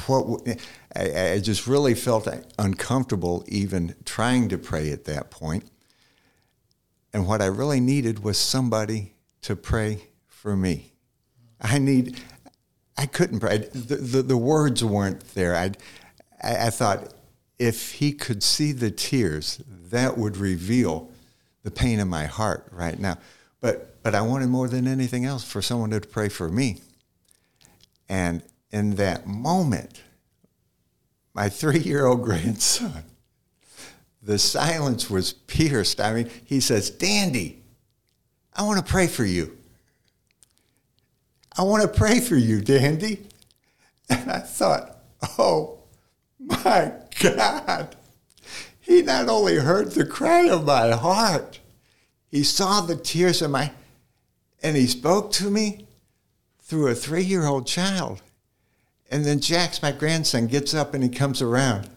what 0.07 0.47
I, 0.95 1.31
I 1.33 1.39
just 1.39 1.67
really 1.67 1.95
felt 1.95 2.27
uncomfortable 2.57 3.45
even 3.47 3.95
trying 4.05 4.49
to 4.49 4.57
pray 4.57 4.91
at 4.91 5.05
that 5.05 5.31
point. 5.31 5.69
And 7.13 7.27
what 7.27 7.41
I 7.41 7.45
really 7.45 7.79
needed 7.79 8.23
was 8.23 8.37
somebody 8.37 9.13
to 9.41 9.55
pray 9.55 10.09
for 10.27 10.55
me. 10.55 10.93
I 11.61 11.79
need, 11.79 12.19
I 12.97 13.05
couldn't 13.05 13.39
pray. 13.39 13.69
The, 13.73 13.95
the, 13.95 14.21
the 14.21 14.37
words 14.37 14.83
weren't 14.83 15.33
there. 15.33 15.55
I'd, 15.55 15.77
I, 16.43 16.67
I 16.67 16.69
thought 16.69 17.13
if 17.57 17.93
he 17.93 18.11
could 18.11 18.43
see 18.43 18.71
the 18.71 18.91
tears, 18.91 19.61
that 19.89 20.17
would 20.17 20.37
reveal 20.37 21.11
the 21.63 21.71
pain 21.71 21.99
in 21.99 22.07
my 22.07 22.25
heart 22.25 22.67
right 22.71 22.99
now. 22.99 23.17
But, 23.59 24.01
but 24.03 24.15
I 24.15 24.21
wanted 24.21 24.47
more 24.47 24.67
than 24.67 24.87
anything 24.87 25.25
else 25.25 25.43
for 25.43 25.61
someone 25.61 25.89
to 25.89 25.99
pray 25.99 26.29
for 26.29 26.49
me. 26.49 26.77
And 28.09 28.43
in 28.71 28.95
that 28.95 29.27
moment, 29.27 30.01
my 31.33 31.47
three 31.47 31.79
year 31.79 32.07
old 32.07 32.23
grandson, 32.23 33.03
the 34.21 34.39
silence 34.39 35.09
was 35.09 35.31
pierced. 35.31 36.01
I 36.01 36.13
mean, 36.13 36.29
he 36.43 36.59
says, 36.59 36.89
Dandy, 36.89 37.63
I 38.53 38.63
want 38.63 38.85
to 38.85 38.91
pray 38.91 39.07
for 39.07 39.23
you. 39.23 39.57
I 41.57 41.63
want 41.63 41.83
to 41.83 41.87
pray 41.87 42.19
for 42.19 42.35
you, 42.35 42.61
Dandy. 42.61 43.27
And 44.09 44.31
I 44.31 44.39
thought, 44.39 44.97
oh 45.37 45.79
my 46.39 46.93
God. 47.21 47.95
He 48.79 49.03
not 49.03 49.29
only 49.29 49.55
heard 49.55 49.91
the 49.91 50.05
cry 50.05 50.49
of 50.49 50.65
my 50.65 50.91
heart, 50.91 51.59
he 52.27 52.43
saw 52.43 52.81
the 52.81 52.95
tears 52.95 53.41
in 53.41 53.51
my, 53.51 53.71
and 54.63 54.75
he 54.75 54.87
spoke 54.87 55.31
to 55.33 55.49
me 55.49 55.85
through 56.69 56.87
a 56.87 56.95
three 56.95 57.23
year 57.23 57.45
old 57.45 57.65
child. 57.65 58.21
And 59.09 59.25
then 59.25 59.39
Jax, 59.39 59.81
my 59.81 59.91
grandson, 59.91 60.45
gets 60.45 60.75
up 60.75 60.93
and 60.93 61.03
he 61.03 61.09
comes 61.09 61.41
around. 61.41 61.89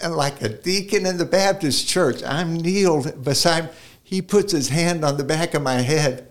And 0.00 0.14
like 0.14 0.42
a 0.42 0.50
deacon 0.50 1.06
in 1.06 1.16
the 1.16 1.24
Baptist 1.24 1.88
church, 1.88 2.22
I'm 2.22 2.54
kneeled 2.54 3.24
beside, 3.24 3.70
he 4.04 4.20
puts 4.20 4.52
his 4.52 4.68
hand 4.68 5.02
on 5.02 5.16
the 5.16 5.24
back 5.24 5.54
of 5.54 5.62
my 5.62 5.80
head 5.80 6.28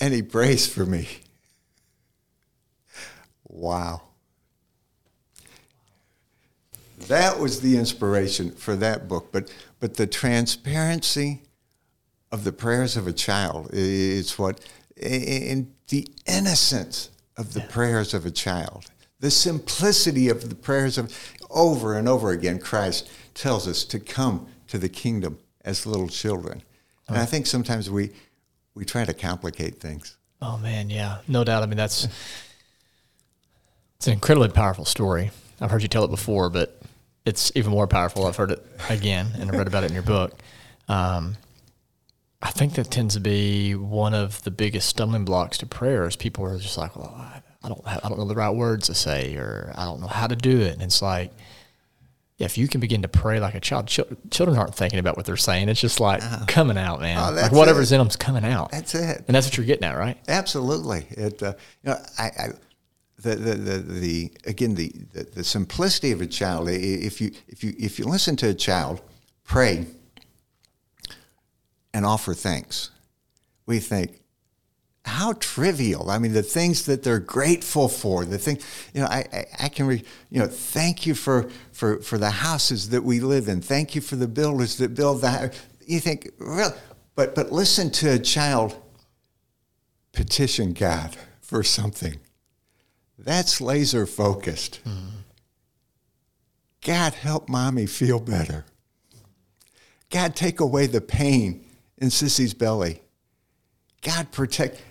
and 0.00 0.12
he 0.12 0.20
prays 0.20 0.68
for 0.68 0.84
me. 0.84 1.08
Wow. 3.48 4.02
That 7.08 7.40
was 7.40 7.62
the 7.62 7.78
inspiration 7.78 8.50
for 8.50 8.76
that 8.76 9.08
book. 9.08 9.32
But, 9.32 9.50
but 9.80 9.94
the 9.94 10.06
transparency 10.06 11.40
of 12.30 12.44
the 12.44 12.52
prayers 12.52 12.98
of 12.98 13.06
a 13.06 13.14
child 13.14 13.70
is 13.72 14.38
what, 14.38 14.60
and 15.02 15.72
the 15.88 16.06
innocence 16.26 17.10
of 17.36 17.54
the 17.54 17.60
prayers 17.60 18.14
of 18.14 18.26
a 18.26 18.30
child, 18.30 18.86
the 19.20 19.30
simplicity 19.30 20.28
of 20.28 20.48
the 20.48 20.54
prayers 20.54 20.98
of, 20.98 21.12
over 21.50 21.96
and 21.96 22.08
over 22.08 22.30
again, 22.30 22.58
Christ 22.58 23.10
tells 23.34 23.66
us 23.66 23.84
to 23.84 23.98
come 23.98 24.46
to 24.68 24.78
the 24.78 24.88
kingdom 24.88 25.38
as 25.64 25.86
little 25.86 26.08
children. 26.08 26.62
And 27.08 27.16
I 27.16 27.24
think 27.24 27.46
sometimes 27.46 27.90
we, 27.90 28.10
we 28.74 28.84
try 28.84 29.04
to 29.04 29.14
complicate 29.14 29.80
things. 29.80 30.16
Oh 30.40 30.58
man, 30.58 30.90
yeah, 30.90 31.18
no 31.26 31.42
doubt. 31.42 31.62
I 31.62 31.66
mean, 31.66 31.76
that's 31.76 32.06
it's 33.96 34.06
an 34.06 34.12
incredibly 34.12 34.50
powerful 34.50 34.84
story. 34.84 35.30
I've 35.60 35.70
heard 35.70 35.82
you 35.82 35.88
tell 35.88 36.04
it 36.04 36.10
before, 36.10 36.50
but 36.50 36.80
it's 37.24 37.50
even 37.56 37.72
more 37.72 37.88
powerful. 37.88 38.26
I've 38.26 38.36
heard 38.36 38.52
it 38.52 38.64
again, 38.88 39.26
and 39.38 39.50
I 39.50 39.56
read 39.56 39.66
about 39.66 39.82
it 39.82 39.88
in 39.90 39.94
your 39.94 40.04
book. 40.04 40.38
Um, 40.88 41.36
I 42.40 42.50
think 42.50 42.74
that 42.74 42.90
tends 42.90 43.14
to 43.14 43.20
be 43.20 43.74
one 43.74 44.14
of 44.14 44.42
the 44.44 44.50
biggest 44.50 44.88
stumbling 44.88 45.24
blocks 45.24 45.58
to 45.58 45.66
prayer. 45.66 46.06
Is 46.06 46.16
people 46.16 46.44
are 46.44 46.58
just 46.58 46.78
like, 46.78 46.94
"Well, 46.96 47.14
I, 47.16 47.42
I 47.62 47.68
don't, 47.68 47.86
have, 47.86 48.00
I 48.04 48.08
don't 48.08 48.18
know 48.18 48.26
the 48.26 48.34
right 48.34 48.54
words 48.54 48.86
to 48.86 48.94
say, 48.94 49.34
or 49.36 49.72
I 49.76 49.84
don't 49.84 50.00
know 50.00 50.06
how 50.06 50.26
to 50.26 50.36
do 50.36 50.60
it." 50.60 50.74
And 50.74 50.82
it's 50.82 51.02
like 51.02 51.32
yeah, 52.38 52.44
if 52.44 52.56
you 52.56 52.68
can 52.68 52.80
begin 52.80 53.02
to 53.02 53.08
pray 53.08 53.40
like 53.40 53.56
a 53.56 53.60
child, 53.60 53.88
chil- 53.88 54.06
children 54.30 54.56
aren't 54.56 54.74
thinking 54.74 55.00
about 55.00 55.16
what 55.16 55.26
they're 55.26 55.36
saying. 55.36 55.68
It's 55.68 55.80
just 55.80 55.98
like 55.98 56.22
coming 56.46 56.78
out, 56.78 57.00
man. 57.00 57.18
Oh, 57.18 57.32
like 57.32 57.50
whatever's 57.50 57.90
it. 57.90 57.96
in 57.96 57.98
them's 57.98 58.14
coming 58.14 58.44
out. 58.44 58.70
That's 58.70 58.94
it. 58.94 59.24
and 59.26 59.34
that's 59.34 59.48
what 59.48 59.56
you're 59.56 59.66
getting 59.66 59.84
at, 59.84 59.98
right? 59.98 60.16
Absolutely. 60.28 61.04
It, 61.10 61.42
uh, 61.42 61.54
you 61.82 61.90
know, 61.90 61.96
I, 62.16 62.24
I 62.24 62.48
the, 63.20 63.34
the, 63.34 63.54
the, 63.54 63.78
the, 63.78 64.32
again, 64.46 64.76
the, 64.76 64.92
the, 65.12 65.24
the 65.24 65.44
simplicity 65.44 66.12
of 66.12 66.20
a 66.20 66.28
child, 66.28 66.68
if 66.70 67.20
you, 67.20 67.32
if 67.48 67.64
you, 67.64 67.74
if 67.76 67.98
you 67.98 68.04
listen 68.04 68.36
to 68.36 68.48
a 68.50 68.54
child 68.54 69.02
pray 69.42 69.86
and 71.94 72.04
offer 72.04 72.34
thanks, 72.34 72.90
we 73.66 73.78
think, 73.78 74.20
how 75.04 75.32
trivial. 75.34 76.10
I 76.10 76.18
mean, 76.18 76.32
the 76.32 76.42
things 76.42 76.84
that 76.86 77.02
they're 77.02 77.18
grateful 77.18 77.88
for, 77.88 78.24
the 78.24 78.38
thing, 78.38 78.58
you 78.92 79.00
know, 79.00 79.06
I, 79.06 79.24
I, 79.32 79.46
I 79.64 79.68
can, 79.68 79.86
re, 79.86 80.02
you 80.30 80.38
know, 80.38 80.46
thank 80.46 81.06
you 81.06 81.14
for, 81.14 81.48
for, 81.72 82.00
for 82.00 82.18
the 82.18 82.30
houses 82.30 82.90
that 82.90 83.02
we 83.02 83.20
live 83.20 83.48
in. 83.48 83.62
Thank 83.62 83.94
you 83.94 84.00
for 84.00 84.16
the 84.16 84.28
builders 84.28 84.76
that 84.76 84.94
build 84.94 85.24
house. 85.24 85.58
You 85.86 86.00
think, 86.00 86.30
really? 86.38 86.74
But, 87.14 87.34
but 87.34 87.50
listen 87.50 87.90
to 87.92 88.10
a 88.10 88.18
child 88.18 88.76
petition 90.12 90.74
God 90.74 91.16
for 91.40 91.62
something. 91.62 92.18
That's 93.18 93.60
laser 93.60 94.06
focused. 94.06 94.80
God, 96.84 97.14
help 97.14 97.48
mommy 97.48 97.86
feel 97.86 98.20
better. 98.20 98.64
God, 100.10 100.36
take 100.36 100.60
away 100.60 100.86
the 100.86 101.00
pain 101.00 101.64
in 101.98 102.08
Sissy's 102.08 102.54
belly. 102.54 103.02
God, 104.02 104.30
protect. 104.32 104.82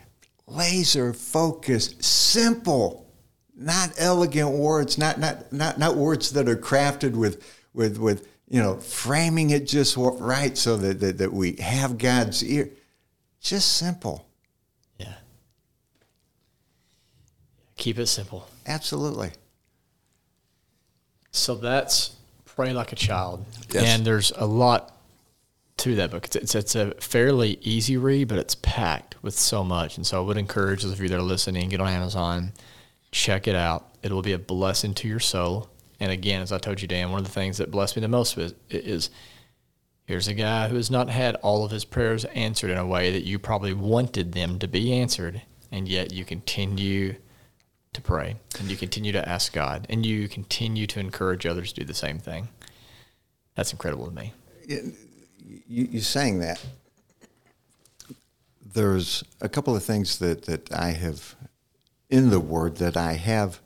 Laser 0.47 1.11
focused, 1.13 2.03
simple, 2.03 3.11
not 3.55 3.91
elegant 3.97 4.51
words, 4.51 4.97
not, 4.97 5.19
not, 5.19 5.51
not, 5.51 5.77
not 5.77 5.95
words 5.95 6.31
that 6.31 6.47
are 6.47 6.55
crafted 6.55 7.15
with, 7.15 7.43
with, 7.73 7.97
with, 7.97 8.27
you 8.47 8.61
know, 8.61 8.77
framing 8.77 9.49
it 9.49 9.67
just 9.67 9.97
right 9.97 10.57
so 10.57 10.77
that, 10.77 11.01
that, 11.01 11.17
that 11.17 11.33
we 11.33 11.57
have 11.57 11.97
God's 11.97 12.43
ear. 12.45 12.69
Just 13.41 13.75
simple. 13.75 14.25
Yeah. 14.97 15.15
Keep 17.75 17.99
it 17.99 18.07
simple. 18.07 18.47
Absolutely. 18.65 19.31
So 21.31 21.55
that's 21.55 22.15
pray 22.45 22.73
like 22.73 22.91
a 22.91 22.95
child, 22.95 23.45
Yes. 23.71 23.83
and 23.83 24.05
there's 24.05 24.31
a 24.35 24.45
lot 24.45 24.96
to 25.77 25.95
that 25.95 26.11
book. 26.11 26.25
It's, 26.25 26.35
it's 26.35 26.55
it's 26.55 26.75
a 26.75 26.93
fairly 26.95 27.59
easy 27.61 27.97
read, 27.97 28.27
but 28.27 28.39
it's 28.39 28.55
packed 28.55 29.15
with 29.23 29.37
so 29.37 29.63
much. 29.63 29.97
And 29.97 30.05
so 30.05 30.21
I 30.21 30.25
would 30.25 30.37
encourage 30.37 30.83
those 30.83 30.93
of 30.93 31.01
you 31.01 31.09
that 31.09 31.17
are 31.17 31.21
listening, 31.21 31.69
get 31.69 31.81
on 31.81 31.87
Amazon, 31.87 32.53
check 33.11 33.47
it 33.47 33.55
out. 33.55 33.95
It 34.03 34.11
will 34.11 34.21
be 34.21 34.33
a 34.33 34.39
blessing 34.39 34.93
to 34.95 35.07
your 35.07 35.19
soul. 35.19 35.69
And 35.99 36.11
again, 36.11 36.41
as 36.41 36.51
I 36.51 36.57
told 36.57 36.81
you, 36.81 36.87
Dan, 36.87 37.11
one 37.11 37.19
of 37.19 37.25
the 37.25 37.31
things 37.31 37.57
that 37.57 37.71
blessed 37.71 37.95
me 37.95 38.01
the 38.01 38.07
most 38.07 38.37
is, 38.37 38.53
is 38.69 39.09
here's 40.05 40.27
a 40.27 40.33
guy 40.33 40.67
who 40.67 40.75
has 40.75 40.91
not 40.91 41.09
had 41.09 41.35
all 41.35 41.65
of 41.65 41.71
his 41.71 41.85
prayers 41.85 42.25
answered 42.25 42.69
in 42.69 42.77
a 42.77 42.85
way 42.85 43.11
that 43.11 43.23
you 43.23 43.39
probably 43.39 43.73
wanted 43.73 44.33
them 44.33 44.59
to 44.59 44.67
be 44.67 44.93
answered, 44.93 45.41
and 45.71 45.87
yet 45.87 46.13
you 46.13 46.23
continue 46.23 47.15
to 47.93 48.01
pray 48.01 48.35
and 48.59 48.69
you 48.69 48.77
continue 48.77 49.11
to 49.11 49.27
ask 49.27 49.51
God 49.53 49.87
and 49.89 50.05
you 50.05 50.27
continue 50.27 50.85
to 50.85 50.99
encourage 50.99 51.45
others 51.45 51.73
to 51.73 51.81
do 51.81 51.85
the 51.85 51.93
same 51.95 52.19
thing. 52.19 52.47
That's 53.55 53.71
incredible 53.71 54.05
to 54.05 54.11
me. 54.11 54.33
You, 55.47 55.87
you 55.91 55.99
saying 56.01 56.39
that, 56.39 56.63
there's 58.73 59.23
a 59.41 59.49
couple 59.49 59.75
of 59.75 59.83
things 59.83 60.19
that, 60.19 60.45
that 60.45 60.71
I 60.71 60.91
have 60.91 61.35
in 62.09 62.29
the 62.29 62.39
Word 62.39 62.77
that 62.77 62.95
I 62.95 63.13
have 63.13 63.59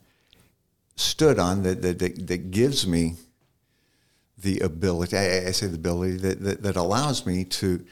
stood 0.96 1.40
on 1.40 1.64
that, 1.64 1.82
that, 1.82 2.00
that, 2.00 2.28
that 2.28 2.52
gives 2.52 2.88
me 2.88 3.16
the 4.38 4.60
ability, 4.60 5.18
I, 5.18 5.48
I 5.48 5.52
say 5.52 5.68
the 5.68 5.76
ability, 5.76 6.18
that, 6.18 6.42
that, 6.42 6.64
that 6.64 6.76
allows 6.76 7.26
me 7.26 7.44
to, 7.46 7.86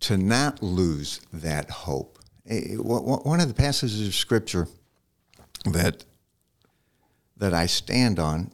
to 0.00 0.16
not 0.16 0.62
lose 0.62 1.20
that 1.32 1.70
hope. 1.70 2.18
Eh, 2.48 2.74
one 2.76 3.02
one 3.02 3.40
of 3.40 3.48
the 3.48 3.54
passages 3.54 4.06
of 4.06 4.14
Scripture 4.14 4.66
that, 5.64 6.04
that 7.36 7.54
I 7.54 7.66
stand 7.66 8.18
on 8.18 8.52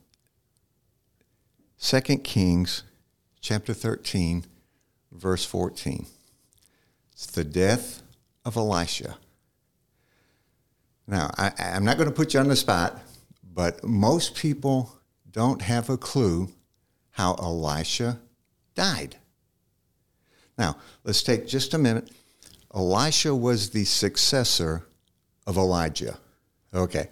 2 1.81 2.01
Kings 2.19 2.83
chapter 3.49 3.72
13, 3.72 4.44
verse 5.11 5.42
14. 5.42 6.05
It's 7.12 7.24
the 7.28 7.44
death 7.44 8.03
of 8.44 8.59
Elisha. 8.59 9.16
Now, 11.07 11.30
I, 11.38 11.53
I'm 11.59 11.82
not 11.82 11.96
going 11.96 12.11
to 12.11 12.14
put 12.14 12.34
you 12.34 12.40
on 12.40 12.49
the 12.49 12.57
spot, 12.57 13.01
but 13.42 13.82
most 13.82 14.34
people 14.34 14.92
don't 15.30 15.62
have 15.62 15.88
a 15.88 15.96
clue 15.96 16.51
how 17.12 17.36
Elisha 17.36 18.20
died. 18.74 19.16
Now, 20.59 20.76
let's 21.03 21.22
take 21.22 21.49
just 21.49 21.72
a 21.72 21.78
minute. 21.78 22.11
Elisha 22.74 23.34
was 23.34 23.70
the 23.70 23.86
successor 23.86 24.86
of 25.46 25.57
Elijah. 25.57 26.18
Okay. 26.74 27.09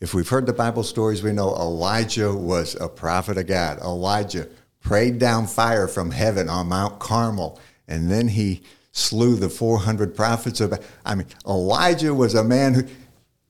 If 0.00 0.14
we've 0.14 0.28
heard 0.30 0.46
the 0.46 0.54
Bible 0.54 0.84
stories, 0.84 1.22
we 1.22 1.32
know 1.32 1.54
Elijah 1.54 2.32
was 2.32 2.76
a 2.80 2.88
prophet 2.88 3.36
of 3.36 3.46
God. 3.46 3.78
Elijah 3.80 4.48
prayed 4.88 5.18
down 5.18 5.46
fire 5.46 5.86
from 5.86 6.10
heaven 6.10 6.48
on 6.48 6.66
Mount 6.66 6.98
Carmel, 6.98 7.60
and 7.86 8.10
then 8.10 8.26
he 8.26 8.62
slew 8.90 9.36
the 9.36 9.50
400 9.50 10.16
prophets 10.16 10.62
of. 10.62 10.82
I 11.04 11.14
mean, 11.14 11.26
Elijah 11.46 12.14
was 12.14 12.34
a 12.34 12.42
man 12.42 12.72
who 12.72 12.82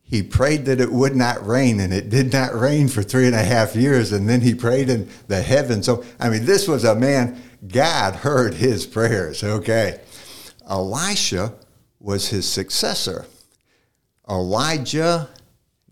he 0.03 0.21
prayed 0.21 0.65
that 0.65 0.81
it 0.81 0.91
would 0.91 1.15
not 1.15 1.47
rain, 1.47 1.79
and 1.79 1.95
it 1.95 2.11
did 2.11 2.33
not 2.33 2.59
rain 2.59 2.89
for 2.89 3.05
three 3.05 3.27
and 3.27 3.37
a 3.37 3.45
half 3.45 3.77
years, 3.77 4.11
and 4.11 4.29
then 4.29 4.41
he 4.41 4.53
prayed 4.53 4.89
in 4.89 5.09
the 5.29 5.41
heavens. 5.41 5.87
So, 5.87 6.05
I 6.19 6.29
mean, 6.29 6.45
this 6.45 6.67
was 6.67 6.83
a 6.83 6.97
man, 6.97 7.41
God 7.69 8.17
heard 8.17 8.55
his 8.55 8.85
prayers, 8.85 9.45
okay? 9.45 10.01
Elisha 10.69 11.55
was 12.01 12.27
his 12.31 12.49
successor. 12.49 13.27
Elijah 14.29 15.29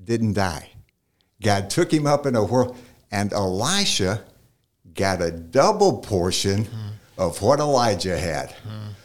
didn't 0.03 0.33
die. 0.33 0.71
God 1.41 1.71
took 1.71 1.93
him 1.93 2.05
up 2.05 2.27
in 2.27 2.35
a 2.35 2.43
whirl, 2.43 2.77
and 3.13 3.33
Elisha 3.33 4.25
got 4.97 5.21
a 5.23 5.31
double 5.31 5.99
portion 5.99 6.67
of 7.19 7.41
what 7.43 7.61
Elijah 7.61 8.19
had. 8.19 8.55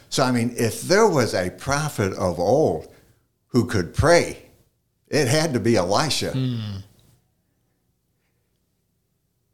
So, 0.08 0.22
I 0.22 0.32
mean, 0.32 0.54
if 0.58 0.82
there 0.82 1.06
was 1.08 1.34
a 1.34 1.50
prophet 1.50 2.12
of 2.14 2.38
old 2.38 2.92
who 3.48 3.66
could 3.66 3.94
pray, 3.94 4.46
it 5.08 5.28
had 5.28 5.52
to 5.54 5.60
be 5.60 5.76
Elisha. 5.76 6.32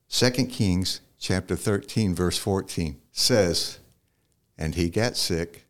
Second 0.09 0.47
Kings 0.47 1.01
chapter 1.19 1.55
13, 1.57 2.15
verse 2.15 2.39
14 2.39 3.01
says, 3.13 3.79
And 4.57 4.75
he 4.75 4.89
got 4.89 5.17
sick 5.17 5.67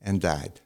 and 0.00 0.20
died. 0.20 0.60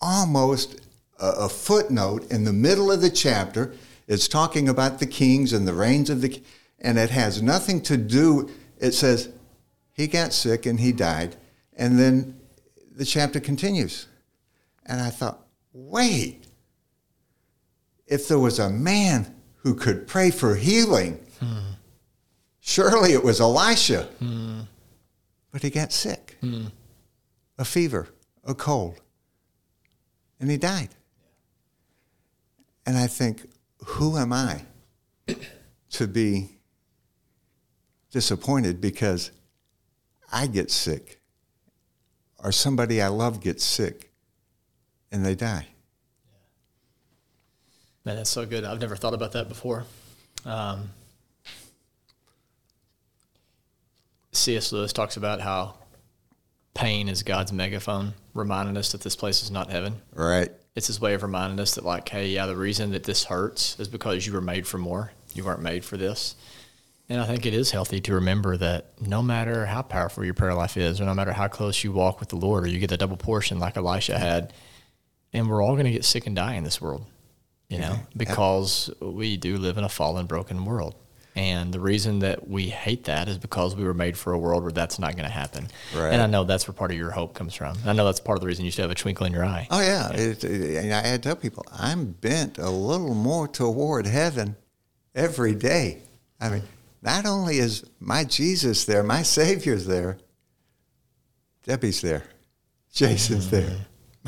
Almost 0.00 0.80
a, 1.18 1.28
a 1.30 1.48
footnote 1.48 2.30
in 2.30 2.44
the 2.44 2.52
middle 2.52 2.92
of 2.92 3.00
the 3.00 3.10
chapter. 3.10 3.74
It's 4.06 4.28
talking 4.28 4.68
about 4.68 5.00
the 5.00 5.06
kings 5.06 5.52
and 5.52 5.66
the 5.66 5.74
reigns 5.74 6.08
of 6.10 6.20
the, 6.20 6.40
and 6.78 6.98
it 6.98 7.10
has 7.10 7.42
nothing 7.42 7.80
to 7.82 7.96
do. 7.96 8.50
It 8.78 8.92
says 8.92 9.30
he 9.92 10.06
got 10.06 10.32
sick 10.32 10.66
and 10.66 10.78
he 10.78 10.92
died, 10.92 11.36
and 11.76 11.98
then 11.98 12.40
the 12.94 13.04
chapter 13.04 13.40
continues. 13.40 14.06
And 14.84 15.00
I 15.00 15.10
thought, 15.10 15.46
wait, 15.72 16.44
if 18.06 18.28
there 18.28 18.38
was 18.38 18.58
a 18.58 18.70
man 18.70 19.34
who 19.56 19.74
could 19.74 20.06
pray 20.06 20.30
for 20.30 20.54
healing, 20.54 21.18
surely 22.60 23.12
it 23.12 23.24
was 23.24 23.40
Elisha. 23.40 24.08
But 25.50 25.62
he 25.62 25.70
got 25.70 25.92
sick, 25.92 26.36
a 27.58 27.64
fever, 27.64 28.08
a 28.44 28.54
cold, 28.54 29.00
and 30.38 30.50
he 30.50 30.56
died. 30.56 30.90
And 32.84 32.96
I 32.96 33.06
think, 33.06 33.48
who 33.84 34.16
am 34.16 34.32
I 34.32 34.62
to 35.90 36.06
be 36.06 36.55
disappointed 38.10 38.80
because 38.80 39.30
I 40.32 40.46
get 40.46 40.70
sick 40.70 41.20
or 42.42 42.52
somebody 42.52 43.00
I 43.00 43.08
love 43.08 43.40
gets 43.40 43.64
sick 43.64 44.10
and 45.10 45.24
they 45.24 45.34
die? 45.34 45.66
Man, 48.04 48.16
that's 48.16 48.30
so 48.30 48.46
good. 48.46 48.64
I've 48.64 48.80
never 48.80 48.94
thought 48.94 49.14
about 49.14 49.32
that 49.32 49.48
before. 49.48 49.84
Um, 50.44 50.90
C.S. 54.32 54.70
Lewis 54.70 54.92
talks 54.92 55.16
about 55.16 55.40
how 55.40 55.74
pain 56.74 57.08
is 57.08 57.22
God's 57.22 57.52
megaphone, 57.52 58.14
reminding 58.34 58.76
us 58.76 58.92
that 58.92 59.00
this 59.00 59.16
place 59.16 59.42
is 59.42 59.50
not 59.50 59.70
heaven. 59.70 59.96
Right. 60.14 60.50
It's 60.76 60.86
his 60.86 61.00
way 61.00 61.14
of 61.14 61.22
reminding 61.22 61.58
us 61.58 61.74
that, 61.74 61.84
like, 61.84 62.08
hey, 62.08 62.28
yeah, 62.28 62.46
the 62.46 62.56
reason 62.56 62.90
that 62.92 63.04
this 63.04 63.24
hurts 63.24 63.80
is 63.80 63.88
because 63.88 64.26
you 64.26 64.32
were 64.34 64.42
made 64.42 64.66
for 64.66 64.78
more. 64.78 65.10
You 65.34 65.44
weren't 65.44 65.62
made 65.62 65.84
for 65.84 65.96
this. 65.96 66.36
And 67.08 67.20
I 67.20 67.24
think 67.24 67.46
it 67.46 67.54
is 67.54 67.70
healthy 67.70 68.00
to 68.00 68.14
remember 68.14 68.56
that 68.56 69.00
no 69.00 69.22
matter 69.22 69.66
how 69.66 69.82
powerful 69.82 70.24
your 70.24 70.34
prayer 70.34 70.54
life 70.54 70.76
is, 70.76 71.00
or 71.00 71.04
no 71.04 71.14
matter 71.14 71.32
how 71.32 71.46
close 71.48 71.84
you 71.84 71.92
walk 71.92 72.18
with 72.18 72.30
the 72.30 72.36
Lord, 72.36 72.64
or 72.64 72.68
you 72.68 72.78
get 72.80 72.90
the 72.90 72.96
double 72.96 73.16
portion 73.16 73.58
like 73.60 73.76
Elisha 73.76 74.18
had, 74.18 74.52
and 75.32 75.48
we're 75.48 75.62
all 75.62 75.74
going 75.74 75.84
to 75.84 75.92
get 75.92 76.04
sick 76.04 76.26
and 76.26 76.34
die 76.34 76.54
in 76.54 76.64
this 76.64 76.80
world. 76.80 77.04
you 77.68 77.78
know, 77.78 77.96
because 78.16 78.90
we 79.00 79.36
do 79.36 79.56
live 79.56 79.76
in 79.78 79.84
a 79.84 79.88
fallen, 79.88 80.26
broken 80.26 80.64
world. 80.64 80.94
And 81.34 81.72
the 81.72 81.80
reason 81.80 82.20
that 82.20 82.48
we 82.48 82.68
hate 82.70 83.04
that 83.04 83.28
is 83.28 83.36
because 83.36 83.76
we 83.76 83.84
were 83.84 83.92
made 83.92 84.16
for 84.16 84.32
a 84.32 84.38
world 84.38 84.62
where 84.62 84.72
that's 84.72 84.98
not 84.98 85.12
going 85.16 85.26
to 85.26 85.30
happen. 85.32 85.68
Right. 85.94 86.12
And 86.12 86.22
I 86.22 86.26
know 86.26 86.44
that's 86.44 86.66
where 86.66 86.72
part 86.74 86.92
of 86.92 86.96
your 86.96 87.10
hope 87.10 87.34
comes 87.34 87.54
from. 87.54 87.76
I 87.84 87.92
know 87.92 88.06
that's 88.06 88.20
part 88.20 88.38
of 88.38 88.40
the 88.40 88.46
reason 88.46 88.64
you 88.64 88.70
still 88.70 88.84
have 88.84 88.90
a 88.90 88.94
twinkle 88.94 89.26
in 89.26 89.32
your 89.32 89.44
eye. 89.44 89.68
Oh 89.70 89.80
yeah, 89.80 90.10
It, 90.12 90.42
it, 90.44 90.76
and 90.84 90.94
I 90.94 91.18
tell 91.18 91.36
people 91.36 91.64
I'm 91.70 92.06
bent 92.12 92.56
a 92.56 92.70
little 92.70 93.14
more 93.14 93.46
toward 93.48 94.06
heaven 94.06 94.56
every 95.14 95.54
day. 95.54 96.02
I 96.40 96.48
mean, 96.48 96.62
not 97.06 97.24
only 97.24 97.58
is 97.58 97.84
my 98.00 98.24
Jesus 98.24 98.84
there, 98.84 99.02
my 99.02 99.22
Savior's 99.22 99.86
there, 99.86 100.18
Debbie's 101.62 102.02
there, 102.02 102.24
Jason's 102.92 103.46
mm. 103.46 103.50
there, 103.50 103.76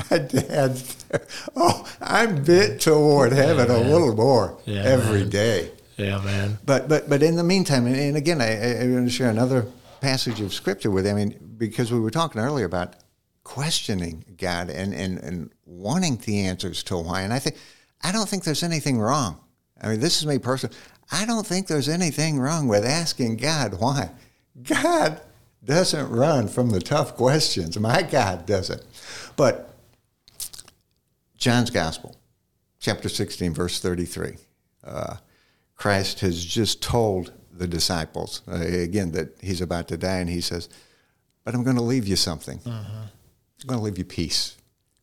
my 0.09 0.17
dad's 0.17 0.95
there. 1.03 1.27
Oh, 1.55 1.87
I'm 2.01 2.43
bent 2.43 2.81
toward 2.81 3.33
heaven 3.33 3.69
a 3.69 3.79
little 3.79 4.15
more 4.15 4.57
Yeah, 4.65 4.81
every 4.83 5.19
man. 5.21 5.29
day. 5.29 5.71
Yeah, 5.97 6.19
man. 6.23 6.57
But 6.65 6.87
but 6.87 7.09
but 7.09 7.21
in 7.21 7.35
the 7.35 7.43
meantime, 7.43 7.85
and, 7.85 7.95
and 7.95 8.17
again, 8.17 8.41
I, 8.41 8.51
I, 8.51 8.83
I 8.83 8.87
want 8.87 9.05
to 9.05 9.11
share 9.11 9.29
another 9.29 9.67
passage 9.99 10.39
of 10.39 10.53
scripture 10.53 10.89
with 10.89 11.05
you. 11.05 11.11
I 11.11 11.15
mean, 11.15 11.55
because 11.57 11.91
we 11.91 11.99
were 11.99 12.09
talking 12.11 12.41
earlier 12.41 12.65
about 12.65 12.95
questioning 13.43 14.23
God 14.37 14.69
and, 14.69 14.93
and, 14.93 15.17
and 15.17 15.49
wanting 15.65 16.17
the 16.17 16.45
answers 16.45 16.83
to 16.83 16.97
why. 16.97 17.21
And 17.21 17.33
I 17.33 17.39
think 17.39 17.57
I 18.01 18.11
don't 18.11 18.29
think 18.29 18.43
there's 18.43 18.63
anything 18.63 18.99
wrong. 18.99 19.41
I 19.81 19.89
mean, 19.89 19.99
this 19.99 20.17
is 20.19 20.25
me 20.25 20.37
personally. 20.39 20.75
I 21.11 21.25
don't 21.25 21.45
think 21.45 21.67
there's 21.67 21.89
anything 21.89 22.39
wrong 22.39 22.67
with 22.67 22.85
asking 22.85 23.37
God 23.37 23.79
why. 23.79 24.11
God 24.63 25.21
doesn't 25.63 26.09
run 26.09 26.47
from 26.47 26.69
the 26.69 26.79
tough 26.79 27.15
questions. 27.15 27.77
My 27.79 28.01
God 28.03 28.45
doesn't. 28.45 28.83
But 29.35 29.73
John's 31.37 31.69
Gospel, 31.69 32.15
chapter 32.79 33.09
16, 33.09 33.53
verse 33.53 33.79
33. 33.79 34.35
Uh, 34.83 35.17
Christ 35.75 36.19
has 36.19 36.43
just 36.43 36.81
told 36.81 37.31
the 37.51 37.67
disciples, 37.67 38.41
uh, 38.47 38.55
again, 38.55 39.11
that 39.11 39.37
he's 39.41 39.61
about 39.61 39.87
to 39.89 39.97
die, 39.97 40.17
and 40.17 40.29
he 40.29 40.41
says, 40.41 40.69
But 41.43 41.55
I'm 41.55 41.63
going 41.63 41.75
to 41.75 41.81
leave 41.81 42.07
you 42.07 42.15
something. 42.15 42.59
I'm 42.65 43.67
going 43.67 43.79
to 43.79 43.83
leave 43.83 43.97
you 43.97 44.05
peace. 44.05 44.57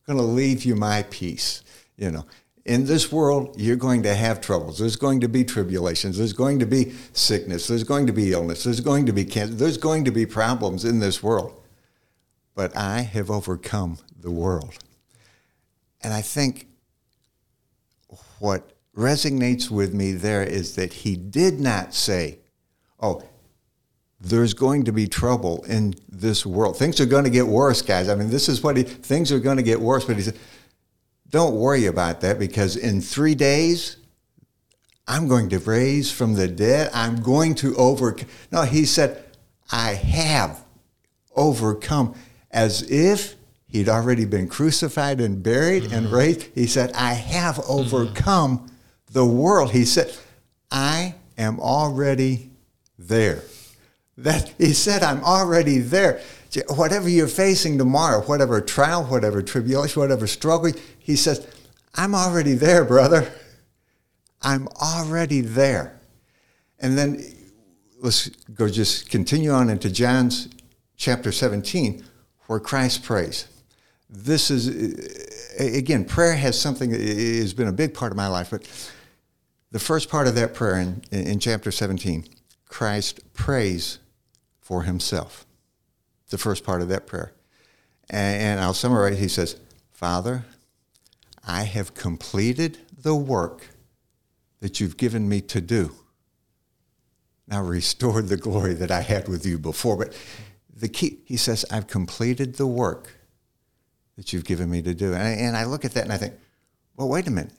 I'm 0.07 0.15
going 0.15 0.25
to 0.25 0.31
leave 0.33 0.65
you 0.65 0.75
my 0.75 1.03
peace. 1.09 1.63
You 1.97 2.11
know, 2.11 2.25
in 2.67 2.85
this 2.85 3.11
world, 3.11 3.55
you're 3.57 3.77
going 3.77 4.03
to 4.03 4.13
have 4.13 4.41
troubles. 4.41 4.77
There's 4.77 4.97
going 4.97 5.21
to 5.21 5.29
be 5.29 5.45
tribulations. 5.45 6.17
There's 6.17 6.33
going 6.33 6.59
to 6.59 6.65
be 6.65 6.91
sickness. 7.13 7.67
There's 7.67 7.85
going 7.85 8.07
to 8.07 8.13
be 8.13 8.33
illness. 8.33 8.65
There's 8.65 8.81
going 8.81 9.05
to 9.05 9.13
be 9.13 9.23
cancer. 9.23 9.55
There's 9.55 9.77
going 9.77 10.03
to 10.03 10.11
be 10.11 10.25
problems 10.25 10.83
in 10.83 10.99
this 10.99 11.23
world. 11.23 11.63
But 12.55 12.75
I 12.75 13.01
have 13.01 13.31
overcome 13.31 13.99
the 14.19 14.31
world. 14.31 14.77
And 16.01 16.13
I 16.13 16.21
think 16.21 16.67
what 18.39 18.73
resonates 18.95 19.71
with 19.71 19.93
me 19.93 20.11
there 20.11 20.43
is 20.43 20.75
that 20.75 20.91
he 20.91 21.15
did 21.15 21.59
not 21.61 21.93
say, 21.93 22.39
oh, 22.99 23.23
there's 24.19 24.53
going 24.53 24.83
to 24.85 24.91
be 24.91 25.07
trouble 25.07 25.63
in 25.65 25.93
this 26.09 26.45
world. 26.45 26.77
Things 26.77 26.99
are 26.99 27.05
going 27.05 27.23
to 27.23 27.29
get 27.29 27.47
worse, 27.47 27.81
guys. 27.81 28.09
I 28.09 28.15
mean, 28.15 28.29
this 28.29 28.49
is 28.49 28.61
what 28.61 28.75
he, 28.75 28.83
things 28.83 29.31
are 29.31 29.39
going 29.39 29.57
to 29.57 29.63
get 29.63 29.79
worse. 29.79 30.03
But 30.03 30.17
he 30.17 30.23
said, 30.23 30.37
don't 31.29 31.55
worry 31.55 31.85
about 31.85 32.21
that 32.21 32.39
because 32.39 32.75
in 32.75 33.01
three 33.01 33.35
days, 33.35 33.97
I'm 35.07 35.27
going 35.27 35.49
to 35.49 35.59
raise 35.59 36.11
from 36.11 36.33
the 36.33 36.47
dead. 36.47 36.89
I'm 36.93 37.21
going 37.21 37.55
to 37.55 37.75
overcome. 37.75 38.27
No, 38.51 38.63
he 38.63 38.85
said, 38.85 39.23
I 39.71 39.93
have 39.93 40.61
overcome 41.35 42.15
as 42.51 42.89
if 42.89 43.35
he'd 43.67 43.89
already 43.89 44.25
been 44.25 44.47
crucified 44.47 45.21
and 45.21 45.41
buried 45.43 45.83
and 45.83 46.07
mm-hmm. 46.07 46.15
raised. 46.15 46.43
He 46.55 46.67
said, 46.67 46.91
I 46.93 47.13
have 47.13 47.55
mm-hmm. 47.55 47.71
overcome 47.71 48.71
the 49.11 49.25
world. 49.25 49.71
He 49.71 49.85
said, 49.85 50.15
I 50.71 51.15
am 51.37 51.59
already 51.59 52.51
there. 52.97 53.43
That 54.17 54.53
he 54.57 54.73
said, 54.73 55.03
I'm 55.03 55.23
already 55.23 55.77
there. 55.79 56.21
Whatever 56.69 57.07
you're 57.07 57.27
facing 57.27 57.77
tomorrow, 57.77 58.21
whatever 58.21 58.59
trial, 58.61 59.03
whatever 59.03 59.41
tribulation, 59.43 60.01
whatever 60.01 60.25
struggle, 60.25 60.71
he 61.07 61.15
says, 61.15 61.47
I'm 61.95 62.13
already 62.13 62.53
there, 62.55 62.83
brother. 62.83 63.31
I'm 64.41 64.67
already 64.81 65.39
there. 65.39 65.97
And 66.79 66.97
then 66.97 67.23
let's 68.01 68.27
go 68.53 68.67
just 68.67 69.09
continue 69.09 69.51
on 69.51 69.69
into 69.69 69.89
John's 69.89 70.49
chapter 70.97 71.31
17, 71.31 72.03
where 72.47 72.59
Christ 72.59 73.05
prays. 73.05 73.47
This 74.09 74.51
is, 74.51 74.67
again, 75.57 76.03
prayer 76.03 76.35
has 76.35 76.59
something 76.59 76.89
that 76.89 76.99
has 76.99 77.53
been 77.53 77.69
a 77.69 77.73
big 77.73 77.93
part 77.93 78.11
of 78.11 78.17
my 78.17 78.27
life, 78.27 78.49
but 78.51 78.67
the 79.71 79.79
first 79.79 80.09
part 80.09 80.27
of 80.27 80.35
that 80.35 80.53
prayer 80.53 80.75
in, 80.75 81.01
in 81.09 81.39
chapter 81.39 81.71
17, 81.71 82.25
Christ 82.67 83.21
prays 83.33 83.99
for 84.59 84.83
himself. 84.83 85.45
The 86.31 86.37
first 86.37 86.65
part 86.65 86.81
of 86.81 86.89
that 86.89 87.07
prayer. 87.07 87.31
And, 88.09 88.41
and 88.41 88.59
I'll 88.59 88.73
summarize. 88.73 89.17
He 89.19 89.29
says, 89.29 89.55
Father, 89.93 90.43
I 91.47 91.63
have 91.63 91.93
completed 91.93 92.77
the 92.95 93.15
work 93.15 93.69
that 94.59 94.79
you've 94.79 94.97
given 94.97 95.29
me 95.29 95.39
to 95.41 95.61
do. 95.61 95.95
Now 97.47 97.63
restore 97.63 98.21
the 98.21 98.35
glory 98.35 98.73
that 98.73 98.91
I 98.91 99.01
had 99.01 99.29
with 99.29 99.45
you 99.45 99.57
before. 99.57 99.95
But 99.95 100.13
the 100.75 100.89
key, 100.89 101.19
he 101.23 101.37
says, 101.37 101.63
I've 101.71 101.87
completed 101.87 102.55
the 102.55 102.67
work 102.67 103.13
that 104.17 104.33
you've 104.33 104.43
given 104.43 104.69
me 104.69 104.81
to 104.81 104.93
do. 104.93 105.13
And 105.13 105.23
I, 105.23 105.29
and 105.29 105.55
I 105.55 105.63
look 105.63 105.85
at 105.85 105.93
that 105.93 106.03
and 106.03 106.11
I 106.11 106.17
think, 106.17 106.33
well, 106.97 107.07
wait 107.07 107.27
a 107.27 107.31
minute. 107.31 107.53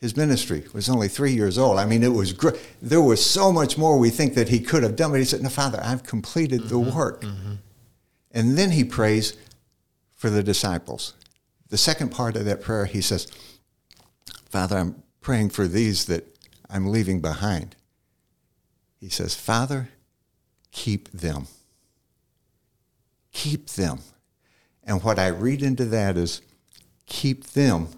His 0.00 0.16
ministry 0.16 0.64
was 0.72 0.88
only 0.88 1.08
three 1.08 1.32
years 1.32 1.58
old. 1.58 1.78
I 1.78 1.84
mean, 1.84 2.02
it 2.02 2.12
was 2.12 2.32
great. 2.32 2.56
There 2.80 3.02
was 3.02 3.24
so 3.24 3.52
much 3.52 3.76
more 3.76 3.98
we 3.98 4.10
think 4.10 4.34
that 4.34 4.48
he 4.48 4.60
could 4.60 4.82
have 4.82 4.96
done. 4.96 5.10
But 5.10 5.20
he 5.20 5.24
said, 5.24 5.42
no, 5.42 5.48
Father, 5.48 5.80
I've 5.82 6.02
completed 6.04 6.64
the 6.64 6.76
mm-hmm. 6.76 6.96
work. 6.96 7.22
Mm-hmm. 7.22 7.54
And 8.32 8.58
then 8.58 8.70
he 8.72 8.84
prays 8.84 9.36
for 10.14 10.30
the 10.30 10.42
disciples. 10.42 11.14
The 11.70 11.78
second 11.78 12.10
part 12.10 12.36
of 12.36 12.44
that 12.46 12.62
prayer, 12.62 12.86
he 12.86 13.00
says, 13.00 13.26
Father, 14.48 14.78
I'm 14.78 15.02
praying 15.20 15.50
for 15.50 15.66
these 15.66 16.06
that 16.06 16.24
I'm 16.70 16.86
leaving 16.86 17.20
behind. 17.20 17.76
He 19.00 19.08
says, 19.08 19.34
Father, 19.34 19.90
keep 20.72 21.10
them. 21.10 21.46
Keep 23.32 23.70
them. 23.70 24.00
And 24.84 25.02
what 25.02 25.18
I 25.18 25.28
read 25.28 25.62
into 25.62 25.84
that 25.86 26.16
is 26.16 26.40
keep 27.06 27.44
them 27.48 27.88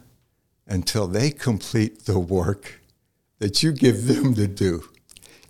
until 0.66 1.06
they 1.06 1.30
complete 1.30 2.04
the 2.04 2.18
work 2.18 2.80
that 3.38 3.62
you 3.62 3.72
give 3.72 4.06
them 4.06 4.34
to 4.34 4.46
do. 4.46 4.88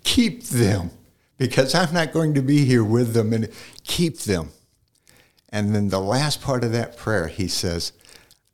Keep 0.03 0.43
them 0.45 0.91
because 1.37 1.75
I'm 1.75 1.93
not 1.93 2.13
going 2.13 2.33
to 2.35 2.41
be 2.41 2.65
here 2.65 2.83
with 2.83 3.13
them 3.13 3.33
and 3.33 3.49
keep 3.83 4.19
them. 4.19 4.49
And 5.49 5.75
then 5.75 5.89
the 5.89 5.99
last 5.99 6.41
part 6.41 6.63
of 6.63 6.71
that 6.71 6.95
prayer, 6.95 7.27
he 7.27 7.47
says, 7.47 7.91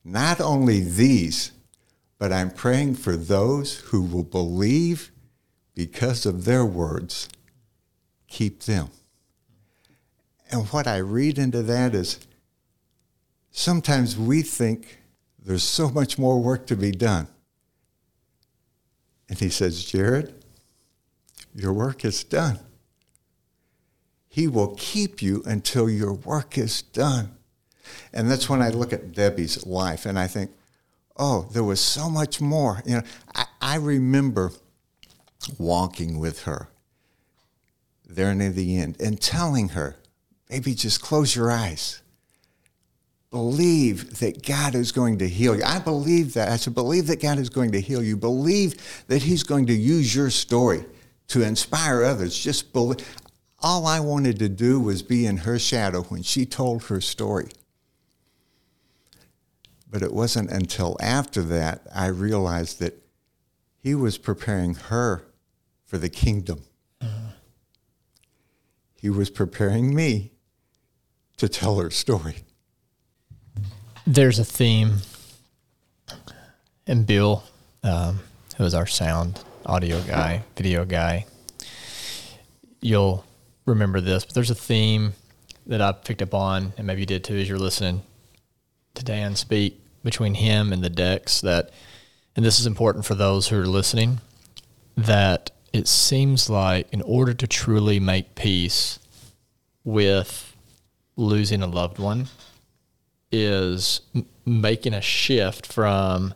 not 0.07 0.39
only 0.39 0.79
these, 0.79 1.51
but 2.17 2.31
I'm 2.31 2.49
praying 2.49 2.95
for 2.95 3.17
those 3.17 3.79
who 3.79 4.01
will 4.01 4.23
believe 4.23 5.11
because 5.75 6.25
of 6.25 6.45
their 6.45 6.65
words. 6.65 7.27
Keep 8.29 8.63
them. 8.63 8.87
And 10.49 10.65
what 10.67 10.87
I 10.87 10.97
read 10.97 11.37
into 11.37 11.61
that 11.63 11.93
is 11.93 12.25
sometimes 13.51 14.17
we 14.17 14.41
think 14.43 14.99
there's 15.37 15.63
so 15.63 15.89
much 15.89 16.17
more 16.17 16.41
work 16.41 16.67
to 16.67 16.77
be 16.77 16.91
done. 16.91 17.27
And 19.27 19.37
he 19.37 19.49
says, 19.49 19.83
Jared, 19.83 20.33
your 21.53 21.73
work 21.73 22.05
is 22.05 22.23
done. 22.23 22.59
He 24.29 24.47
will 24.47 24.73
keep 24.77 25.21
you 25.21 25.43
until 25.45 25.89
your 25.89 26.13
work 26.13 26.57
is 26.57 26.81
done. 26.81 27.37
And 28.13 28.29
that's 28.29 28.49
when 28.49 28.61
I 28.61 28.69
look 28.69 28.93
at 28.93 29.11
Debbie's 29.11 29.65
life 29.65 30.05
and 30.05 30.17
I 30.17 30.27
think, 30.27 30.51
oh, 31.17 31.47
there 31.51 31.63
was 31.63 31.79
so 31.79 32.09
much 32.09 32.39
more. 32.39 32.81
You 32.85 32.97
know, 32.97 33.03
I, 33.35 33.45
I 33.61 33.75
remember 33.77 34.51
walking 35.57 36.19
with 36.19 36.43
her 36.43 36.69
there 38.07 38.33
near 38.33 38.51
the 38.51 38.77
end 38.77 38.99
and 38.99 39.19
telling 39.21 39.69
her, 39.69 39.95
baby, 40.49 40.73
just 40.73 41.01
close 41.01 41.35
your 41.35 41.51
eyes. 41.51 42.01
Believe 43.29 44.19
that 44.19 44.45
God 44.45 44.73
is 44.73 44.93
going 44.93 45.17
to 45.17 45.27
heal 45.27 45.55
you. 45.55 45.63
I 45.63 45.79
believe 45.79 46.33
that. 46.35 46.49
I 46.49 46.55
said, 46.55 46.73
believe 46.73 47.07
that 47.07 47.21
God 47.21 47.37
is 47.37 47.49
going 47.49 47.73
to 47.73 47.81
heal 47.81 48.01
you. 48.01 48.15
Believe 48.15 49.05
that 49.07 49.21
He's 49.23 49.43
going 49.43 49.65
to 49.65 49.73
use 49.73 50.15
your 50.15 50.29
story 50.29 50.85
to 51.27 51.43
inspire 51.43 52.03
others. 52.03 52.37
Just 52.37 52.71
believe. 52.71 53.05
All 53.59 53.85
I 53.85 53.99
wanted 53.99 54.39
to 54.39 54.49
do 54.49 54.79
was 54.79 55.01
be 55.01 55.25
in 55.25 55.37
her 55.37 55.59
shadow 55.59 56.03
when 56.03 56.21
she 56.21 56.45
told 56.45 56.83
her 56.85 57.01
story. 57.01 57.49
But 59.89 60.01
it 60.01 60.13
wasn't 60.13 60.51
until 60.51 60.97
after 60.99 61.41
that 61.43 61.87
I 61.93 62.07
realized 62.07 62.79
that 62.79 63.01
he 63.77 63.95
was 63.95 64.17
preparing 64.17 64.75
her 64.75 65.23
for 65.85 65.97
the 65.97 66.09
kingdom. 66.09 66.63
He 68.99 69.09
was 69.09 69.29
preparing 69.29 69.95
me 69.95 70.31
to 71.37 71.47
tell 71.47 71.79
her 71.79 71.89
story. 71.89 72.43
There's 74.05 74.39
a 74.39 74.43
theme, 74.43 74.95
and 76.85 77.05
Bill, 77.05 77.43
um, 77.83 78.19
who 78.57 78.63
is 78.65 78.73
our 78.73 78.87
sound 78.87 79.39
audio 79.65 80.01
guy, 80.01 80.43
video 80.55 80.83
guy, 80.83 81.25
you'll 82.81 83.23
remember 83.65 84.01
this. 84.01 84.25
But 84.25 84.33
there's 84.33 84.49
a 84.49 84.55
theme 84.55 85.13
that 85.67 85.81
I 85.81 85.91
picked 85.91 86.21
up 86.21 86.33
on, 86.33 86.73
and 86.77 86.87
maybe 86.87 87.01
you 87.01 87.05
did 87.05 87.23
too, 87.23 87.35
as 87.35 87.47
you're 87.47 87.59
listening 87.59 88.01
to 88.97 89.05
Dan 89.05 89.35
speak 89.35 89.79
between 90.03 90.35
him 90.35 90.73
and 90.73 90.83
the 90.83 90.89
decks. 90.89 91.41
That, 91.41 91.71
and 92.35 92.45
this 92.45 92.59
is 92.59 92.65
important 92.65 93.05
for 93.05 93.15
those 93.15 93.47
who 93.47 93.59
are 93.59 93.65
listening, 93.65 94.19
that 94.95 95.51
it 95.73 95.87
seems 95.87 96.49
like 96.49 96.91
in 96.91 97.01
order 97.01 97.33
to 97.33 97.47
truly 97.47 97.99
make 97.99 98.35
peace 98.35 98.99
with 99.83 100.55
losing 101.15 101.61
a 101.61 101.67
loved 101.67 101.99
one 101.99 102.27
is 103.31 104.01
m- 104.15 104.25
making 104.45 104.93
a 104.93 105.01
shift 105.01 105.65
from 105.65 106.33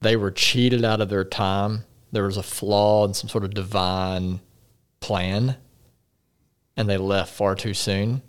they 0.00 0.16
were 0.16 0.30
cheated 0.30 0.84
out 0.84 1.00
of 1.00 1.08
their 1.08 1.24
time. 1.24 1.84
There 2.12 2.24
was 2.24 2.36
a 2.36 2.42
flaw 2.42 3.04
in 3.04 3.14
some 3.14 3.28
sort 3.28 3.44
of 3.44 3.54
divine 3.54 4.40
plan 5.00 5.56
and 6.76 6.88
they 6.88 6.96
left 6.96 7.34
far 7.34 7.54
too 7.54 7.74
soon 7.74 8.22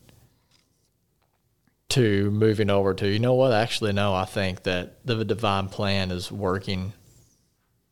to 1.90 2.30
moving 2.32 2.70
over 2.70 2.94
to, 2.94 3.08
you 3.08 3.20
know 3.20 3.34
what? 3.34 3.52
Actually, 3.52 3.94
no, 3.94 4.14
I 4.14 4.26
think 4.26 4.64
that 4.64 5.06
the 5.06 5.26
divine 5.26 5.70
plan 5.70 6.12
is 6.12 6.32
working 6.32 6.94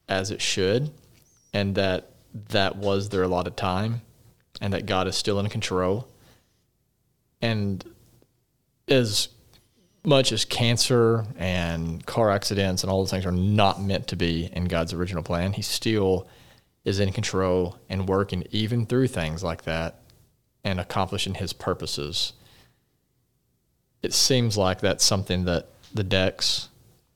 as 0.08 0.32
it 0.32 0.42
should 0.42 0.92
and 1.54 1.76
that 1.76 2.12
that 2.50 2.76
was 2.76 3.10
their 3.10 3.24
allotted 3.24 3.58
time 3.58 4.02
and 4.62 4.74
that 4.74 4.86
God 4.86 5.08
is 5.08 5.16
still 5.16 5.40
in 5.40 5.50
control. 5.50 6.08
And 7.42 7.84
as 8.88 9.30
much 10.04 10.32
as 10.32 10.46
cancer 10.46 11.26
and 11.38 12.06
car 12.06 12.32
accidents 12.32 12.84
and 12.84 12.92
all 12.92 13.00
those 13.00 13.12
things 13.12 13.26
are 13.26 13.32
not 13.32 13.82
meant 13.82 14.08
to 14.08 14.16
be 14.16 14.50
in 14.54 14.66
God's 14.66 14.94
original 14.94 15.24
plan, 15.24 15.54
He 15.54 15.62
still 15.62 16.28
is 16.86 17.00
in 17.00 17.12
control 17.12 17.78
and 17.90 18.08
working 18.08 18.46
even 18.52 18.86
through 18.86 19.08
things 19.08 19.44
like 19.44 19.64
that 19.64 20.02
and 20.64 20.80
accomplishing 20.80 21.34
His 21.34 21.52
purposes. 21.52 22.34
It 24.02 24.14
seems 24.14 24.58
like 24.58 24.80
that's 24.80 25.04
something 25.04 25.46
that 25.46 25.68
the 25.94 26.04
decks 26.04 26.70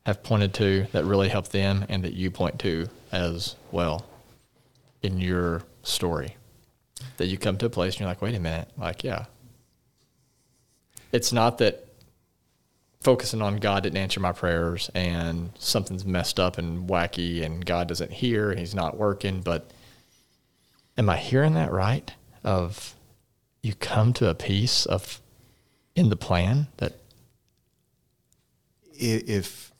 have 0.05 0.23
pointed 0.23 0.53
to 0.55 0.87
that 0.91 1.05
really 1.05 1.29
helped 1.29 1.51
them 1.51 1.85
and 1.89 2.03
that 2.03 2.13
you 2.13 2.31
point 2.31 2.59
to 2.59 2.89
as 3.11 3.55
well 3.71 4.05
in 5.01 5.19
your 5.19 5.63
story. 5.83 6.35
That 7.17 7.27
you 7.27 7.37
come 7.37 7.57
to 7.57 7.67
a 7.67 7.69
place 7.69 7.93
and 7.93 8.01
you're 8.01 8.09
like, 8.09 8.21
wait 8.21 8.35
a 8.35 8.39
minute, 8.39 8.69
like, 8.77 9.03
yeah. 9.03 9.25
It's 11.11 11.31
not 11.31 11.57
that 11.59 11.87
focusing 13.01 13.41
on 13.41 13.57
God 13.57 13.83
didn't 13.83 13.97
answer 13.97 14.19
my 14.19 14.31
prayers 14.31 14.89
and 14.93 15.51
something's 15.57 16.05
messed 16.05 16.39
up 16.39 16.57
and 16.57 16.87
wacky 16.87 17.43
and 17.43 17.65
God 17.65 17.87
doesn't 17.87 18.11
hear 18.11 18.51
and 18.51 18.59
he's 18.59 18.75
not 18.75 18.97
working, 18.97 19.41
but 19.41 19.71
am 20.97 21.09
I 21.09 21.17
hearing 21.17 21.53
that 21.55 21.71
right? 21.71 22.13
Of 22.43 22.95
you 23.61 23.75
come 23.75 24.13
to 24.13 24.29
a 24.29 24.35
piece 24.35 24.85
of 24.85 25.20
in 26.01 26.09
the 26.09 26.15
plan 26.15 26.65
that 26.77 26.93
if 28.91 29.71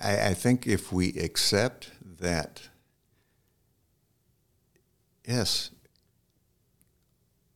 I, 0.00 0.30
I 0.30 0.34
think 0.34 0.66
if 0.66 0.92
we 0.92 1.10
accept 1.10 1.92
that 2.18 2.62
yes 5.24 5.70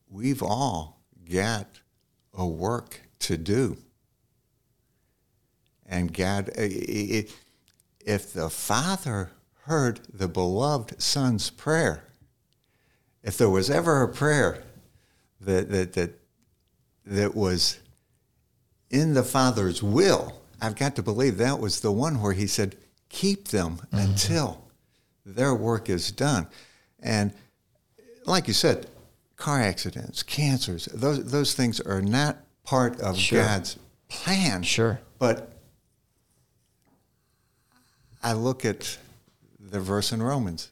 we've 0.09 0.44
all 0.44 1.01
got 1.28 1.66
a 2.32 2.46
work 2.46 3.01
to 3.18 3.36
do. 3.36 3.78
And 5.84 6.14
god 6.14 6.51
if 6.57 8.32
the 8.32 8.49
father 8.49 9.32
heard 9.64 10.01
the 10.14 10.28
beloved 10.28 11.03
son's 11.03 11.51
prayer 11.51 12.05
if 13.24 13.36
there 13.36 13.51
was 13.51 13.68
ever 13.68 14.03
a 14.03 14.09
prayer 14.09 14.62
that 15.40 15.68
that 15.70 15.94
that 15.94 16.20
that 17.05 17.34
was 17.34 17.78
in 18.91 19.14
the 19.14 19.22
Father's 19.22 19.82
will, 19.82 20.41
I've 20.61 20.76
got 20.76 20.97
to 20.97 21.03
believe 21.03 21.36
that 21.39 21.61
was 21.61 21.80
the 21.80 21.93
one 21.93 22.20
where 22.20 22.32
He 22.32 22.47
said, 22.47 22.76
"Keep 23.09 23.49
them 23.49 23.76
mm-hmm. 23.76 23.99
until 23.99 24.64
their 25.24 25.55
work 25.55 25.89
is 25.89 26.11
done." 26.11 26.47
And 27.01 27.32
like 28.26 28.49
you 28.49 28.55
said, 28.55 28.86
car 29.36 29.61
accidents, 29.61 30.22
cancers, 30.22 30.86
those 30.86 31.30
those 31.30 31.55
things 31.55 31.80
are 31.80 32.03
not 32.03 32.39
part 32.64 33.01
of 33.01 33.16
sure. 33.16 33.43
God's 33.43 33.78
plan. 34.09 34.62
Sure. 34.62 35.01
But 35.18 35.53
I 38.22 38.32
look 38.32 38.64
at 38.64 38.99
the 39.59 39.80
verse 39.80 40.12
in 40.12 40.22
Romans. 40.22 40.70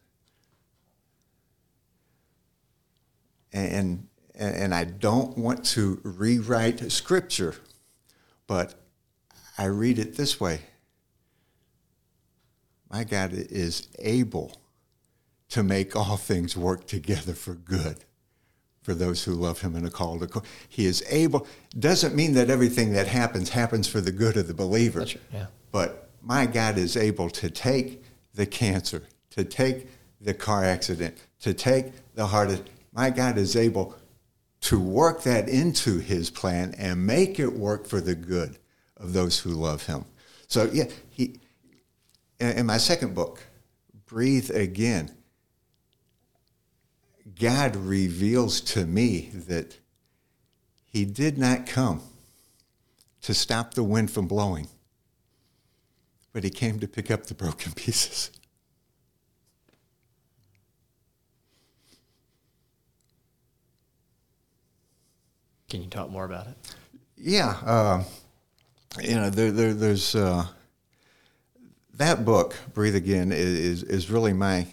And 3.52 4.08
and 4.34 4.74
I 4.74 4.84
don't 4.84 5.38
want 5.38 5.64
to 5.66 5.98
rewrite 6.02 6.92
scripture, 6.92 7.54
but 8.46 8.74
I 9.58 9.64
read 9.66 9.98
it 9.98 10.16
this 10.16 10.40
way 10.40 10.60
My 12.90 13.04
God 13.04 13.32
is 13.32 13.88
able 13.98 14.60
to 15.48 15.62
make 15.62 15.94
all 15.94 16.16
things 16.16 16.56
work 16.56 16.86
together 16.86 17.32
for 17.32 17.54
good 17.54 18.04
for 18.86 18.94
those 18.94 19.24
who 19.24 19.32
love 19.32 19.62
him 19.62 19.74
and 19.74 19.84
are 19.84 19.90
called 19.90 20.22
according. 20.22 20.48
He 20.68 20.86
is 20.86 21.04
able, 21.10 21.46
doesn't 21.76 22.14
mean 22.14 22.34
that 22.34 22.50
everything 22.50 22.92
that 22.92 23.08
happens 23.08 23.48
happens 23.48 23.88
for 23.88 24.00
the 24.00 24.12
good 24.12 24.36
of 24.36 24.46
the 24.46 24.54
believer. 24.54 25.00
Right. 25.00 25.16
Yeah. 25.32 25.46
But 25.72 26.10
my 26.22 26.46
God 26.46 26.78
is 26.78 26.96
able 26.96 27.28
to 27.30 27.50
take 27.50 28.04
the 28.34 28.46
cancer, 28.46 29.02
to 29.30 29.42
take 29.42 29.88
the 30.20 30.34
car 30.34 30.64
accident, 30.64 31.16
to 31.40 31.52
take 31.52 32.14
the 32.14 32.28
heart. 32.28 32.60
My 32.92 33.10
God 33.10 33.38
is 33.38 33.56
able 33.56 33.96
to 34.62 34.80
work 34.80 35.22
that 35.22 35.48
into 35.48 35.98
his 35.98 36.30
plan 36.30 36.74
and 36.78 37.06
make 37.06 37.38
it 37.38 37.52
work 37.52 37.86
for 37.86 38.00
the 38.00 38.14
good 38.14 38.58
of 38.96 39.12
those 39.12 39.38
who 39.38 39.50
love 39.50 39.86
him. 39.86 40.04
So 40.48 40.70
yeah, 40.72 40.86
he 41.10 41.40
in 42.38 42.66
my 42.66 42.78
second 42.78 43.14
book, 43.14 43.42
Breathe 44.06 44.50
Again, 44.50 45.10
God 47.38 47.76
reveals 47.76 48.60
to 48.62 48.86
me 48.86 49.30
that 49.32 49.78
he 50.86 51.04
did 51.04 51.38
not 51.38 51.66
come 51.66 52.02
to 53.22 53.34
stop 53.34 53.74
the 53.74 53.82
wind 53.82 54.10
from 54.10 54.26
blowing, 54.28 54.68
but 56.32 56.44
he 56.44 56.50
came 56.50 56.78
to 56.80 56.88
pick 56.88 57.10
up 57.10 57.26
the 57.26 57.34
broken 57.34 57.72
pieces. 57.76 58.30
Can 65.68 65.82
you 65.82 65.88
talk 65.88 66.10
more 66.10 66.24
about 66.24 66.46
it? 66.46 66.54
Yeah, 67.16 67.56
uh, 67.64 68.04
you 69.02 69.14
know, 69.14 69.30
there, 69.30 69.50
there, 69.50 69.74
there's 69.74 70.14
uh, 70.14 70.46
that 71.94 72.24
book, 72.24 72.54
Breathe 72.72 72.94
Again, 72.94 73.32
is 73.32 73.82
is 73.82 74.10
really 74.10 74.32
my 74.32 74.66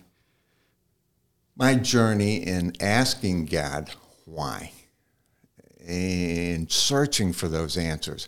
my 1.55 1.75
journey 1.75 2.37
in 2.37 2.73
asking 2.81 3.45
God 3.45 3.89
why 4.25 4.71
and 5.87 6.71
searching 6.71 7.33
for 7.33 7.47
those 7.47 7.77
answers. 7.77 8.27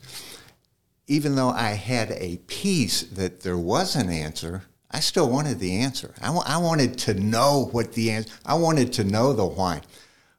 Even 1.08 1.36
though 1.36 1.50
I 1.50 1.70
had 1.70 2.12
a 2.12 2.38
peace 2.48 3.04
that 3.04 3.42
there 3.42 3.58
was 3.58 3.96
an 3.96 4.10
answer, 4.10 4.64
I 4.92 5.00
still 5.00 5.30
wanted 5.30 5.60
the 5.60 5.78
answer. 5.78 6.14
I, 6.22 6.28
w- 6.28 6.44
I 6.46 6.58
wanted 6.58 6.98
to 7.00 7.14
know 7.14 7.70
what 7.72 7.94
the 7.94 8.12
answer. 8.12 8.32
I 8.46 8.56
wanted 8.56 8.92
to 8.94 9.04
know 9.04 9.34
the 9.34 9.46
why. 9.46 9.82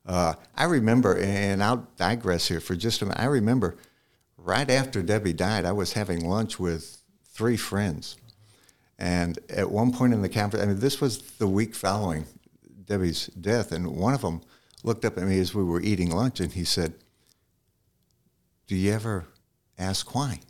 Uh, 0.07 0.35
I 0.55 0.65
remember, 0.65 1.19
and 1.19 1.63
I'll 1.63 1.89
digress 1.97 2.47
here 2.47 2.61
for 2.61 2.77
just 2.77 3.03
a 3.03 3.07
minute. 3.07 3.21
I 3.21 3.27
remember 3.27 3.77
right 4.39 4.71
after 4.71 5.03
Debbie 5.03 5.33
died, 5.33 5.65
I 5.65 5.73
was 5.73 5.95
having 5.95 6.25
lunch 6.25 6.61
with 6.61 7.03
three 7.25 7.57
friends. 7.57 8.17
And 8.99 9.39
at 9.51 9.71
one 9.71 9.93
point 9.93 10.15
in 10.15 10.23
the 10.23 10.29
conference, 10.29 10.65
I 10.65 10.69
mean, 10.69 10.79
this 10.79 11.01
was 11.01 11.19
the 11.23 11.49
week 11.49 11.75
following 11.75 12.25
Debbie's 12.85 13.27
death, 13.27 13.73
and 13.73 13.97
one 13.97 14.15
of 14.15 14.23
them 14.23 14.43
looked 14.85 15.05
up 15.05 15.19
at 15.19 15.25
me 15.25 15.41
as 15.41 15.55
we 15.55 15.65
were 15.65 15.81
eating 15.81 16.11
lunch 16.11 16.39
and 16.39 16.53
he 16.53 16.65
said, 16.65 16.95
Do 18.69 18.77
you 18.77 18.93
ever 18.93 19.27
ask 19.77 20.15
why? 20.15 20.41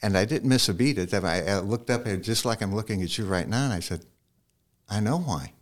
And 0.00 0.16
I 0.16 0.24
didn't 0.24 0.48
miss 0.48 0.68
a 0.68 0.74
beat 0.74 0.98
at 0.98 1.10
that. 1.10 1.24
I 1.24 1.58
looked 1.60 1.90
up 1.90 2.06
at 2.06 2.22
just 2.22 2.44
like 2.44 2.62
I'm 2.62 2.74
looking 2.74 3.02
at 3.02 3.16
you 3.18 3.26
right 3.26 3.46
now, 3.46 3.64
and 3.64 3.72
I 3.72 3.80
said, 3.80 4.06
I 4.88 4.98
know 4.98 5.18
why 5.18 5.52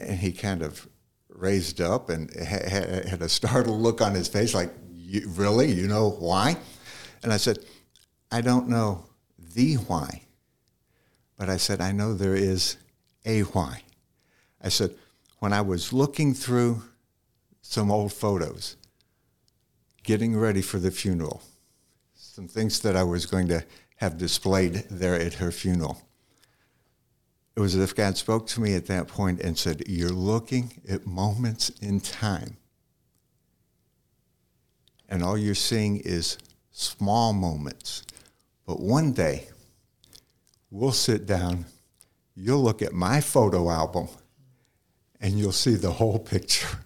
and 0.00 0.18
he 0.18 0.32
kind 0.32 0.62
of 0.62 0.88
raised 1.28 1.80
up 1.80 2.08
and 2.08 2.32
had 2.34 3.22
a 3.22 3.28
startled 3.28 3.80
look 3.80 4.00
on 4.00 4.14
his 4.14 4.28
face, 4.28 4.54
like, 4.54 4.72
you, 4.96 5.28
"Really? 5.28 5.72
You 5.72 5.88
know 5.88 6.10
why?" 6.10 6.56
And 7.22 7.32
I 7.32 7.36
said, 7.36 7.58
"I 8.30 8.40
don't 8.40 8.68
know 8.68 9.06
the 9.38 9.74
why, 9.74 10.22
but 11.36 11.48
I 11.48 11.56
said 11.56 11.80
I 11.80 11.92
know 11.92 12.14
there 12.14 12.34
is 12.34 12.76
a 13.24 13.42
why." 13.42 13.84
I 14.62 14.68
said, 14.68 14.94
when 15.38 15.52
I 15.54 15.62
was 15.62 15.92
looking 15.92 16.34
through 16.34 16.82
some 17.62 17.90
old 17.90 18.12
photos, 18.12 18.76
getting 20.02 20.36
ready 20.36 20.60
for 20.60 20.78
the 20.78 20.90
funeral, 20.90 21.42
some 22.14 22.46
things 22.46 22.80
that 22.80 22.94
I 22.94 23.02
was 23.02 23.24
going 23.26 23.48
to 23.48 23.64
have 23.96 24.18
displayed 24.18 24.84
there 24.90 25.14
at 25.14 25.34
her 25.34 25.50
funeral. 25.50 26.02
It 27.56 27.60
was 27.60 27.74
as 27.74 27.82
if 27.82 27.94
God 27.94 28.16
spoke 28.16 28.46
to 28.48 28.60
me 28.60 28.74
at 28.74 28.86
that 28.86 29.08
point 29.08 29.40
and 29.40 29.58
said, 29.58 29.82
You're 29.86 30.10
looking 30.10 30.80
at 30.88 31.06
moments 31.06 31.70
in 31.80 32.00
time. 32.00 32.56
And 35.08 35.22
all 35.22 35.36
you're 35.36 35.54
seeing 35.54 35.98
is 35.98 36.38
small 36.70 37.32
moments. 37.32 38.04
But 38.66 38.80
one 38.80 39.12
day, 39.12 39.48
we'll 40.70 40.92
sit 40.92 41.26
down, 41.26 41.66
you'll 42.36 42.62
look 42.62 42.82
at 42.82 42.92
my 42.92 43.20
photo 43.20 43.68
album, 43.68 44.08
and 45.20 45.38
you'll 45.38 45.50
see 45.50 45.74
the 45.74 45.90
whole 45.90 46.20
picture. 46.20 46.68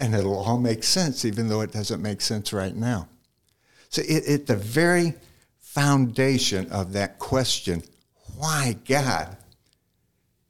and 0.00 0.14
it'll 0.14 0.38
all 0.38 0.58
make 0.58 0.82
sense, 0.82 1.24
even 1.24 1.48
though 1.48 1.60
it 1.60 1.72
doesn't 1.72 2.00
make 2.00 2.22
sense 2.22 2.52
right 2.52 2.74
now. 2.74 3.08
So, 3.90 4.02
at 4.02 4.46
the 4.46 4.56
very 4.56 5.14
foundation 5.60 6.70
of 6.70 6.92
that 6.92 7.18
question, 7.18 7.82
why 8.38 8.76
God, 8.86 9.36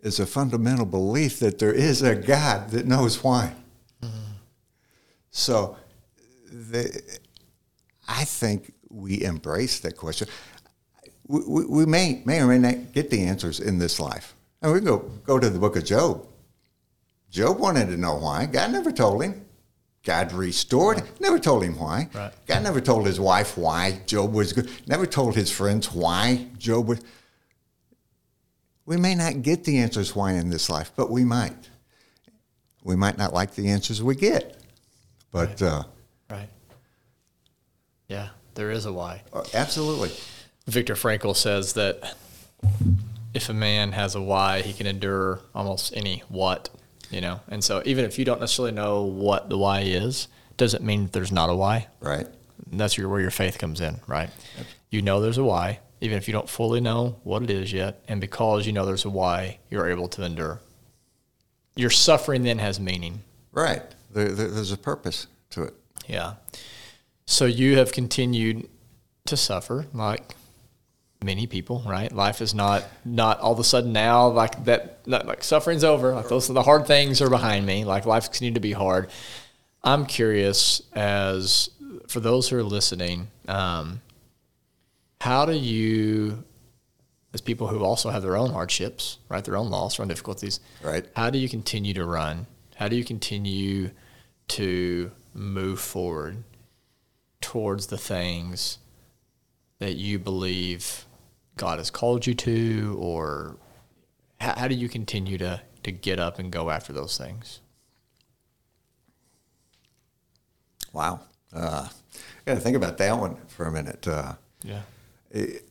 is 0.01 0.20
a 0.20 0.26
fundamental 0.26 0.86
belief 0.86 1.41
that 1.41 1.59
there 1.59 1.72
is 1.72 2.03
a 2.03 2.14
God 2.14 2.70
that 2.70 2.86
knows 2.86 3.22
why. 3.22 3.53
Mm-hmm. 4.03 4.32
So, 5.30 5.76
the, 6.51 7.03
I 8.07 8.24
think 8.24 8.72
we 8.91 9.22
embrace 9.24 9.80
that 9.80 9.97
question. 9.97 10.28
We, 11.26 11.41
we, 11.47 11.64
we, 11.66 11.86
may, 11.86 12.22
may 12.24 12.41
or 12.41 12.47
may 12.47 12.59
not 12.59 12.93
get 12.93 13.11
the 13.11 13.24
answers 13.24 13.61
in 13.61 13.78
this 13.78 13.99
life. 14.01 14.34
And 14.62 14.72
we 14.72 14.80
go, 14.80 14.99
go 15.24 15.39
to 15.39 15.51
the 15.51 15.59
book 15.59 15.76
of 15.76 15.84
Job. 15.84 16.26
Job 17.30 17.59
wanted 17.59 17.89
to 17.89 17.97
know 17.97 18.16
why. 18.16 18.47
God 18.47 18.72
never 18.72 18.91
told 18.91 19.22
him. 19.22 19.45
God 20.05 20.32
restored. 20.32 21.03
Never 21.20 21.39
told 21.39 21.64
him 21.64 21.78
why. 21.78 22.09
Right. 22.14 22.32
God 22.47 22.62
never 22.62 22.80
told 22.80 23.05
his 23.05 23.20
wife 23.20 23.59
why 23.59 24.01
Job 24.07 24.32
was 24.32 24.55
good. 24.55 24.70
Never 24.86 25.05
told 25.05 25.34
his 25.34 25.51
friends 25.51 25.93
why 25.93 26.47
Job 26.57 26.89
was. 26.89 27.01
We 28.89 28.97
may 28.97 29.14
not 29.14 29.43
get 29.43 29.64
the 29.64 29.80
answers 29.80 30.16
why 30.16 30.32
in 30.32 30.49
this 30.49 30.70
life, 30.70 30.93
but 30.97 31.11
we 31.11 31.22
might. 31.22 31.68
We 32.82 32.97
might 32.97 33.18
not 33.18 33.34
like 33.34 33.55
the 33.55 33.68
answers 33.68 34.03
we 34.03 34.16
get, 34.16 34.57
but. 35.30 35.61
Right. 35.61 35.62
Uh, 35.62 35.82
right. 36.30 36.49
Yeah, 38.09 38.30
there 38.55 38.70
is 38.70 38.86
a 38.86 38.93
why. 38.93 39.24
Uh, 39.30 39.45
absolutely. 39.53 40.11
Viktor 40.66 40.95
Frankl 40.95 41.36
says 41.36 41.74
that 41.74 42.16
if 43.34 43.51
a 43.51 43.53
man 43.53 43.93
has 43.93 44.14
a 44.14 44.22
why, 44.22 44.62
he 44.62 44.72
can 44.72 44.86
endure 44.86 45.41
almost 45.55 45.95
any 45.95 46.22
what 46.30 46.70
you 47.11 47.20
know. 47.20 47.41
And 47.49 47.62
so 47.62 47.82
even 47.84 48.07
if 48.07 48.18
you 48.18 48.24
don't 48.24 48.41
necessarily 48.41 48.72
know 48.72 49.03
what 49.03 49.51
the 49.51 49.59
why 49.59 49.80
is, 49.80 50.28
doesn't 50.57 50.82
mean 50.82 51.03
that 51.03 51.12
there's 51.12 51.30
not 51.30 51.51
a 51.51 51.55
why. 51.55 51.89
Right. 52.01 52.26
And 52.70 52.80
that's 52.80 52.97
your, 52.97 53.11
where 53.11 53.20
your 53.20 53.30
faith 53.30 53.59
comes 53.59 53.82
in, 53.82 54.01
right? 54.07 54.30
You 54.91 55.03
know 55.03 55.20
there's 55.20 55.36
a 55.36 55.45
why, 55.45 55.80
even 56.01 56.16
if 56.16 56.28
you 56.28 56.32
don't 56.32 56.49
fully 56.49 56.80
know 56.80 57.16
what 57.24 57.42
it 57.42 57.51
is 57.51 57.72
yet, 57.72 58.03
and 58.09 58.20
because 58.20 58.66
you 58.66 58.72
know 58.72 58.86
there's 58.86 59.05
a 59.05 59.11
why, 59.11 59.59
you're 59.70 59.88
able 59.88 60.09
to 60.09 60.24
endure. 60.24 60.61
Your 61.76 61.90
suffering 61.90 62.42
then 62.42 62.59
has 62.59 62.80
meaning. 62.80 63.22
Right. 63.53 63.82
There, 64.12 64.28
there, 64.28 64.49
there's 64.49 64.72
a 64.72 64.78
purpose 64.78 65.26
to 65.51 65.62
it. 65.64 65.74
Yeah. 66.07 66.34
So 67.26 67.44
you 67.44 67.76
have 67.76 67.92
continued 67.92 68.68
to 69.26 69.36
suffer, 69.36 69.86
like 69.92 70.34
many 71.22 71.46
people, 71.46 71.82
right? 71.86 72.11
Life 72.11 72.40
is 72.40 72.55
not 72.55 72.84
not 73.05 73.40
all 73.40 73.53
of 73.53 73.59
a 73.59 73.64
sudden 73.64 73.92
now 73.92 74.28
like 74.28 74.64
that. 74.64 75.07
Not, 75.07 75.26
like 75.26 75.44
suffering's 75.44 75.84
over. 75.84 76.14
Like 76.14 76.28
those 76.28 76.49
are 76.51 76.55
the 76.55 76.62
hard 76.62 76.86
things 76.86 77.20
are 77.20 77.30
behind 77.30 77.66
me. 77.66 77.84
Like 77.84 78.07
life's 78.07 78.28
continued 78.28 78.55
to 78.55 78.61
be 78.61 78.72
hard. 78.72 79.11
I'm 79.82 80.07
curious 80.07 80.82
as 80.94 81.70
for 82.09 82.20
those 82.20 82.49
who 82.49 82.57
are 82.57 82.62
listening, 82.62 83.28
um, 83.46 84.01
how 85.21 85.45
do 85.47 85.53
you, 85.53 86.45
as 87.35 87.41
people 87.41 87.69
who 87.69 87.83
also 87.85 88.11
have 88.11 88.23
their 88.23 88.37
own 88.37 88.51
hardships, 88.51 89.19
right, 89.29 89.45
their 89.45 89.57
own 89.57 89.71
loss, 89.71 89.97
their 89.97 90.05
own 90.05 90.09
difficulties, 90.09 90.61
right? 90.83 91.07
How 91.16 91.31
do 91.31 91.39
you 91.39 91.49
continue 91.49 91.95
to 91.95 92.05
run? 92.05 92.47
How 92.77 92.89
do 92.89 92.97
you 92.97 93.05
continue 93.05 93.91
to 94.49 95.11
move 95.35 95.81
forward 95.81 96.45
towards 97.41 97.89
the 97.89 97.99
things 97.99 98.79
that 99.79 99.97
you 99.97 100.19
believe 100.19 101.05
God 101.57 101.79
has 101.79 101.91
called 101.91 102.27
you 102.27 102.35
to, 102.35 102.97
or 103.01 103.57
how, 104.41 104.55
how 104.57 104.69
do 104.69 104.75
you 104.75 104.89
continue 104.89 105.39
to 105.39 105.61
to 105.85 105.93
get 105.93 106.19
up 106.19 106.39
and 106.39 106.51
go 106.51 106.71
after 106.71 106.93
those 106.93 107.16
things? 107.16 107.61
Wow, 110.93 111.21
uh, 111.53 111.89
got 112.45 112.55
to 112.55 112.61
think 112.61 112.77
about 112.77 112.99
that 112.99 113.19
one 113.19 113.37
for 113.49 113.66
a 113.66 113.73
minute. 113.73 114.07
Uh, 114.07 114.35
yeah, 114.62 114.83
it, 115.31 115.68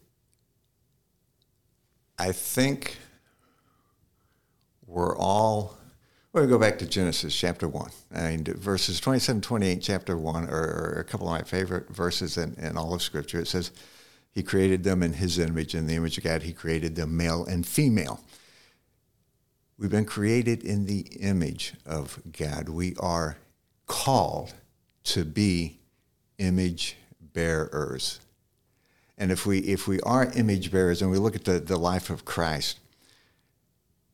I 2.18 2.32
think 2.32 2.98
we're 4.86 5.18
all. 5.18 5.78
To 6.36 6.46
go 6.46 6.60
back 6.60 6.78
to 6.80 6.86
Genesis 6.86 7.36
chapter 7.36 7.68
1. 7.68 7.90
I 8.14 8.30
mean, 8.30 8.44
verses 8.44 9.00
27, 9.00 9.42
28, 9.42 9.82
chapter 9.82 10.16
1 10.16 10.50
are, 10.50 10.52
are 10.52 11.00
a 11.00 11.04
couple 11.04 11.28
of 11.28 11.32
my 11.32 11.42
favorite 11.42 11.90
verses 11.90 12.38
in, 12.38 12.54
in 12.60 12.78
all 12.78 12.94
of 12.94 13.02
Scripture. 13.02 13.40
It 13.40 13.48
says, 13.48 13.72
he 14.38 14.44
created 14.44 14.84
them 14.84 15.02
in 15.02 15.14
his 15.14 15.40
image. 15.40 15.74
In 15.74 15.88
the 15.88 15.96
image 15.96 16.20
of 16.20 16.24
God, 16.24 16.44
he 16.44 16.54
created 16.54 16.96
them 16.96 17.18
male 17.18 17.44
and 17.46 17.66
female. 17.66 18.24
We've 19.80 19.90
been 19.90 20.06
created 20.06 20.64
in 20.64 20.86
the 20.86 21.08
image 21.20 21.74
of 21.88 22.20
God. 22.38 22.70
We 22.70 22.96
are 23.00 23.38
called 23.88 24.54
to 25.06 25.26
be 25.26 25.80
image 26.38 26.98
bearers. 27.20 28.20
And 29.18 29.32
if 29.32 29.46
we 29.46 29.60
if 29.60 29.88
we 29.88 30.00
are 30.02 30.32
image 30.36 30.72
bearers 30.72 31.02
and 31.02 31.10
we 31.10 31.18
look 31.18 31.36
at 31.36 31.46
the, 31.46 31.60
the 31.60 31.78
life 31.78 32.10
of 32.10 32.26
Christ, 32.26 32.80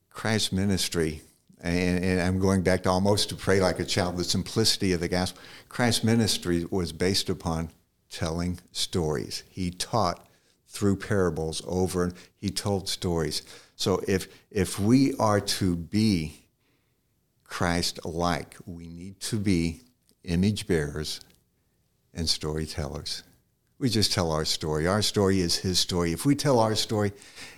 Christ's 0.10 0.52
ministry, 0.52 1.22
and, 1.60 2.04
and 2.04 2.22
I'm 2.22 2.40
going 2.40 2.62
back 2.62 2.84
to 2.84 2.90
almost 2.90 3.30
to 3.30 3.36
pray 3.36 3.60
like 3.60 3.80
a 3.80 3.86
child, 3.86 4.18
the 4.18 4.24
simplicity 4.24 4.94
of 4.94 5.00
the 5.00 5.08
gospel, 5.08 5.42
Christ's 5.70 6.04
ministry 6.04 6.66
was 6.70 6.94
based 6.94 7.30
upon 7.30 7.70
telling 8.10 8.60
stories. 8.72 9.44
He 9.50 9.72
taught 9.72 10.26
through 10.68 10.98
parables 10.98 11.62
over 11.68 12.06
and 12.06 12.14
he 12.40 12.50
told 12.50 12.88
stories. 12.88 13.44
So 13.76 14.02
if 14.08 14.28
if 14.52 14.80
we 14.80 15.16
are 15.16 15.42
to 15.42 15.76
be 15.76 16.46
Christ 17.44 18.06
like, 18.06 18.56
we 18.66 18.88
need 18.88 19.20
to 19.22 19.38
be 19.38 19.82
image 20.24 20.66
bearers 20.66 21.22
and 22.14 22.30
storytellers. 22.30 23.24
We 23.84 23.90
just 23.90 24.14
tell 24.14 24.32
our 24.32 24.46
story. 24.46 24.88
Our 24.88 25.02
story 25.02 25.42
is 25.42 25.58
his 25.58 25.78
story. 25.78 26.14
If 26.14 26.26
we 26.26 26.36
tell 26.36 26.60
our 26.60 26.74
story 26.74 27.12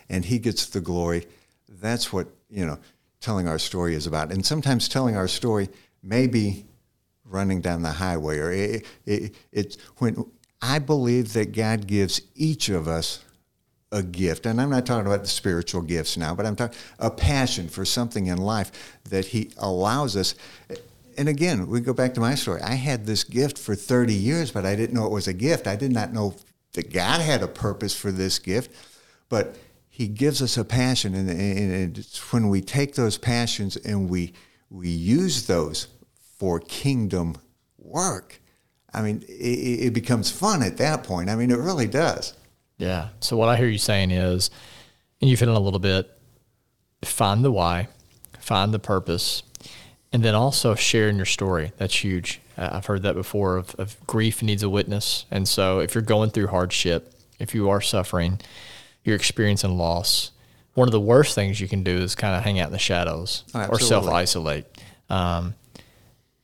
and 0.09 0.25
he 0.25 0.39
gets 0.39 0.65
the 0.65 0.81
glory, 0.81 1.27
that's 1.69 2.11
what, 2.11 2.25
you 2.49 2.65
know, 2.65 2.79
telling 3.21 3.47
our 3.47 3.59
story 3.59 3.93
is 3.93 4.07
about. 4.07 4.31
And 4.31 4.43
sometimes 4.43 4.89
telling 4.89 5.15
our 5.15 5.27
story 5.27 5.69
may 6.01 6.25
be 6.25 6.65
running 7.25 7.61
down 7.61 7.83
the 7.83 7.91
highway 7.91 8.39
or 8.39 8.51
it, 8.51 8.87
it, 9.05 9.35
it's 9.51 9.77
when 9.99 10.25
I 10.63 10.79
believe 10.79 11.33
that 11.33 11.51
God 11.51 11.85
gives 11.85 12.21
each 12.33 12.69
of 12.69 12.87
us 12.87 13.23
a 13.91 14.01
gift. 14.01 14.47
And 14.47 14.59
I'm 14.59 14.71
not 14.71 14.87
talking 14.87 15.05
about 15.05 15.21
the 15.21 15.27
spiritual 15.27 15.83
gifts 15.83 16.17
now, 16.17 16.33
but 16.33 16.47
I'm 16.47 16.55
talking 16.55 16.75
a 16.97 17.11
passion 17.11 17.67
for 17.67 17.85
something 17.85 18.25
in 18.25 18.39
life 18.39 18.71
that 19.11 19.25
He 19.25 19.51
allows 19.57 20.17
us. 20.17 20.33
And 21.17 21.29
again, 21.29 21.67
we 21.67 21.79
go 21.81 21.93
back 21.93 22.13
to 22.15 22.19
my 22.19 22.35
story. 22.35 22.61
I 22.61 22.75
had 22.75 23.05
this 23.05 23.23
gift 23.23 23.57
for 23.57 23.75
30 23.75 24.13
years, 24.13 24.51
but 24.51 24.65
I 24.65 24.75
didn't 24.75 24.95
know 24.95 25.05
it 25.05 25.11
was 25.11 25.27
a 25.27 25.33
gift. 25.33 25.67
I 25.67 25.75
did 25.75 25.91
not 25.91 26.13
know 26.13 26.35
that 26.73 26.91
God 26.91 27.21
had 27.21 27.41
a 27.41 27.47
purpose 27.47 27.95
for 27.95 28.11
this 28.11 28.39
gift. 28.39 28.71
But 29.29 29.55
He 29.89 30.07
gives 30.07 30.41
us 30.41 30.57
a 30.57 30.65
passion, 30.65 31.15
and, 31.15 31.29
and 31.29 31.97
it's 31.97 32.33
when 32.33 32.49
we 32.49 32.61
take 32.61 32.95
those 32.95 33.17
passions 33.17 33.75
and 33.77 34.09
we 34.09 34.33
we 34.69 34.89
use 34.89 35.47
those 35.47 35.87
for 36.37 36.59
kingdom 36.59 37.37
work 37.77 38.41
I 38.95 39.01
mean, 39.01 39.23
it, 39.27 39.87
it 39.87 39.93
becomes 39.93 40.31
fun 40.31 40.63
at 40.63 40.77
that 40.77 41.03
point. 41.03 41.29
I 41.29 41.35
mean, 41.35 41.51
it 41.51 41.59
really 41.59 41.87
does. 41.87 42.33
Yeah. 42.77 43.09
So 43.19 43.35
what 43.35 43.49
I 43.49 43.57
hear 43.57 43.67
you 43.67 43.77
saying 43.77 44.11
is, 44.11 44.49
and 45.19 45.29
you've 45.29 45.39
hit 45.39 45.49
on 45.49 45.55
a 45.55 45.59
little 45.59 45.81
bit, 45.81 46.09
find 47.03 47.43
the 47.43 47.51
why, 47.51 47.89
find 48.39 48.73
the 48.73 48.79
purpose, 48.79 49.43
and 50.15 50.23
then 50.23 50.33
also 50.33 50.75
sharing 50.75 51.17
your 51.17 51.25
story. 51.25 51.73
That's 51.75 52.01
huge. 52.01 52.39
I've 52.57 52.85
heard 52.85 53.03
that 53.03 53.15
before 53.15 53.57
of, 53.57 53.75
of 53.75 53.97
grief 54.07 54.41
needs 54.41 54.63
a 54.63 54.69
witness. 54.69 55.25
And 55.29 55.45
so 55.45 55.79
if 55.79 55.93
you're 55.93 56.01
going 56.01 56.29
through 56.29 56.47
hardship, 56.47 57.13
if 57.37 57.53
you 57.53 57.69
are 57.69 57.81
suffering, 57.81 58.39
you're 59.03 59.17
experiencing 59.17 59.77
loss, 59.77 60.31
one 60.73 60.87
of 60.87 60.93
the 60.93 61.01
worst 61.01 61.35
things 61.35 61.59
you 61.59 61.67
can 61.67 61.83
do 61.83 61.97
is 61.97 62.15
kind 62.15 62.33
of 62.33 62.43
hang 62.43 62.61
out 62.61 62.67
in 62.67 62.71
the 62.71 62.79
shadows 62.79 63.43
oh, 63.53 63.65
or 63.65 63.77
self 63.77 64.07
isolate. 64.07 64.65
Um, 65.09 65.53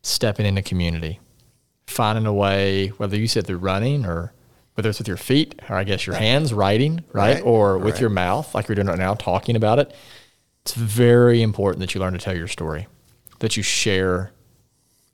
stepping 0.01 0.45
into 0.45 0.63
community, 0.63 1.21
finding 1.87 2.25
a 2.25 2.33
way, 2.33 2.87
whether 2.87 3.15
you 3.15 3.25
sit 3.25 3.47
through 3.47 3.59
running 3.59 4.05
or 4.05 4.33
whether 4.73 4.89
it's 4.89 4.99
with 4.99 5.07
your 5.07 5.15
feet 5.15 5.61
or 5.69 5.77
I 5.77 5.85
guess 5.85 6.05
your 6.05 6.17
hands 6.17 6.53
writing, 6.53 7.05
right? 7.13 7.35
right. 7.35 7.41
Or 7.41 7.77
with 7.77 7.93
right. 7.93 8.01
your 8.01 8.09
mouth, 8.09 8.53
like 8.53 8.67
you're 8.67 8.75
doing 8.75 8.87
right 8.87 8.99
now, 8.99 9.13
talking 9.13 9.55
about 9.55 9.79
it. 9.79 9.95
It's 10.63 10.73
very 10.73 11.41
important 11.41 11.79
that 11.79 11.95
you 11.95 12.01
learn 12.01 12.11
to 12.11 12.19
tell 12.19 12.35
your 12.35 12.49
story, 12.49 12.87
that 13.41 13.57
you 13.57 13.63
share 13.63 14.31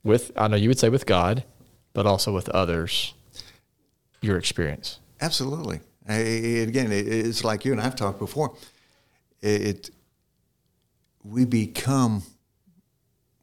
with, 0.03 0.32
I 0.36 0.47
know 0.47 0.57
you 0.57 0.69
would 0.69 0.80
say 0.80 0.89
with 0.89 1.05
God, 1.05 1.43
but 1.93 2.05
also 2.05 2.34
with 2.34 2.49
others, 2.49 3.13
your 4.21 4.38
experience. 4.38 4.99
Absolutely. 5.19 5.80
I, 6.07 6.13
again, 6.13 6.91
it, 6.91 7.07
it's 7.07 7.43
like 7.43 7.65
you 7.65 7.71
and 7.71 7.82
I've 7.82 7.95
talked 7.95 8.19
before. 8.19 8.55
It, 9.41 9.89
we 11.23 11.45
become 11.45 12.23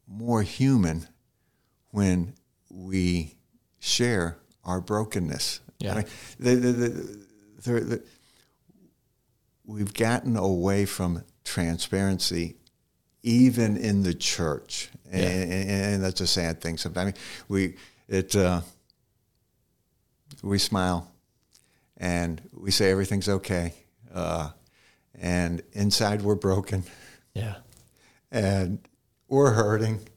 more 0.07 0.43
human 0.43 1.07
when 1.91 2.33
we 2.69 3.35
share 3.79 4.37
our 4.63 4.81
brokenness. 4.81 5.61
Yeah. 5.79 5.95
I 5.95 6.05
the, 6.39 6.55
the, 6.55 7.69
the, 7.71 8.03
we've 9.65 9.93
gotten 9.93 10.35
away 10.35 10.85
from 10.85 11.23
transparency 11.43 12.57
even 13.25 13.75
in 13.75 14.03
the 14.03 14.13
church. 14.13 14.89
And, 15.11 15.21
Yeah. 15.23 15.29
and, 15.29 15.69
and 15.95 16.03
that's 16.03 16.21
a 16.21 16.27
sad 16.27 16.61
thing 16.61 16.77
sometimes. 16.77 17.01
I 17.01 17.05
mean, 17.05 17.15
we, 17.49 17.75
it, 18.07 18.35
uh, 18.35 18.61
we 20.43 20.59
smile 20.59 21.11
and 21.97 22.41
we 22.53 22.71
say 22.71 22.91
everything's 22.91 23.27
okay. 23.27 23.73
Uh, 24.13 24.51
and 25.19 25.61
inside 25.73 26.21
we're 26.21 26.35
broken 26.35 26.83
Yeah. 27.33 27.55
and 28.31 28.79
we're 29.27 29.51
hurting. 29.53 30.07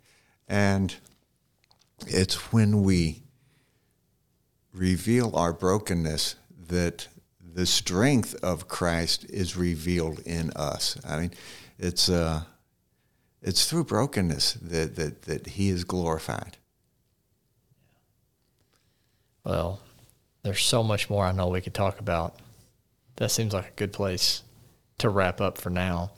And 0.46 0.94
it's 2.06 2.52
when 2.52 2.82
we 2.82 3.22
reveal 4.74 5.34
our 5.34 5.52
brokenness 5.52 6.36
that 6.68 7.08
the 7.54 7.66
strength 7.66 8.34
of 8.42 8.68
Christ 8.68 9.24
is 9.30 9.56
revealed 9.56 10.20
in 10.20 10.50
us. 10.52 10.98
I 11.06 11.18
mean, 11.20 11.30
it's 11.78 12.08
uh, 12.08 12.42
it's 13.42 13.68
through 13.68 13.84
brokenness 13.84 14.54
that, 14.54 14.96
that, 14.96 15.22
that 15.22 15.46
He 15.46 15.68
is 15.68 15.84
glorified. 15.84 16.56
Well, 19.44 19.80
there's 20.42 20.62
so 20.62 20.82
much 20.82 21.08
more 21.08 21.24
I 21.24 21.32
know 21.32 21.48
we 21.48 21.60
could 21.60 21.74
talk 21.74 22.00
about. 22.00 22.36
That 23.16 23.30
seems 23.30 23.52
like 23.52 23.68
a 23.68 23.76
good 23.76 23.92
place 23.92 24.42
to 24.98 25.08
wrap 25.08 25.40
up 25.40 25.58
for 25.58 25.70
now. 25.70 26.12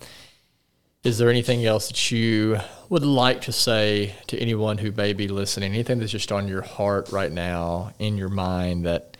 Is 1.02 1.16
there 1.16 1.30
anything 1.30 1.64
else 1.64 1.88
that 1.88 2.10
you 2.10 2.58
would 2.90 3.04
like 3.04 3.40
to 3.42 3.52
say 3.52 4.14
to 4.26 4.38
anyone 4.38 4.78
who 4.78 4.92
may 4.92 5.14
be 5.14 5.28
listening? 5.28 5.72
Anything 5.72 5.98
that's 5.98 6.12
just 6.12 6.30
on 6.30 6.46
your 6.46 6.60
heart 6.60 7.10
right 7.10 7.32
now, 7.32 7.92
in 7.98 8.18
your 8.18 8.28
mind, 8.28 8.84
that 8.84 9.16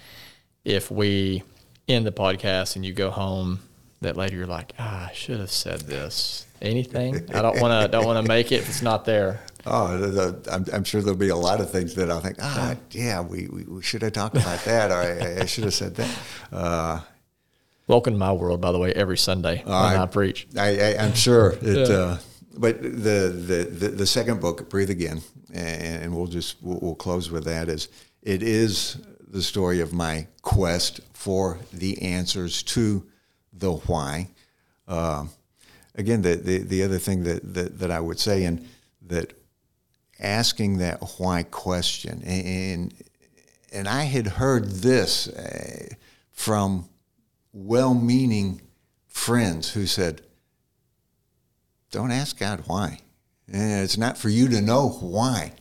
if 0.64 0.90
we 0.90 1.42
end 1.88 2.06
the 2.06 2.12
podcast 2.12 2.76
and 2.76 2.84
you 2.84 2.92
go 2.92 3.10
home, 3.10 3.60
that 4.02 4.16
later 4.16 4.36
you're 4.36 4.46
like, 4.46 4.74
ah, 4.78 5.08
I 5.08 5.12
should 5.12 5.40
have 5.40 5.50
said 5.50 5.80
this. 5.82 6.46
Anything? 6.62 7.16
I 7.34 7.42
don't 7.42 7.60
want 7.60 7.82
to. 7.84 7.88
Don't 7.88 8.04
want 8.04 8.24
to 8.24 8.28
make 8.28 8.52
it 8.52 8.56
if 8.56 8.68
it's 8.68 8.82
not 8.82 9.04
there. 9.04 9.40
Oh, 9.66 9.94
the, 9.98 10.06
the, 10.06 10.50
I'm, 10.54 10.64
I'm 10.72 10.84
sure 10.84 11.02
there'll 11.02 11.18
be 11.18 11.28
a 11.28 11.36
lot 11.36 11.60
of 11.60 11.70
things 11.70 11.94
that 11.96 12.10
I'll 12.10 12.20
think, 12.20 12.38
ah, 12.40 12.76
yeah, 12.92 13.20
we, 13.20 13.46
we, 13.48 13.64
we 13.64 13.82
should 13.82 14.00
have 14.00 14.14
talked 14.14 14.34
about 14.34 14.58
that, 14.64 14.90
or 14.90 14.94
I, 14.94 15.42
I 15.42 15.44
should 15.44 15.64
have 15.64 15.74
said 15.74 15.96
that. 15.96 16.18
Uh, 16.50 17.00
Welcome 17.86 18.14
to 18.14 18.18
my 18.18 18.32
world, 18.32 18.62
by 18.62 18.72
the 18.72 18.78
way, 18.78 18.94
every 18.94 19.18
Sunday 19.18 19.60
when 19.62 19.74
I, 19.74 20.02
I- 20.02 20.06
preach. 20.06 20.46
I, 20.56 20.94
I, 20.94 21.04
I'm 21.04 21.12
sure 21.12 21.58
it. 21.60 21.88
Yeah. 21.90 21.94
Uh, 21.94 22.18
but 22.56 22.80
the, 22.80 22.88
the, 22.88 23.68
the, 23.70 23.88
the 23.88 24.06
second 24.06 24.40
book, 24.40 24.70
Breathe 24.70 24.88
Again, 24.88 25.20
and 25.52 26.16
we'll 26.16 26.26
just 26.26 26.56
we'll, 26.62 26.78
we'll 26.80 26.94
close 26.94 27.30
with 27.30 27.44
that. 27.44 27.68
Is 27.68 27.88
it 28.22 28.42
is 28.42 28.96
the 29.28 29.42
story 29.42 29.80
of 29.80 29.92
my 29.92 30.26
quest 30.40 31.00
for 31.12 31.58
the 31.70 32.00
answers 32.00 32.62
to 32.62 33.06
the 33.52 33.72
why. 33.72 34.28
Uh, 34.88 35.26
again, 36.00 36.22
the, 36.22 36.34
the 36.36 36.58
the 36.58 36.82
other 36.82 36.98
thing 36.98 37.22
that, 37.24 37.54
that 37.54 37.78
that 37.78 37.90
I 37.90 38.00
would 38.00 38.18
say, 38.18 38.44
and 38.44 38.66
that 39.06 39.32
asking 40.18 40.78
that 40.78 40.98
why 41.18 41.44
question, 41.44 42.22
and 42.24 42.92
and 43.72 43.86
I 43.88 44.04
had 44.04 44.26
heard 44.26 44.64
this 44.70 45.28
uh, 45.28 45.94
from 46.32 46.88
well-meaning 47.52 48.60
friends 49.08 49.72
who 49.72 49.86
said, 49.86 50.22
"Don't 51.90 52.10
ask 52.10 52.38
God 52.38 52.64
why. 52.66 53.00
Eh, 53.52 53.82
It's 53.82 53.98
not 53.98 54.18
for 54.18 54.28
you 54.28 54.48
to 54.48 54.60
know 54.60 54.88
why." 54.88 55.52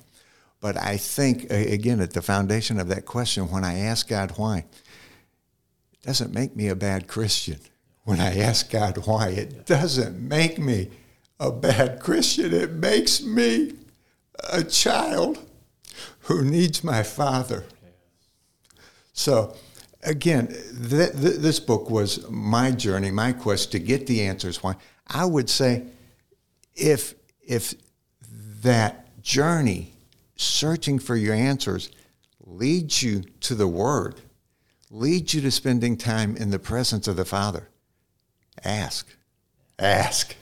But 0.61 0.75
I 0.77 0.97
think 0.97 1.49
again 1.51 2.01
at 2.01 2.11
the 2.13 2.21
foundation 2.21 2.79
of 2.79 2.87
that 2.89 3.05
question, 3.05 3.49
when 3.51 3.63
I 3.63 3.79
ask 3.79 4.07
God 4.09 4.33
why, 4.37 4.65
it 5.93 6.01
doesn't 6.01 6.33
make 6.33 6.55
me 6.55 6.67
a 6.67 6.75
bad 6.75 7.07
Christian. 7.07 7.59
When 8.09 8.19
I 8.19 8.39
ask 8.39 8.71
God 8.71 9.05
why, 9.05 9.27
it 9.27 9.67
doesn't 9.67 10.19
make 10.19 10.57
me 10.57 10.89
a 11.39 11.51
bad 11.51 11.99
Christian. 11.99 12.51
It 12.55 12.71
makes 12.71 13.21
me 13.21 13.73
a 14.51 14.63
child 14.63 15.37
who 16.21 16.43
needs 16.43 16.83
my 16.83 17.03
father. 17.03 17.65
So, 19.13 19.55
again, 20.01 20.47
th- 20.47 21.11
th- 21.11 21.35
this 21.35 21.59
book 21.59 21.91
was 21.91 22.27
my 22.31 22.71
journey, 22.71 23.11
my 23.11 23.31
quest 23.31 23.71
to 23.73 23.79
get 23.79 24.07
the 24.07 24.23
answers. 24.23 24.63
Why? 24.63 24.75
I 25.05 25.25
would 25.25 25.47
say, 25.47 25.83
if 26.73 27.13
if 27.47 27.75
that 28.63 29.21
journey, 29.21 29.93
searching 30.35 30.97
for 30.97 31.15
your 31.15 31.35
answers, 31.35 31.91
leads 32.43 33.03
you 33.03 33.21
to 33.41 33.53
the 33.53 33.67
Word, 33.67 34.15
leads 34.89 35.35
you 35.35 35.41
to 35.41 35.51
spending 35.51 35.95
time 35.95 36.35
in 36.35 36.49
the 36.49 36.57
presence 36.57 37.07
of 37.07 37.15
the 37.15 37.23
Father, 37.23 37.69
ask, 38.63 39.07
ask. 39.77 40.35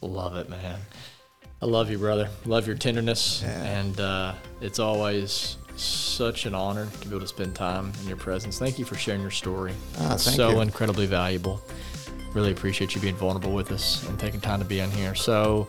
Love 0.00 0.36
it, 0.36 0.48
man. 0.48 0.80
I 1.62 1.66
love 1.66 1.90
you, 1.90 1.98
brother. 1.98 2.28
Love 2.44 2.66
your 2.66 2.76
tenderness, 2.76 3.42
and 3.42 3.98
uh, 3.98 4.34
it's 4.60 4.78
always 4.78 5.56
such 5.76 6.46
an 6.46 6.54
honor 6.54 6.86
to 7.00 7.08
be 7.08 7.14
able 7.14 7.20
to 7.20 7.26
spend 7.26 7.54
time 7.54 7.92
in 8.02 8.08
your 8.08 8.16
presence. 8.16 8.58
Thank 8.58 8.78
you 8.78 8.84
for 8.84 8.96
sharing 8.96 9.22
your 9.22 9.30
story. 9.30 9.72
Ah, 9.98 10.16
so 10.16 10.50
you. 10.50 10.60
incredibly 10.60 11.06
valuable. 11.06 11.62
Really 12.34 12.52
appreciate 12.52 12.94
you 12.94 13.00
being 13.00 13.16
vulnerable 13.16 13.52
with 13.52 13.72
us 13.72 14.06
and 14.08 14.18
taking 14.18 14.40
time 14.40 14.58
to 14.58 14.64
be 14.64 14.80
on 14.80 14.90
here. 14.90 15.14
So, 15.14 15.66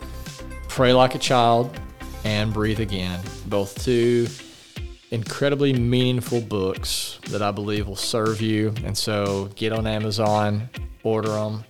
pray 0.68 0.92
like 0.92 1.14
a 1.14 1.18
child 1.18 1.70
and 2.24 2.52
breathe 2.52 2.80
again. 2.80 3.20
Both 3.46 3.84
two 3.84 4.26
incredibly 5.12 5.72
meaningful 5.72 6.40
books 6.40 7.20
that 7.30 7.40
I 7.40 7.52
believe 7.52 7.86
will 7.88 7.96
serve 7.96 8.40
you. 8.40 8.74
And 8.84 8.98
so, 8.98 9.48
get 9.54 9.72
on 9.72 9.86
Amazon, 9.86 10.68
order 11.02 11.28
them, 11.30 11.64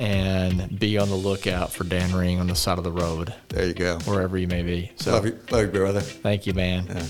and 0.00 0.78
be 0.78 0.96
on 0.98 1.10
the 1.10 1.14
lookout 1.14 1.72
for 1.72 1.84
Dan 1.84 2.14
Ring 2.14 2.40
on 2.40 2.46
the 2.46 2.54
side 2.56 2.78
of 2.78 2.84
the 2.84 2.90
road, 2.90 3.34
There 3.48 3.66
you 3.66 3.74
go. 3.74 3.98
wherever 4.06 4.38
you 4.38 4.46
may 4.46 4.62
be. 4.62 4.90
So, 4.96 5.12
Love 5.12 5.26
you, 5.26 5.38
love 5.50 5.60
you, 5.60 5.68
brother. 5.68 6.00
thank 6.00 6.46
you, 6.46 6.54
man. 6.54 6.86
Yeah. 6.88 7.02